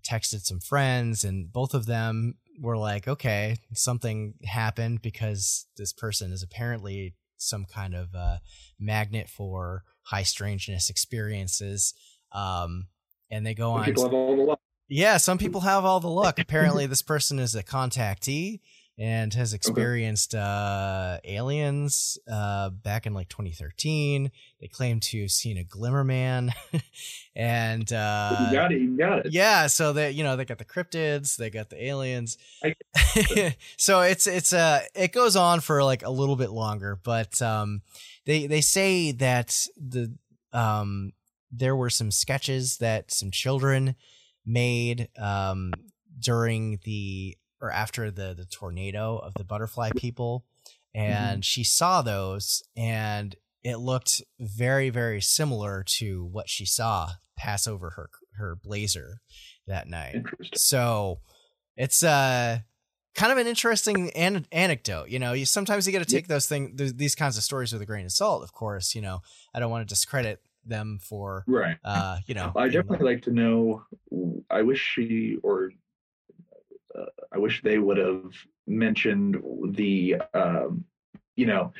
Texted 0.07 0.41
some 0.41 0.59
friends, 0.59 1.23
and 1.23 1.51
both 1.51 1.73
of 1.73 1.85
them 1.85 2.35
were 2.59 2.77
like, 2.77 3.07
"Okay, 3.07 3.57
something 3.73 4.33
happened 4.43 5.01
because 5.01 5.65
this 5.77 5.93
person 5.93 6.31
is 6.31 6.43
apparently 6.43 7.15
some 7.37 7.65
kind 7.65 7.93
of 7.93 8.13
uh, 8.15 8.37
magnet 8.79 9.29
for 9.29 9.83
high 10.03 10.23
strangeness 10.23 10.89
experiences. 10.89 11.93
Um, 12.31 12.87
and 13.29 13.45
they 13.45 13.53
go 13.53 13.71
on. 13.71 13.85
People 13.85 14.03
have 14.03 14.13
all 14.13 14.35
the 14.35 14.43
luck. 14.43 14.59
Yeah, 14.89 15.17
some 15.17 15.37
people 15.37 15.61
have 15.61 15.85
all 15.85 15.99
the 15.99 16.09
luck. 16.09 16.39
Apparently, 16.39 16.85
this 16.85 17.01
person 17.01 17.39
is 17.39 17.55
a 17.55 17.63
contactee 17.63 18.59
and 18.97 19.33
has 19.33 19.53
experienced 19.53 20.35
okay. 20.35 20.43
uh, 20.43 21.17
aliens 21.23 22.17
uh, 22.31 22.69
back 22.69 23.07
in 23.07 23.13
like 23.13 23.27
2013. 23.27 24.31
They 24.61 24.67
claim 24.67 24.99
to 24.99 25.21
have 25.21 25.31
seen 25.31 25.57
a 25.57 25.63
glimmer 25.63 26.03
man, 26.03 26.53
and 27.35 27.91
uh, 27.91 28.47
you 28.47 28.55
got 28.55 28.71
it, 28.71 28.81
you 28.81 28.97
got 28.97 29.25
it. 29.25 29.31
Yeah, 29.31 29.67
so 29.67 29.93
they 29.93 30.11
you 30.11 30.23
know 30.23 30.35
they 30.35 30.45
got 30.45 30.59
the 30.59 30.65
cryptids, 30.65 31.35
they 31.37 31.49
got 31.49 31.69
the 31.69 31.83
aliens. 31.83 32.37
so 33.77 34.01
it's 34.01 34.27
it's 34.27 34.53
uh 34.53 34.81
it 34.95 35.11
goes 35.11 35.35
on 35.35 35.59
for 35.59 35.83
like 35.83 36.03
a 36.03 36.11
little 36.11 36.35
bit 36.35 36.51
longer, 36.51 36.99
but 37.03 37.41
um 37.41 37.81
they 38.25 38.45
they 38.45 38.61
say 38.61 39.11
that 39.11 39.67
the 39.75 40.15
um 40.53 41.13
there 41.51 41.75
were 41.75 41.89
some 41.89 42.11
sketches 42.11 42.77
that 42.77 43.11
some 43.11 43.31
children 43.31 43.95
made 44.45 45.09
um 45.17 45.71
during 46.19 46.79
the 46.83 47.35
or 47.63 47.71
after 47.71 48.11
the 48.11 48.35
the 48.37 48.45
tornado 48.45 49.17
of 49.17 49.33
the 49.35 49.45
butterfly 49.45 49.89
people. 49.95 50.45
And 50.93 51.37
mm-hmm. 51.37 51.41
she 51.41 51.63
saw 51.63 52.03
those 52.03 52.61
and 52.77 53.35
it 53.63 53.77
looked 53.77 54.21
very 54.39 54.89
very 54.89 55.21
similar 55.21 55.83
to 55.99 56.25
what 56.25 56.49
she 56.49 56.65
saw 56.65 57.11
pass 57.37 57.65
over 57.65 57.91
her 57.91 58.09
her 58.37 58.55
blazer 58.61 59.21
that 59.65 59.87
night. 59.87 60.23
So 60.55 61.21
it's 61.77 62.03
uh 62.03 62.59
kind 63.15 63.31
of 63.31 63.37
an 63.37 63.47
interesting 63.47 64.11
an- 64.11 64.45
anecdote 64.51 65.07
you 65.09 65.19
know? 65.19 65.33
You 65.33 65.45
sometimes 65.45 65.87
you 65.87 65.93
got 65.93 66.05
to 66.05 66.05
take 66.05 66.27
those 66.27 66.45
things 66.47 66.77
th- 66.77 66.97
these 66.97 67.15
kinds 67.15 67.37
of 67.37 67.43
stories 67.43 67.71
with 67.71 67.81
a 67.81 67.85
grain 67.85 68.05
of 68.05 68.11
salt 68.11 68.43
of 68.43 68.51
course 68.51 68.93
you 68.93 69.01
know? 69.01 69.21
I 69.53 69.59
don't 69.59 69.71
want 69.71 69.87
to 69.87 69.91
discredit 69.91 70.41
them 70.65 70.99
for 71.01 71.43
right. 71.47 71.77
uh 71.83 72.19
you 72.25 72.33
know 72.33 72.51
i 72.55 72.69
definitely 72.69 73.05
like 73.05 73.21
to 73.21 73.31
know 73.31 73.83
i 74.49 74.61
wish 74.61 74.79
she 74.79 75.37
or 75.43 75.71
I 77.33 77.37
wish 77.37 77.61
they 77.61 77.79
would 77.79 77.97
have 77.97 78.33
mentioned 78.67 79.41
the, 79.71 80.17
um, 80.33 80.85
you 81.35 81.45
know, 81.45 81.73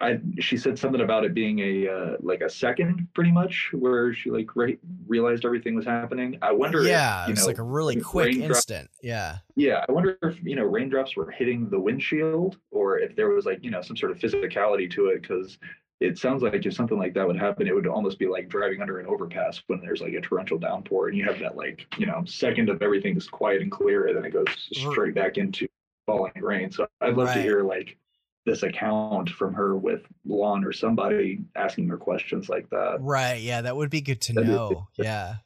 I 0.00 0.20
she 0.40 0.56
said 0.56 0.78
something 0.78 1.00
about 1.00 1.24
it 1.24 1.34
being 1.34 1.60
a 1.60 1.88
uh, 1.88 2.16
like 2.20 2.40
a 2.40 2.50
second, 2.50 3.08
pretty 3.14 3.30
much, 3.30 3.70
where 3.72 4.12
she 4.12 4.30
like 4.30 4.54
re- 4.56 4.78
realized 5.06 5.44
everything 5.44 5.74
was 5.74 5.84
happening. 5.84 6.38
I 6.42 6.52
wonder. 6.52 6.82
Yeah, 6.82 7.24
if, 7.24 7.30
it's 7.30 7.46
like 7.46 7.58
a 7.58 7.62
really 7.62 8.00
quick 8.00 8.34
instant. 8.34 8.90
Yeah. 9.02 9.38
Yeah, 9.54 9.84
I 9.88 9.92
wonder 9.92 10.18
if 10.22 10.42
you 10.42 10.56
know 10.56 10.64
raindrops 10.64 11.16
were 11.16 11.30
hitting 11.30 11.70
the 11.70 11.78
windshield, 11.78 12.58
or 12.70 12.98
if 12.98 13.14
there 13.14 13.28
was 13.28 13.46
like 13.46 13.62
you 13.62 13.70
know 13.70 13.82
some 13.82 13.96
sort 13.96 14.12
of 14.12 14.18
physicality 14.18 14.90
to 14.92 15.08
it, 15.08 15.22
because 15.22 15.58
it 16.00 16.18
sounds 16.18 16.42
like 16.42 16.66
if 16.66 16.74
something 16.74 16.98
like 16.98 17.14
that 17.14 17.26
would 17.26 17.38
happen, 17.38 17.66
it 17.66 17.74
would 17.74 17.86
almost 17.86 18.18
be 18.18 18.26
like 18.26 18.48
driving 18.48 18.82
under 18.82 18.98
an 18.98 19.06
overpass 19.06 19.62
when 19.68 19.80
there's 19.80 20.00
like 20.00 20.12
a 20.12 20.20
torrential 20.20 20.58
downpour 20.58 21.08
and 21.08 21.16
you 21.16 21.24
have 21.24 21.38
that 21.38 21.56
like, 21.56 21.86
you 21.98 22.06
know, 22.06 22.22
second 22.26 22.68
of 22.68 22.82
everything's 22.82 23.28
quiet 23.28 23.62
and 23.62 23.70
clear 23.70 24.06
and 24.08 24.16
then 24.16 24.24
it 24.24 24.32
goes 24.32 24.46
mm. 24.46 24.90
straight 24.90 25.14
back 25.14 25.38
into 25.38 25.68
falling 26.06 26.32
rain. 26.36 26.70
So 26.70 26.86
I'd 27.00 27.16
love 27.16 27.28
right. 27.28 27.34
to 27.34 27.42
hear 27.42 27.62
like 27.62 27.96
this 28.44 28.62
account 28.62 29.30
from 29.30 29.54
her 29.54 29.76
with 29.76 30.02
Lon 30.26 30.64
or 30.64 30.72
somebody 30.72 31.40
asking 31.56 31.88
her 31.88 31.96
questions 31.96 32.48
like 32.48 32.68
that. 32.70 32.98
Right. 33.00 33.40
Yeah, 33.40 33.62
that 33.62 33.76
would 33.76 33.90
be 33.90 34.00
good 34.00 34.20
to 34.22 34.32
know. 34.34 34.88
Yeah. 34.96 35.36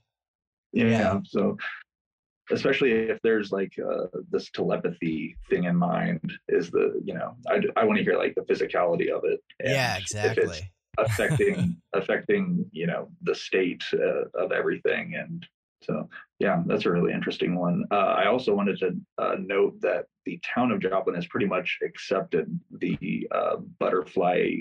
Yeah. 0.72 0.86
Yeah. 0.86 1.20
So, 1.24 1.56
especially 2.50 2.92
if 2.92 3.18
there's 3.22 3.52
like 3.52 3.72
uh, 3.78 4.06
this 4.30 4.50
telepathy 4.50 5.36
thing 5.50 5.64
in 5.64 5.76
mind, 5.76 6.32
is 6.48 6.70
the 6.70 7.00
you 7.04 7.14
know 7.14 7.36
I 7.48 7.60
I 7.76 7.84
want 7.84 7.98
to 7.98 8.04
hear 8.04 8.16
like 8.18 8.34
the 8.34 8.42
physicality 8.42 9.10
of 9.10 9.22
it. 9.24 9.40
Yeah, 9.62 9.96
exactly. 9.98 10.70
affecting 10.98 11.76
affecting 11.94 12.66
you 12.72 12.86
know 12.86 13.08
the 13.22 13.34
state 13.34 13.84
uh, 13.94 14.24
of 14.34 14.50
everything 14.52 15.14
and 15.14 15.46
so 15.80 16.08
yeah 16.40 16.60
that's 16.66 16.86
a 16.86 16.90
really 16.90 17.12
interesting 17.12 17.54
one 17.56 17.84
uh, 17.92 17.94
i 18.22 18.26
also 18.26 18.52
wanted 18.52 18.76
to 18.80 18.88
uh, 19.18 19.36
note 19.38 19.80
that 19.80 20.06
the 20.24 20.40
town 20.54 20.72
of 20.72 20.80
joplin 20.80 21.14
has 21.14 21.24
pretty 21.28 21.46
much 21.46 21.78
accepted 21.84 22.46
the 22.80 23.28
uh, 23.30 23.56
butterfly 23.78 24.54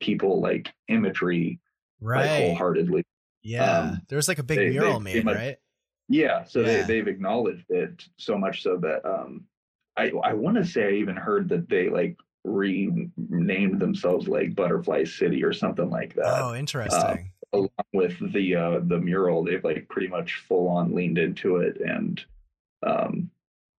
people 0.00 0.40
like 0.40 0.68
imagery 0.88 1.60
like 2.00 2.16
Right. 2.16 2.28
wholeheartedly 2.46 3.04
Yeah. 3.42 3.78
um, 3.78 4.00
There's 4.08 4.26
like 4.26 4.40
a 4.40 4.42
big 4.42 4.58
they- 4.58 4.64
they 4.66 4.70
mural 4.70 5.00
pretty 5.00 5.18
made, 5.18 5.24
much- 5.24 5.36
right? 5.36 5.56
Yeah 6.10 6.44
so 6.44 6.60
Yeah. 6.60 6.66
they, 6.66 6.82
they've 6.82 7.08
acknowledged 7.08 7.70
it 7.70 8.04
so 8.18 8.36
much 8.36 8.62
so 8.62 8.76
that 8.78 9.02
um 9.08 9.44
i 9.96 10.10
i 10.24 10.34
want 10.34 10.56
to 10.56 10.64
say 10.64 10.88
i 10.88 10.92
even 10.92 11.16
heard 11.16 11.48
that 11.48 11.68
they 11.68 11.88
like 11.88 12.16
renamed 12.44 13.80
themselves 13.80 14.28
like 14.28 14.54
butterfly 14.54 15.04
city 15.04 15.42
or 15.44 15.52
something 15.52 15.88
like 15.88 16.14
that 16.14 16.42
Oh, 16.42 16.54
interesting. 16.54 17.30
along 17.52 17.68
with 17.92 18.16
the 18.32 18.56
uh 18.56 18.80
the 18.84 18.98
mural 18.98 19.44
they've 19.44 19.64
like 19.64 19.88
pretty 19.88 20.08
much 20.08 20.44
full 20.48 20.68
on 20.68 20.94
leaned 20.94 21.18
into 21.18 21.56
it 21.56 21.80
and 21.80 22.24
um 22.86 23.30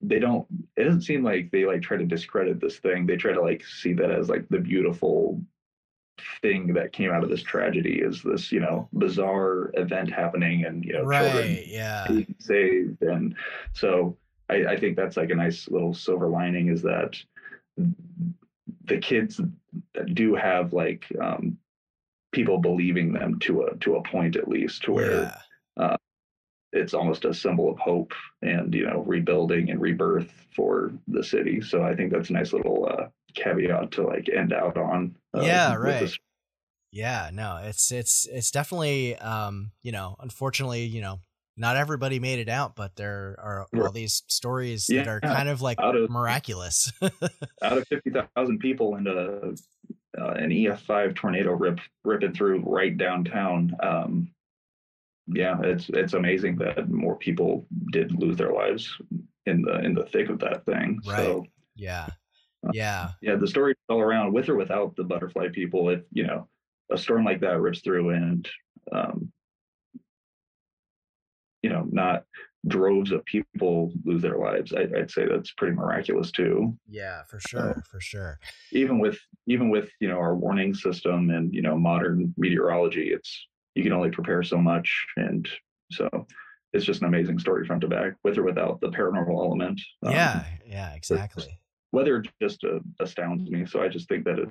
they 0.03 0.19
don't 0.19 0.47
it 0.77 0.85
doesn't 0.85 1.03
seem 1.03 1.23
like 1.23 1.51
they 1.51 1.65
like 1.65 1.83
try 1.83 1.97
to 1.97 2.05
discredit 2.07 2.61
this 2.61 2.79
thing 2.79 3.07
they 3.07 3.17
try 3.17 3.33
to 3.33 3.43
like 3.43 3.65
see 3.65 3.93
that 3.93 4.11
as 4.11 4.29
like 4.29 4.49
the 4.49 4.59
beautiful 4.59 5.41
thing 6.43 6.73
that 6.75 6.93
came 6.93 7.11
out 7.11 7.23
of 7.25 7.31
this 7.31 7.43
tragedy 7.43 8.01
is 8.01 8.23
this 8.23 8.51
you 8.53 8.61
know 8.61 8.89
bizarre 8.93 9.71
event 9.75 10.13
happening 10.13 10.65
and 10.65 10.85
you 10.85 10.93
know 10.93 11.11
children. 11.11 11.59
Yeah. 11.67 12.07
being 12.09 12.35
saved 12.39 13.03
and 13.03 13.35
so 13.73 14.17
I, 14.49 14.65
I 14.73 14.77
think 14.79 14.97
that's 14.97 15.17
like 15.17 15.31
a 15.31 15.35
nice 15.35 15.69
little 15.69 15.95
silver 15.95 16.29
lining 16.29 16.69
is 16.69 16.83
that 16.83 17.17
the 18.85 18.99
kids 18.99 19.41
do 20.15 20.35
have 20.35 20.73
like 20.73 21.05
um, 21.21 21.57
people 22.33 22.59
believing 22.59 23.13
them 23.13 23.39
to 23.41 23.63
a 23.63 23.77
to 23.77 23.97
a 23.97 24.03
point 24.03 24.37
at 24.37 24.49
least 24.49 24.83
to 24.85 24.93
where 24.93 25.33
Yeah. 25.79 25.97
it's 26.73 26.95
almost 26.95 27.25
a 27.25 27.35
symbol 27.35 27.71
of 27.71 27.79
hope 27.79 28.13
and 28.43 28.73
you 28.75 28.87
know 28.87 29.03
rebuilding 29.07 29.71
and 29.71 29.81
rebirth 29.81 30.31
for 30.55 30.93
the 31.09 31.23
city 31.23 31.61
so 31.61 31.83
i 31.83 31.95
think 31.97 32.13
that's 32.13 32.31
a 32.31 32.33
nice 32.33 32.53
little 32.53 32.89
uh, 32.91 33.07
caveat 33.35 33.93
to 33.93 34.03
like 34.03 34.29
end 34.29 34.53
out 34.53 34.77
on 34.77 35.17
uh, 35.37 35.43
Yeah, 35.43 35.75
right. 35.75 36.01
this- 36.01 36.19
Yeah, 36.93 37.31
no, 37.33 37.61
it's 37.65 37.93
it's 37.93 38.27
it's 38.27 38.51
definitely 38.51 39.17
um, 39.17 39.73
you 39.83 39.93
know, 39.93 40.17
unfortunately, 40.21 40.85
you 40.85 41.01
know, 41.01 41.21
not 41.57 41.77
everybody 41.77 42.19
made 42.19 42.39
it 42.39 42.49
out, 42.49 42.75
but 42.75 42.97
there 42.97 43.37
are 43.39 43.67
all 43.75 43.93
these 43.93 44.23
stories 44.29 44.87
that 44.87 45.07
are 45.09 45.21
kind 45.21 45.49
of 45.49 45.61
like 45.63 45.79
out 45.81 45.95
of- 45.97 46.11
miraculous. 46.11 46.91
out 47.63 47.79
of 47.79 47.87
50,000 47.89 48.59
people 48.59 48.95
and 48.97 49.07
a 49.07 49.55
uh, 50.19 50.31
an 50.33 50.51
EF5 50.51 51.15
tornado 51.15 51.53
rip 51.53 51.79
ripping 52.05 52.33
through 52.33 52.63
right 52.67 52.97
downtown. 52.97 53.73
Um, 53.81 54.33
yeah, 55.29 55.57
it's 55.63 55.89
it's 55.91 56.15
amazing 56.15 56.57
that 56.57 56.89
more 56.89 57.17
people 57.17 57.67
did 57.93 58.11
lose 58.21 58.37
their 58.37 58.53
lives 58.53 58.93
in 59.47 59.63
the 59.63 59.79
in 59.85 59.95
the 59.95 60.07
thick 60.07 60.29
of 60.29 60.41
that 60.41 60.65
thing. 60.65 60.99
So 61.05 61.45
yeah. 61.77 62.09
Uh, 62.67 62.71
Yeah. 62.75 63.11
yeah, 63.23 63.37
the 63.37 63.47
story 63.47 63.75
all 63.89 64.01
around 64.01 64.33
with 64.33 64.49
or 64.49 64.57
without 64.57 64.95
the 64.97 65.05
butterfly 65.05 65.49
people. 65.53 65.89
If 65.91 66.03
you 66.13 66.27
know 66.27 66.49
a 66.91 66.99
storm 66.99 67.25
like 67.25 67.41
that 67.41 67.61
rips 67.61 67.81
through 67.81 68.11
and 68.11 68.49
um, 68.93 69.33
you 71.63 71.71
know 71.71 71.87
not 71.91 72.25
droves 72.67 73.11
of 73.11 73.25
people 73.25 73.93
lose 74.05 74.21
their 74.23 74.37
lives, 74.39 74.73
I, 74.75 74.83
I'd 74.97 75.11
say 75.11 75.27
that's 75.27 75.53
pretty 75.53 75.75
miraculous 75.75 76.31
too. 76.31 76.77
Yeah, 76.87 77.23
for 77.25 77.41
sure, 77.41 77.83
for 77.91 78.01
sure. 78.01 78.39
even 78.73 78.99
with 78.99 79.19
even 79.47 79.71
with 79.71 79.91
you 80.01 80.09
know 80.09 80.19
our 80.19 80.37
warning 80.37 80.75
system 80.75 81.31
and 81.31 81.55
you 81.55 81.63
know 81.63 81.77
modern 81.79 82.35
meteorology 82.37 83.11
it's 83.13 83.47
you 83.75 83.83
can 83.83 83.93
only 83.93 84.11
prepare 84.11 84.43
so 84.43 84.59
much 84.59 85.07
and 85.17 85.49
so 85.93 86.09
it's 86.73 86.85
just 86.85 87.01
an 87.01 87.09
amazing 87.09 87.39
story 87.39 87.67
front 87.67 87.81
to 87.81 87.89
back 87.89 88.15
with 88.25 88.37
or 88.39 88.43
without 88.45 88.81
the 88.81 88.91
paranormal 88.91 89.39
element 89.45 89.81
Um, 90.05 90.13
yeah, 90.13 90.45
yeah, 90.67 90.95
exactly. 90.95 91.59
Weather 91.93 92.23
just 92.41 92.63
uh, 92.65 92.79
astounds 93.01 93.51
me 93.51 93.67
so 93.67 93.83
i 93.83 93.89
just 93.89 94.09
think 94.09 94.25
that 94.25 94.39
it, 94.39 94.49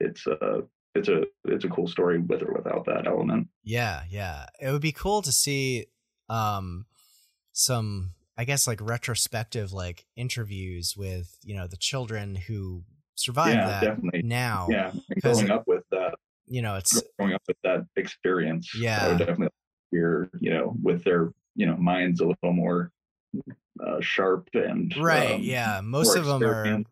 it's 0.00 0.26
a 0.26 0.62
it's 0.94 1.08
a 1.08 1.22
it's 1.44 1.64
a 1.64 1.68
cool 1.68 1.86
story 1.86 2.18
with 2.18 2.42
or 2.42 2.52
without 2.52 2.84
that 2.86 3.06
element 3.06 3.48
Yeah, 3.62 4.02
yeah. 4.10 4.46
It 4.60 4.70
would 4.70 4.82
be 4.82 4.92
cool 4.92 5.22
to 5.22 5.32
see 5.32 5.86
um 6.28 6.86
some 7.52 8.10
I 8.36 8.44
guess 8.44 8.66
like 8.66 8.80
retrospective 8.80 9.72
like 9.72 10.06
interviews 10.16 10.94
with, 10.96 11.36
you 11.42 11.54
know, 11.54 11.66
the 11.66 11.76
children 11.76 12.34
who 12.34 12.82
survived 13.14 13.60
yeah 13.60 13.66
that 13.68 13.84
definitely 13.86 14.22
now. 14.22 14.68
yeah 14.70 14.90
and 15.10 15.22
growing 15.22 15.50
up 15.50 15.64
with 15.66 15.84
that 15.90 16.14
You 16.46 16.62
know, 16.62 16.74
it's 16.76 17.00
growing 17.18 17.34
up 17.34 17.42
with 17.48 17.56
that 17.64 17.86
experience 17.96 18.68
i 18.74 18.80
Yeah. 18.82 19.08
would 19.08 19.18
definitely 19.18 19.48
hear 19.90 20.28
you 20.40 20.50
know 20.50 20.74
with 20.82 21.04
their 21.04 21.32
you 21.54 21.66
know 21.66 21.76
minds 21.76 22.20
a 22.20 22.26
little 22.26 22.52
more 22.52 22.90
uh, 23.84 24.00
sharp 24.00 24.48
and 24.54 24.94
right, 24.96 25.32
um, 25.36 25.42
yeah. 25.42 25.80
Most 25.82 26.16
of 26.16 26.24
them 26.26 26.42
are 26.42 26.82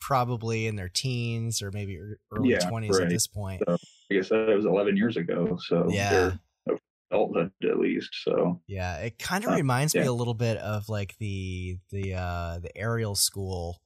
probably 0.00 0.66
in 0.66 0.76
their 0.76 0.88
teens 0.90 1.62
or 1.62 1.70
maybe 1.72 1.94
ear- 1.94 2.18
early 2.36 2.50
Yeah, 2.50 2.58
20s 2.70 3.00
at 3.00 3.08
this 3.08 3.26
point. 3.26 3.62
like 3.66 3.78
I 4.12 4.20
said, 4.20 4.48
it 4.50 4.54
was 4.56 4.66
11 4.66 4.96
years 4.96 5.16
ago, 5.16 5.56
so 5.66 5.86
Yeah. 5.90 6.32
adulthood 7.10 7.52
at 7.62 7.78
least. 7.78 8.10
So 8.22 8.60
Yeah, 8.66 8.96
it 8.98 9.18
kind 9.18 9.44
of 9.44 9.50
Uh, 9.52 9.56
reminds 9.56 9.94
me 9.94 10.02
a 10.02 10.12
little 10.12 10.34
bit 10.34 10.56
of 10.58 10.88
like 10.88 11.16
the 11.18 11.78
the 11.90 12.14
uh 12.14 12.58
the 12.58 12.76
Ariel 12.76 13.14
School 13.14 13.80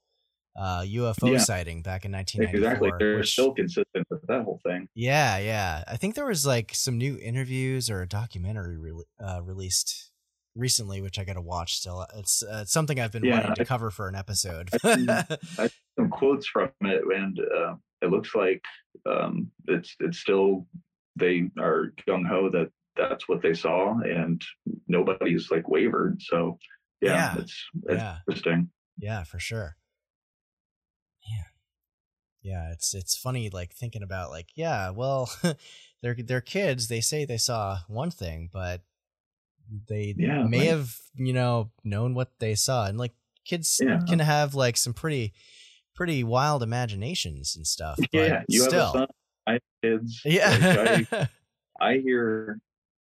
uh 0.57 0.81
UFO 0.85 1.33
Yeah. 1.33 1.39
sighting 1.39 1.83
back 1.83 2.05
in 2.05 2.11
1994. 2.11 2.59
exactly, 2.69 2.91
they're 2.99 3.19
which- 3.19 3.33
still 3.33 3.53
consistent 3.53 4.07
with 4.11 4.27
that 4.27 4.43
whole 4.45 4.61
thing. 4.65 4.89
Yeah, 4.95 5.39
yeah. 5.39 5.85
I 5.87 5.97
think 5.97 6.15
there 6.17 6.27
was 6.27 6.45
like 6.47 6.75
some 6.75 6.99
new 6.99 7.17
interviews 7.19 7.89
or 7.91 8.03
a 8.03 8.09
documentary 8.09 8.77
re- 8.79 9.05
uh, 9.21 9.41
released 9.45 10.08
recently, 10.59 11.01
which 11.01 11.19
I 11.19 11.25
got 11.25 11.35
to 11.35 11.41
watch. 11.41 11.77
Still, 11.77 12.05
it's 12.17 12.43
uh, 12.43 12.61
it's 12.63 12.73
something 12.73 12.99
I've 13.01 13.13
been 13.13 13.25
Yeah, 13.25 13.41
wanting 13.41 13.55
to 13.55 13.63
I- 13.63 13.65
cover 13.65 13.91
for 13.91 14.09
an 14.09 14.15
episode. 14.15 14.69
I've 14.85 15.39
Some 15.99 16.11
quotes 16.11 16.47
from 16.47 16.71
it, 16.83 17.03
and 17.13 17.39
uh, 17.41 17.75
it 18.03 18.11
looks 18.11 18.35
like 18.35 18.63
um, 19.07 19.51
it's 19.67 19.97
it's 20.01 20.19
still 20.19 20.67
they 21.17 21.51
are 21.59 21.93
gung 22.07 22.27
ho 22.29 22.51
that 22.51 22.71
that's 22.97 23.29
what 23.29 23.43
they 23.43 23.55
saw, 23.55 23.99
and 24.01 24.41
nobody's 24.87 25.51
like 25.51 25.69
wavered. 25.69 26.21
So 26.23 26.59
yeah, 27.01 27.35
Yeah. 27.35 27.43
it's 27.43 27.65
it's 27.89 28.01
yeah, 28.03 28.17
interesting. 28.29 28.71
yeah, 28.99 29.25
for 29.25 29.39
sure. 29.41 29.77
Yeah, 31.29 32.53
yeah. 32.53 32.73
It's 32.73 32.95
it's 32.95 33.17
funny, 33.17 33.51
like 33.51 33.73
thinking 33.75 34.03
about 34.03 34.31
like, 34.31 34.49
yeah, 34.55 34.91
well, 34.91 35.31
they're 36.03 36.17
they're 36.25 36.41
kids. 36.41 36.89
They 36.89 37.01
say 37.01 37.25
they 37.25 37.39
saw 37.39 37.79
one 37.89 38.11
thing, 38.11 38.51
but 38.53 38.83
they 39.89 40.15
Yeah, 40.17 40.45
may 40.45 40.59
like- 40.61 40.69
have 40.69 40.95
you 41.15 41.33
know 41.33 41.71
known 41.85 42.15
what 42.15 42.31
they 42.39 42.55
saw, 42.55 42.87
and 42.87 42.99
like 42.99 43.13
kids 43.45 43.81
Yeah. 43.83 44.01
can 44.09 44.19
have 44.21 44.55
like 44.55 44.77
some 44.77 44.93
pretty 44.95 45.33
pretty 45.95 46.23
wild 46.25 46.63
imaginations 46.63 47.57
and 47.57 47.67
stuff. 47.67 47.97
But 48.13 48.13
Yeah, 48.13 48.43
you 48.49 48.61
still, 48.63 48.87
have 48.87 48.95
a 48.95 48.99
son. 48.99 49.07
I 49.47 49.53
have 49.53 49.61
kids. 49.83 50.23
Yeah. 50.25 51.07
like, 51.11 51.13
I, 51.13 51.29
I 51.81 51.99
hear 51.99 52.61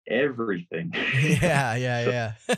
everything. 0.07 0.91
yeah, 1.23 1.75
yeah, 1.75 2.33
yeah. 2.47 2.55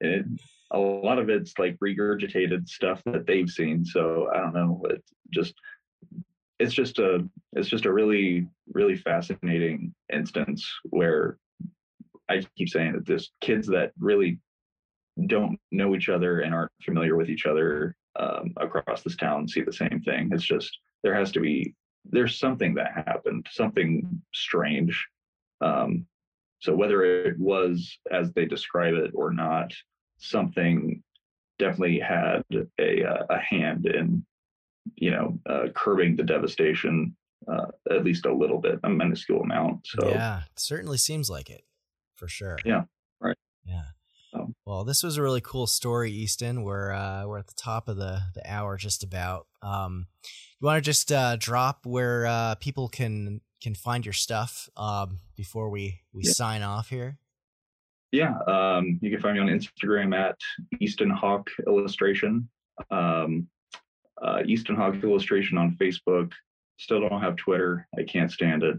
and 0.00 0.40
a 0.70 0.78
lot 0.78 1.18
of 1.18 1.28
it's 1.28 1.58
like 1.58 1.76
regurgitated 1.82 2.68
stuff 2.68 3.02
that 3.06 3.26
they've 3.26 3.48
seen. 3.50 3.84
So 3.84 4.28
I 4.34 4.38
don't 4.38 4.54
know. 4.54 4.82
It's 4.90 5.12
just 5.32 5.54
it's 6.58 6.74
just 6.74 6.98
a 6.98 7.26
it's 7.52 7.68
just 7.68 7.84
a 7.86 7.92
really 7.92 8.46
really 8.72 8.96
fascinating 8.96 9.94
instance 10.12 10.68
where 10.84 11.38
I 12.30 12.46
keep 12.56 12.68
saying 12.68 12.92
that 12.92 13.06
there's 13.06 13.32
kids 13.40 13.66
that 13.68 13.92
really 13.98 14.38
don't 15.26 15.58
know 15.70 15.94
each 15.94 16.08
other 16.08 16.40
and 16.40 16.54
aren't 16.54 16.72
familiar 16.82 17.16
with 17.16 17.28
each 17.28 17.46
other 17.46 17.96
um, 18.18 18.52
across 18.56 19.02
this 19.02 19.16
town 19.16 19.48
see 19.48 19.62
the 19.62 19.72
same 19.72 20.00
thing. 20.04 20.30
It's 20.32 20.44
just 20.44 20.78
there 21.02 21.14
has 21.14 21.32
to 21.32 21.40
be 21.40 21.74
there's 22.04 22.38
something 22.38 22.74
that 22.74 23.04
happened, 23.06 23.46
something 23.50 24.22
strange. 24.32 25.06
Um, 25.60 26.06
so 26.60 26.74
whether 26.74 27.02
it 27.04 27.38
was 27.38 27.98
as 28.10 28.32
they 28.32 28.46
describe 28.46 28.94
it 28.94 29.10
or 29.14 29.32
not, 29.32 29.72
something 30.18 31.02
definitely 31.58 31.98
had 31.98 32.42
a 32.78 33.04
uh, 33.04 33.26
a 33.30 33.38
hand 33.38 33.86
in 33.86 34.24
you 34.96 35.10
know 35.10 35.38
uh, 35.48 35.66
curbing 35.74 36.16
the 36.16 36.22
devastation 36.22 37.16
uh, 37.48 37.66
at 37.90 38.04
least 38.04 38.26
a 38.26 38.32
little 38.32 38.58
bit, 38.58 38.78
a 38.84 38.88
minuscule 38.88 39.42
amount. 39.42 39.86
So 39.86 40.08
yeah, 40.08 40.42
certainly 40.56 40.98
seems 40.98 41.30
like 41.30 41.50
it 41.50 41.64
for 42.20 42.28
sure. 42.28 42.58
Yeah, 42.64 42.82
right. 43.20 43.36
Yeah. 43.64 43.82
So- 44.30 44.54
Well, 44.66 44.84
this 44.84 45.02
was 45.02 45.16
a 45.16 45.22
really 45.22 45.40
cool 45.40 45.66
story, 45.66 46.12
Easton. 46.12 46.62
We're 46.62 46.92
uh, 46.92 47.26
we're 47.26 47.38
at 47.38 47.46
the 47.48 47.54
top 47.56 47.88
of 47.88 47.96
the 47.96 48.20
the 48.34 48.42
hour, 48.48 48.76
just 48.76 49.02
about. 49.02 49.46
Um, 49.62 50.06
You 50.60 50.66
want 50.66 50.76
to 50.76 50.82
just 50.88 51.10
uh, 51.10 51.36
drop 51.36 51.86
where 51.86 52.26
uh, 52.26 52.54
people 52.56 52.88
can 52.88 53.40
can 53.62 53.74
find 53.74 54.04
your 54.06 54.12
stuff 54.12 54.68
um, 54.76 55.20
before 55.36 55.70
we 55.70 56.00
we 56.12 56.22
Yeah. 56.24 56.32
sign 56.32 56.62
off 56.62 56.90
here? 56.90 57.18
Yeah, 58.12 58.34
um, 58.48 58.98
you 59.02 59.10
can 59.10 59.20
find 59.20 59.34
me 59.36 59.40
on 59.40 59.48
Instagram 59.48 60.14
at 60.16 60.36
Easton 60.80 61.10
Hawk 61.10 61.48
Illustration. 61.66 62.48
Um, 62.90 63.48
uh, 64.20 64.42
Easton 64.46 64.76
Hawk 64.76 65.02
Illustration 65.02 65.56
on 65.58 65.76
Facebook. 65.80 66.32
Still 66.78 67.00
don't 67.08 67.20
have 67.22 67.36
Twitter. 67.36 67.86
I 67.98 68.02
can't 68.04 68.30
stand 68.32 68.62
it. 68.64 68.76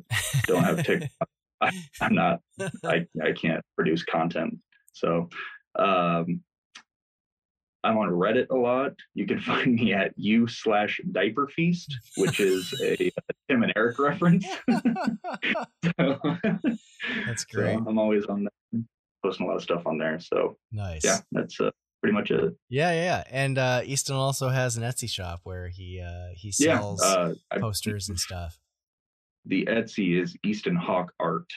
Don't 0.47 0.63
have 0.63 0.83
TikTok. 0.85 1.29
I, 1.61 1.71
I'm 2.01 2.15
not. 2.15 2.41
I 2.83 3.05
I 3.23 3.31
can't 3.33 3.63
produce 3.75 4.03
content. 4.03 4.57
So, 4.93 5.29
um, 5.77 6.41
I'm 7.83 7.97
on 7.97 8.09
Reddit 8.09 8.49
a 8.49 8.55
lot. 8.55 8.93
You 9.13 9.25
can 9.25 9.39
find 9.49 9.73
me 9.75 9.93
at 9.93 10.13
u 10.17 10.47
slash 10.47 10.99
Diaper 11.11 11.47
Feast, 11.47 11.95
which 12.17 12.39
is 12.39 12.73
a 12.81 12.95
Tim 13.49 13.63
and 13.63 13.73
Eric 13.75 13.97
reference. 13.99 14.45
so, 14.69 16.19
That's 17.25 17.45
so 17.49 17.53
great. 17.53 17.75
I'm 17.87 17.97
always 17.97 18.25
on 18.25 18.43
there, 18.71 18.81
posting 19.23 19.45
a 19.45 19.49
lot 19.49 19.55
of 19.57 19.63
stuff 19.63 19.85
on 19.87 19.97
there. 19.97 20.19
So 20.19 20.57
Nice. 20.71 21.03
yeah, 21.03 21.19
that's 21.31 21.59
uh, 21.59 21.71
pretty 22.01 22.13
much 22.13 22.31
it. 22.31 22.53
Yeah, 22.69 22.91
yeah, 22.91 23.03
yeah. 23.03 23.23
And 23.31 23.57
uh, 23.57 23.81
Easton 23.85 24.15
also 24.15 24.49
has 24.49 24.77
an 24.77 24.83
Etsy 24.83 25.09
shop 25.09 25.41
where 25.43 25.67
he 25.69 26.01
uh, 26.05 26.29
he 26.35 26.53
Yeah, 26.59 26.79
sells 26.79 27.01
uh, 27.01 27.33
I, 27.51 27.59
posters 27.59 28.09
and 28.09 28.19
stuff. 28.19 28.59
The 29.45 29.65
Etsy 29.65 30.21
is 30.21 30.35
Easton 30.43 30.75
Hawk 30.75 31.13
Art 31.19 31.47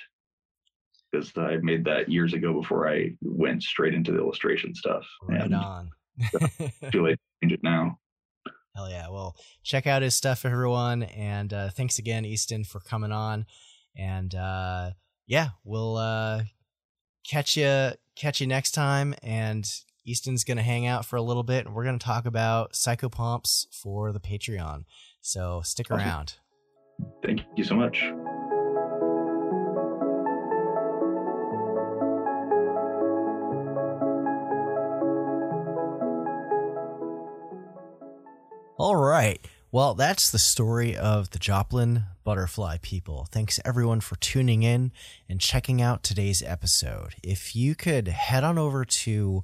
because 1.15 1.31
I 1.37 1.57
made 1.63 1.85
that 1.85 2.11
years 2.11 2.33
ago 2.33 2.53
before 2.61 2.89
I 2.89 3.11
went 3.23 3.63
straight 3.63 3.95
into 3.95 4.13
the 4.13 4.19
illustration 4.19 4.75
stuff. 4.75 5.07
Right 5.23 5.43
and 5.43 5.55
on. 5.55 5.91
too 6.93 7.05
late 7.05 7.17
to 7.17 7.43
change 7.43 7.53
it 7.53 7.63
now. 7.63 7.99
Hell 8.75 8.91
yeah. 8.91 9.09
Well, 9.09 9.37
check 9.63 9.87
out 9.87 10.03
his 10.03 10.15
stuff, 10.15 10.45
everyone. 10.45 11.05
And 11.05 11.53
uh, 11.53 11.71
thanks 11.71 11.99
again, 11.99 12.25
Easton, 12.25 12.65
for 12.65 12.81
coming 12.81 13.13
on. 13.13 13.47
And 13.97 14.35
uh, 14.35 14.91
yeah, 15.27 15.51
we'll 15.63 15.97
uh, 15.97 16.43
catch 17.29 17.57
you 17.57 17.93
catch 18.17 18.41
you 18.41 18.47
next 18.47 18.73
time. 18.73 19.15
And 19.23 19.69
Easton's 20.05 20.43
gonna 20.45 20.63
hang 20.63 20.87
out 20.87 21.05
for 21.05 21.17
a 21.17 21.23
little 21.23 21.45
bit, 21.45 21.67
and 21.67 21.75
we're 21.75 21.85
gonna 21.85 21.99
talk 21.99 22.27
about 22.27 22.73
psychopomps 22.73 23.67
for 23.73 24.13
the 24.13 24.21
Patreon. 24.21 24.85
So 25.21 25.63
stick 25.65 25.91
around. 25.91 26.35
Thank 27.23 27.43
you 27.57 27.65
so 27.65 27.75
much. 27.75 28.03
All 38.77 38.97
right. 38.97 39.41
Well, 39.75 39.95
that's 39.95 40.31
the 40.31 40.39
story 40.39 40.97
of 40.97 41.31
the 41.31 41.41
Joplin 41.41 42.05
butterfly 42.23 42.77
people. 42.81 43.27
Thanks 43.33 43.59
everyone 43.65 43.99
for 43.99 44.15
tuning 44.15 44.63
in 44.63 44.93
and 45.29 45.41
checking 45.41 45.83
out 45.83 46.05
today's 46.05 46.45
episode. 46.45 47.17
If 47.25 47.57
you 47.57 47.75
could 47.75 48.07
head 48.07 48.45
on 48.45 48.57
over 48.57 48.85
to 48.85 49.43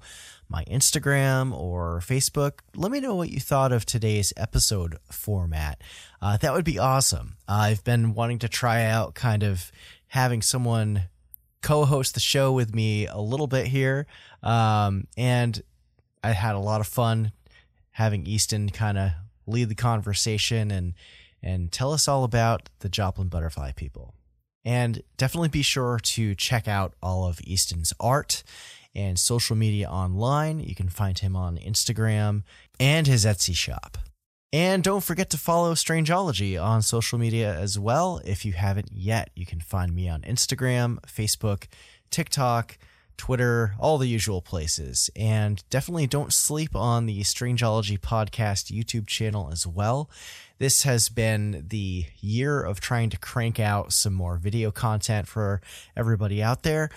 my 0.49 0.63
Instagram 0.67 1.53
or 1.53 1.99
Facebook, 1.99 2.61
let 2.77 2.93
me 2.93 3.01
know 3.01 3.17
what 3.17 3.31
you 3.31 3.41
thought 3.41 3.73
of 3.73 3.85
today's 3.85 4.33
episode 4.37 4.99
format. 5.11 5.83
Uh, 6.23 6.37
that 6.37 6.53
would 6.53 6.65
be 6.65 6.79
awesome. 6.79 7.35
I've 7.49 7.83
been 7.83 8.15
wanting 8.15 8.39
to 8.39 8.49
try 8.49 8.85
out 8.85 9.17
kind 9.17 9.43
of 9.43 9.73
having 10.07 10.43
someone 10.43 11.09
co-host 11.61 12.15
the 12.15 12.21
show 12.21 12.53
with 12.53 12.73
me 12.73 13.09
a 13.09 13.19
little 13.19 13.49
bit 13.49 13.67
here, 13.67 14.07
um, 14.45 15.09
and 15.17 15.61
I 16.23 16.31
had 16.31 16.55
a 16.55 16.61
lot 16.61 16.81
of 16.81 16.87
fun 16.87 17.33
having 17.91 18.29
Easton 18.29 18.69
kind 18.71 18.97
of 18.97 19.11
lead 19.51 19.69
the 19.69 19.75
conversation 19.75 20.71
and 20.71 20.95
and 21.43 21.73
tell 21.73 21.93
us 21.93 22.07
all 22.07 22.25
about 22.25 22.69
the 22.81 22.89
Joplin 22.89 23.29
butterfly 23.29 23.73
people. 23.73 24.15
And 24.65 25.03
definitely 25.17 25.49
be 25.49 25.63
sure 25.63 25.99
to 25.99 26.35
check 26.35 26.69
out 26.69 26.95
all 27.03 27.27
of 27.27 27.41
Easton's 27.43 27.95
art 27.99 28.43
and 28.95 29.19
social 29.19 29.57
media 29.57 29.89
online. 29.89 30.61
You 30.61 30.75
can 30.75 30.89
find 30.89 31.19
him 31.19 31.35
on 31.37 31.57
Instagram 31.57 32.43
and 32.79 33.07
his 33.07 33.25
Etsy 33.25 33.55
shop. 33.55 33.97
And 34.53 34.83
don't 34.83 35.05
forget 35.05 35.31
to 35.31 35.39
follow 35.39 35.75
Strangeology 35.75 36.61
on 36.61 36.83
social 36.83 37.19
media 37.19 37.55
as 37.55 37.79
well. 37.79 38.21
If 38.25 38.45
you 38.45 38.53
haven't 38.53 38.91
yet, 38.93 39.31
you 39.35 39.47
can 39.47 39.61
find 39.61 39.95
me 39.95 40.09
on 40.09 40.23
Instagram, 40.23 40.99
Facebook, 41.05 41.67
TikTok, 42.11 42.77
Twitter, 43.21 43.75
all 43.79 43.99
the 43.99 44.09
usual 44.09 44.41
places. 44.41 45.11
And 45.15 45.63
definitely 45.69 46.07
don't 46.07 46.33
sleep 46.33 46.75
on 46.75 47.05
the 47.05 47.21
Strangeology 47.21 48.01
Podcast 48.01 48.75
YouTube 48.75 49.07
channel 49.07 49.51
as 49.53 49.67
well. 49.67 50.09
This 50.57 50.85
has 50.85 51.11
been 51.11 51.67
the 51.69 52.07
year 52.21 52.63
of 52.63 52.81
trying 52.81 53.11
to 53.11 53.19
crank 53.19 53.61
out 53.61 53.93
some 53.93 54.15
more 54.15 54.39
video 54.39 54.71
content 54.71 55.29
for 55.29 55.61
everybody 55.95 56.43
out 56.43 56.63
there. 56.63 56.89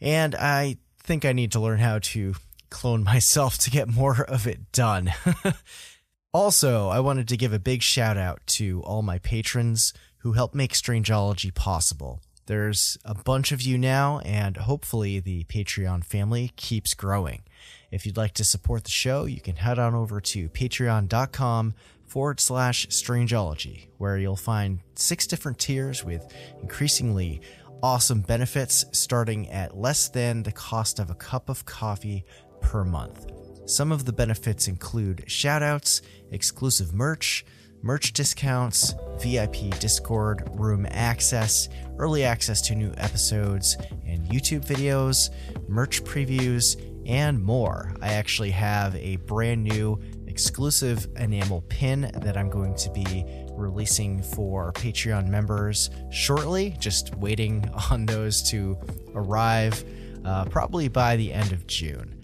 And 0.00 0.36
I 0.36 0.76
think 1.00 1.24
I 1.24 1.32
need 1.32 1.50
to 1.50 1.60
learn 1.60 1.80
how 1.80 1.98
to 1.98 2.36
clone 2.70 3.02
myself 3.14 3.58
to 3.58 3.70
get 3.70 3.88
more 3.88 4.22
of 4.22 4.46
it 4.46 4.70
done. 4.70 5.12
also, 6.32 6.90
I 6.90 7.00
wanted 7.00 7.26
to 7.26 7.36
give 7.36 7.52
a 7.52 7.58
big 7.58 7.82
shout 7.82 8.16
out 8.16 8.40
to 8.58 8.82
all 8.82 9.02
my 9.02 9.18
patrons 9.18 9.92
who 10.18 10.34
help 10.34 10.54
make 10.54 10.74
Strangeology 10.74 11.52
possible. 11.52 12.20
There's 12.52 12.98
a 13.02 13.14
bunch 13.14 13.50
of 13.50 13.62
you 13.62 13.78
now, 13.78 14.18
and 14.26 14.58
hopefully 14.58 15.20
the 15.20 15.44
Patreon 15.44 16.04
family 16.04 16.52
keeps 16.56 16.92
growing. 16.92 17.44
If 17.90 18.04
you'd 18.04 18.18
like 18.18 18.34
to 18.34 18.44
support 18.44 18.84
the 18.84 18.90
show, 18.90 19.24
you 19.24 19.40
can 19.40 19.56
head 19.56 19.78
on 19.78 19.94
over 19.94 20.20
to 20.20 20.50
patreon.com 20.50 21.72
forward 22.06 22.40
slash 22.40 22.88
strangeology, 22.88 23.86
where 23.96 24.18
you'll 24.18 24.36
find 24.36 24.80
six 24.96 25.26
different 25.26 25.60
tiers 25.60 26.04
with 26.04 26.30
increasingly 26.60 27.40
awesome 27.82 28.20
benefits 28.20 28.84
starting 28.92 29.48
at 29.48 29.74
less 29.74 30.08
than 30.08 30.42
the 30.42 30.52
cost 30.52 30.98
of 30.98 31.08
a 31.08 31.14
cup 31.14 31.48
of 31.48 31.64
coffee 31.64 32.22
per 32.60 32.84
month. 32.84 33.32
Some 33.64 33.90
of 33.90 34.04
the 34.04 34.12
benefits 34.12 34.68
include 34.68 35.24
shoutouts, 35.26 36.02
exclusive 36.30 36.92
merch, 36.92 37.46
merch 37.82 38.12
discounts, 38.12 38.94
VIP 39.20 39.70
Discord 39.78 40.48
room 40.52 40.86
access, 40.90 41.68
early 41.98 42.24
access 42.24 42.60
to 42.62 42.74
new 42.74 42.92
episodes 42.96 43.76
and 44.06 44.26
YouTube 44.28 44.64
videos, 44.66 45.30
merch 45.68 46.02
previews, 46.04 46.80
and 47.06 47.42
more. 47.42 47.94
I 48.00 48.12
actually 48.12 48.52
have 48.52 48.94
a 48.96 49.16
brand 49.16 49.64
new 49.64 50.00
exclusive 50.26 51.08
enamel 51.16 51.62
pin 51.68 52.10
that 52.22 52.36
I'm 52.36 52.48
going 52.48 52.74
to 52.76 52.90
be 52.90 53.24
releasing 53.50 54.22
for 54.22 54.72
Patreon 54.72 55.28
members 55.28 55.90
shortly, 56.10 56.76
just 56.78 57.14
waiting 57.16 57.68
on 57.90 58.06
those 58.06 58.42
to 58.50 58.78
arrive 59.14 59.84
uh, 60.24 60.44
probably 60.46 60.88
by 60.88 61.16
the 61.16 61.32
end 61.32 61.52
of 61.52 61.66
June. 61.66 62.18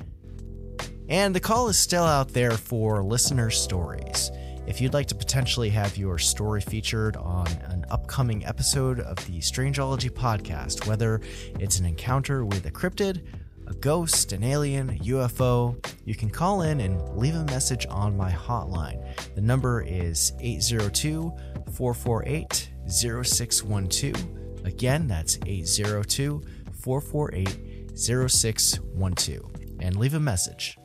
And 1.09 1.35
the 1.35 1.40
call 1.40 1.68
is 1.68 1.78
still 1.78 2.05
out 2.05 2.28
there 2.28 2.52
for 2.52 3.02
listener 3.02 3.51
stories. 3.51 4.30
If 4.69 4.82
you'd 4.82 4.93
like 4.93 5.07
to 5.07 5.15
potentially 5.15 5.70
have 5.70 5.97
your 5.97 6.19
story 6.19 6.61
featured 6.61 7.16
on 7.16 7.47
an 7.70 7.86
upcoming 7.90 8.45
episode 8.45 9.01
of 9.01 9.16
the 9.27 9.39
Strangeology 9.39 10.11
podcast, 10.11 10.86
whether 10.86 11.23
it's 11.59 11.78
an 11.78 11.86
encounter 11.86 12.45
with 12.45 12.66
a 12.66 12.70
cryptid, 12.70 13.23
a 13.66 13.73
ghost, 13.73 14.32
an 14.32 14.45
alien, 14.45 14.90
a 14.90 14.99
UFO, 15.05 15.82
you 16.05 16.15
can 16.15 16.28
call 16.28 16.61
in 16.61 16.81
and 16.81 17.01
leave 17.16 17.35
a 17.35 17.47
message 17.47 17.86
on 17.89 18.15
my 18.15 18.31
hotline. 18.31 19.03
The 19.35 19.40
number 19.40 19.81
is 19.81 20.35
802 20.39 21.32
448 21.73 22.70
0612. 22.86 24.66
Again, 24.66 25.09
that's 25.09 25.39
802 25.47 26.43
448 26.82 27.99
0612. 27.99 29.51
And 29.81 29.97
leave 29.97 30.12
a 30.12 30.20
message. 30.20 30.77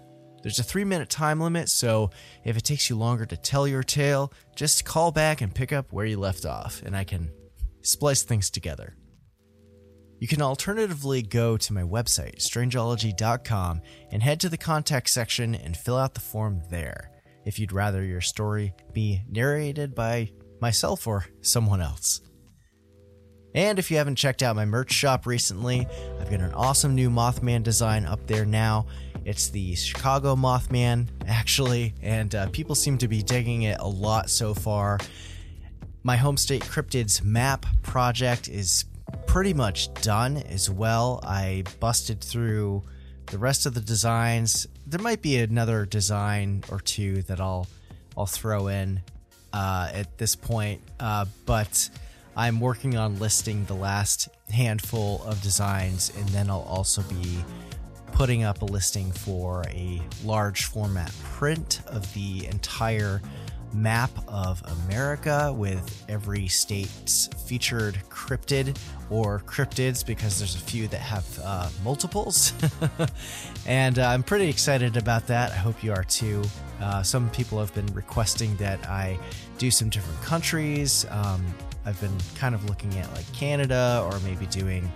There's 0.44 0.60
a 0.60 0.64
three 0.64 0.84
minute 0.84 1.10
time 1.10 1.40
limit, 1.40 1.70
so 1.70 2.12
if 2.44 2.58
it 2.58 2.66
takes 2.66 2.90
you 2.90 2.98
longer 2.98 3.26
to 3.26 3.38
tell 3.38 3.68
your 3.68 3.82
tale, 3.82 4.32
just 4.56 4.86
call 4.86 5.12
back 5.12 5.42
and 5.42 5.56
pick 5.56 5.72
up 5.72 5.92
where 5.92 6.06
you 6.06 6.20
left 6.20 6.46
off, 6.46 6.84
and 6.86 6.96
I 6.96 7.06
can 7.06 7.32
splice 7.82 8.24
things 8.24 8.50
together. 8.50 8.96
You 10.20 10.28
can 10.28 10.42
alternatively 10.42 11.22
go 11.22 11.58
to 11.58 11.74
my 11.74 11.82
website, 11.82 12.38
strangeology.com, 12.38 13.82
and 14.12 14.24
head 14.24 14.40
to 14.42 14.50
the 14.50 14.58
contact 14.58 15.10
section 15.10 15.56
and 15.56 15.76
fill 15.76 15.98
out 15.98 16.14
the 16.14 16.20
form 16.20 16.62
there 16.70 17.10
if 17.46 17.60
you'd 17.60 17.74
rather 17.74 18.04
your 18.04 18.22
story 18.22 18.74
be 18.94 19.22
narrated 19.30 19.96
by 19.96 20.32
myself 20.62 21.08
or 21.08 21.26
someone 21.42 21.82
else. 21.82 22.22
And 23.56 23.78
if 23.78 23.92
you 23.92 23.98
haven't 23.98 24.16
checked 24.16 24.42
out 24.42 24.56
my 24.56 24.66
merch 24.66 24.92
shop 24.92 25.26
recently, 25.26 25.86
I've 26.20 26.32
got 26.32 26.40
an 26.40 26.54
awesome 26.54 26.96
new 26.96 27.10
Mothman 27.10 27.64
design 27.64 28.06
up 28.06 28.26
there 28.26 28.46
now. 28.46 28.88
It's 29.26 29.50
the 29.50 29.76
Chicago 29.76 30.36
Mothman, 30.36 31.08
actually, 31.28 31.94
and 32.02 32.36
uh, 32.36 32.50
people 32.50 32.76
seem 32.76 32.98
to 32.98 33.08
be 33.08 33.22
digging 33.24 33.64
it 33.64 33.78
a 33.80 33.88
lot 33.88 34.30
so 34.30 34.54
far. 34.54 35.00
My 36.04 36.18
home 36.18 36.36
state 36.36 36.64
cryptids 36.64 37.24
map 37.24 37.66
project 37.84 38.50
is 38.50 38.84
pretty 39.26 39.54
much 39.54 39.94
done 39.96 40.38
as 40.38 40.70
well. 40.70 41.22
I 41.24 41.64
busted 41.80 42.20
through 42.20 42.84
the 43.28 43.38
rest 43.38 43.66
of 43.66 43.74
the 43.74 43.82
designs. 43.82 44.68
There 44.86 45.02
might 45.02 45.22
be 45.22 45.38
another 45.38 45.86
design 45.86 46.64
or 46.70 46.80
two 46.80 47.22
that 47.24 47.40
I'll 47.40 47.68
I'll 48.18 48.26
throw 48.26 48.68
in 48.68 49.02
uh, 49.54 49.90
at 49.94 50.18
this 50.18 50.36
point, 50.36 50.82
uh, 51.00 51.26
but 51.46 51.90
I'm 52.36 52.60
working 52.60 52.98
on 52.98 53.20
listing 53.20 53.66
the 53.66 53.74
last 53.74 54.28
handful 54.52 55.24
of 55.24 55.42
designs, 55.42 56.12
and 56.18 56.28
then 56.30 56.50
I'll 56.50 56.68
also 56.70 57.02
be 57.04 57.44
putting 58.14 58.44
up 58.44 58.62
a 58.62 58.66
listing 58.66 59.12
for 59.12 59.64
a 59.70 60.02
large 60.24 60.66
format 60.66 61.12
print 61.24 61.82
of 61.88 62.12
the 62.14 62.46
entire 62.46 63.22
map 63.74 64.12
of 64.28 64.62
America 64.86 65.52
with 65.52 66.06
every 66.08 66.48
state's 66.48 67.28
featured 67.48 67.98
cryptid 68.10 68.78
or 69.10 69.40
cryptids 69.40 70.06
because 70.06 70.38
there's 70.38 70.56
a 70.56 70.60
few 70.60 70.88
that 70.88 71.00
have 71.02 71.40
uh, 71.44 71.68
multiples. 71.84 72.54
and 73.66 73.98
uh, 73.98 74.08
I'm 74.08 74.22
pretty 74.22 74.48
excited 74.48 74.96
about 74.96 75.26
that. 75.28 75.52
I 75.52 75.56
hope 75.56 75.84
you 75.84 75.92
are 75.92 76.04
too. 76.04 76.44
Uh, 76.80 77.02
some 77.02 77.30
people 77.32 77.60
have 77.60 77.74
been 77.74 77.88
requesting 77.88 78.56
that 78.58 78.88
I 78.88 79.18
do 79.58 79.72
some 79.72 79.90
different 79.90 80.22
countries. 80.22 81.06
Um, 81.10 81.44
I've 81.86 82.00
been 82.00 82.16
kind 82.36 82.56
of 82.56 82.66
looking 82.66 82.96
at 82.98 83.12
like 83.14 83.32
Canada 83.34 84.08
or 84.10 84.20
maybe 84.20 84.46
doing 84.46 84.90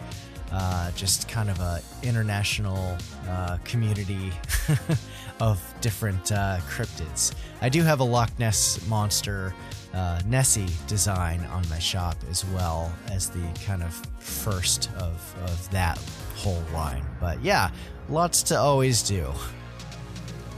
uh, 0.52 0.92
just 0.92 1.28
kind 1.28 1.50
of 1.50 1.60
a 1.60 1.82
international 2.04 2.98
uh, 3.28 3.58
community 3.64 4.32
of 5.40 5.62
different 5.82 6.32
uh, 6.32 6.58
cryptids. 6.70 7.34
I 7.62 7.70
do 7.70 7.84
have 7.84 8.00
a 8.00 8.04
Loch 8.04 8.32
Ness 8.40 8.86
monster 8.88 9.54
uh, 9.94 10.22
Nessie 10.26 10.68
design 10.88 11.42
on 11.52 11.68
my 11.70 11.80
shop 11.80 12.16
as 12.30 12.46
well 12.46 12.92
as 13.12 13.30
the 13.30 13.46
kind 13.66 13.82
of 13.82 13.94
first 14.20 14.92
of, 14.98 15.36
of 15.44 15.72
that 15.72 16.00
whole 16.36 16.64
line. 16.74 17.04
But 17.20 17.42
yeah, 17.42 17.72
lots 18.10 18.44
to 18.44 18.58
always 18.58 19.02
do. 19.02 19.32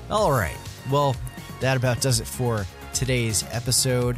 All 0.09 0.31
right, 0.31 0.57
well, 0.91 1.15
that 1.61 1.77
about 1.77 2.01
does 2.01 2.19
it 2.19 2.27
for 2.27 2.65
today's 2.93 3.43
episode. 3.51 4.17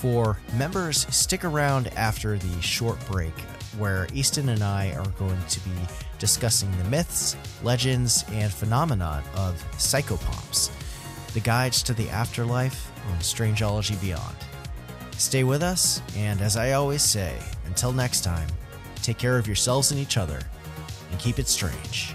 For 0.00 0.38
members, 0.54 1.06
stick 1.14 1.44
around 1.44 1.88
after 1.96 2.38
the 2.38 2.62
short 2.62 2.98
break 3.06 3.32
where 3.78 4.06
Easton 4.12 4.48
and 4.48 4.62
I 4.62 4.92
are 4.92 5.08
going 5.18 5.40
to 5.48 5.60
be 5.60 5.70
discussing 6.18 6.70
the 6.78 6.84
myths, 6.84 7.36
legends, 7.62 8.24
and 8.32 8.52
phenomenon 8.52 9.22
of 9.34 9.62
psychopomps, 9.72 10.70
the 11.34 11.40
guides 11.40 11.82
to 11.84 11.94
the 11.94 12.08
afterlife 12.10 12.90
on 13.10 13.18
Strangeology 13.18 14.00
Beyond. 14.00 14.36
Stay 15.12 15.44
with 15.44 15.62
us, 15.62 16.02
and 16.16 16.40
as 16.40 16.56
I 16.56 16.72
always 16.72 17.02
say, 17.02 17.36
until 17.66 17.92
next 17.92 18.22
time, 18.22 18.48
take 19.02 19.18
care 19.18 19.38
of 19.38 19.46
yourselves 19.46 19.90
and 19.90 20.00
each 20.00 20.16
other, 20.16 20.40
and 21.10 21.20
keep 21.20 21.38
it 21.38 21.48
strange. 21.48 22.14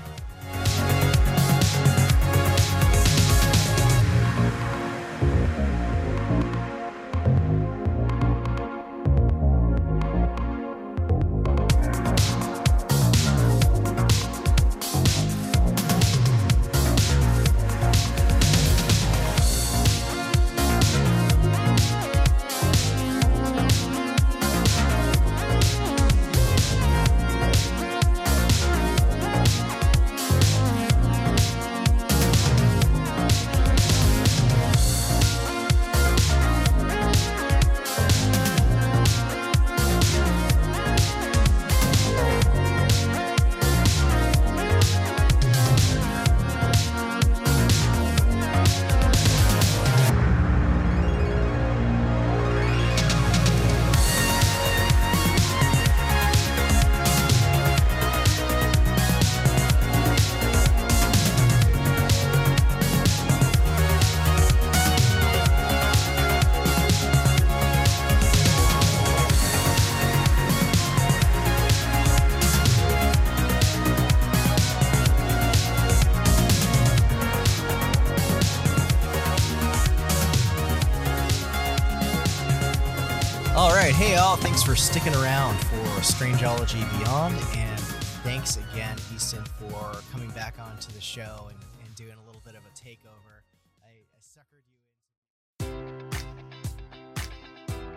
For 84.71 84.77
sticking 84.77 85.13
around 85.15 85.59
for 85.65 85.99
Strangeology 85.99 86.79
Beyond. 86.97 87.35
And 87.57 87.77
thanks 88.23 88.55
again, 88.55 88.95
Easton, 89.13 89.43
for 89.59 89.99
coming 90.13 90.31
back 90.31 90.55
onto 90.61 90.93
the 90.93 91.01
show 91.01 91.49
and, 91.49 91.57
and 91.83 91.93
doing 91.95 92.15
a 92.15 92.25
little 92.25 92.39
bit 92.45 92.55
of 92.55 92.63
a 92.63 92.71
takeover. 92.71 93.43
I, 93.83 93.91
I 94.15 94.21
suckered 94.23 94.63
you 94.71 94.79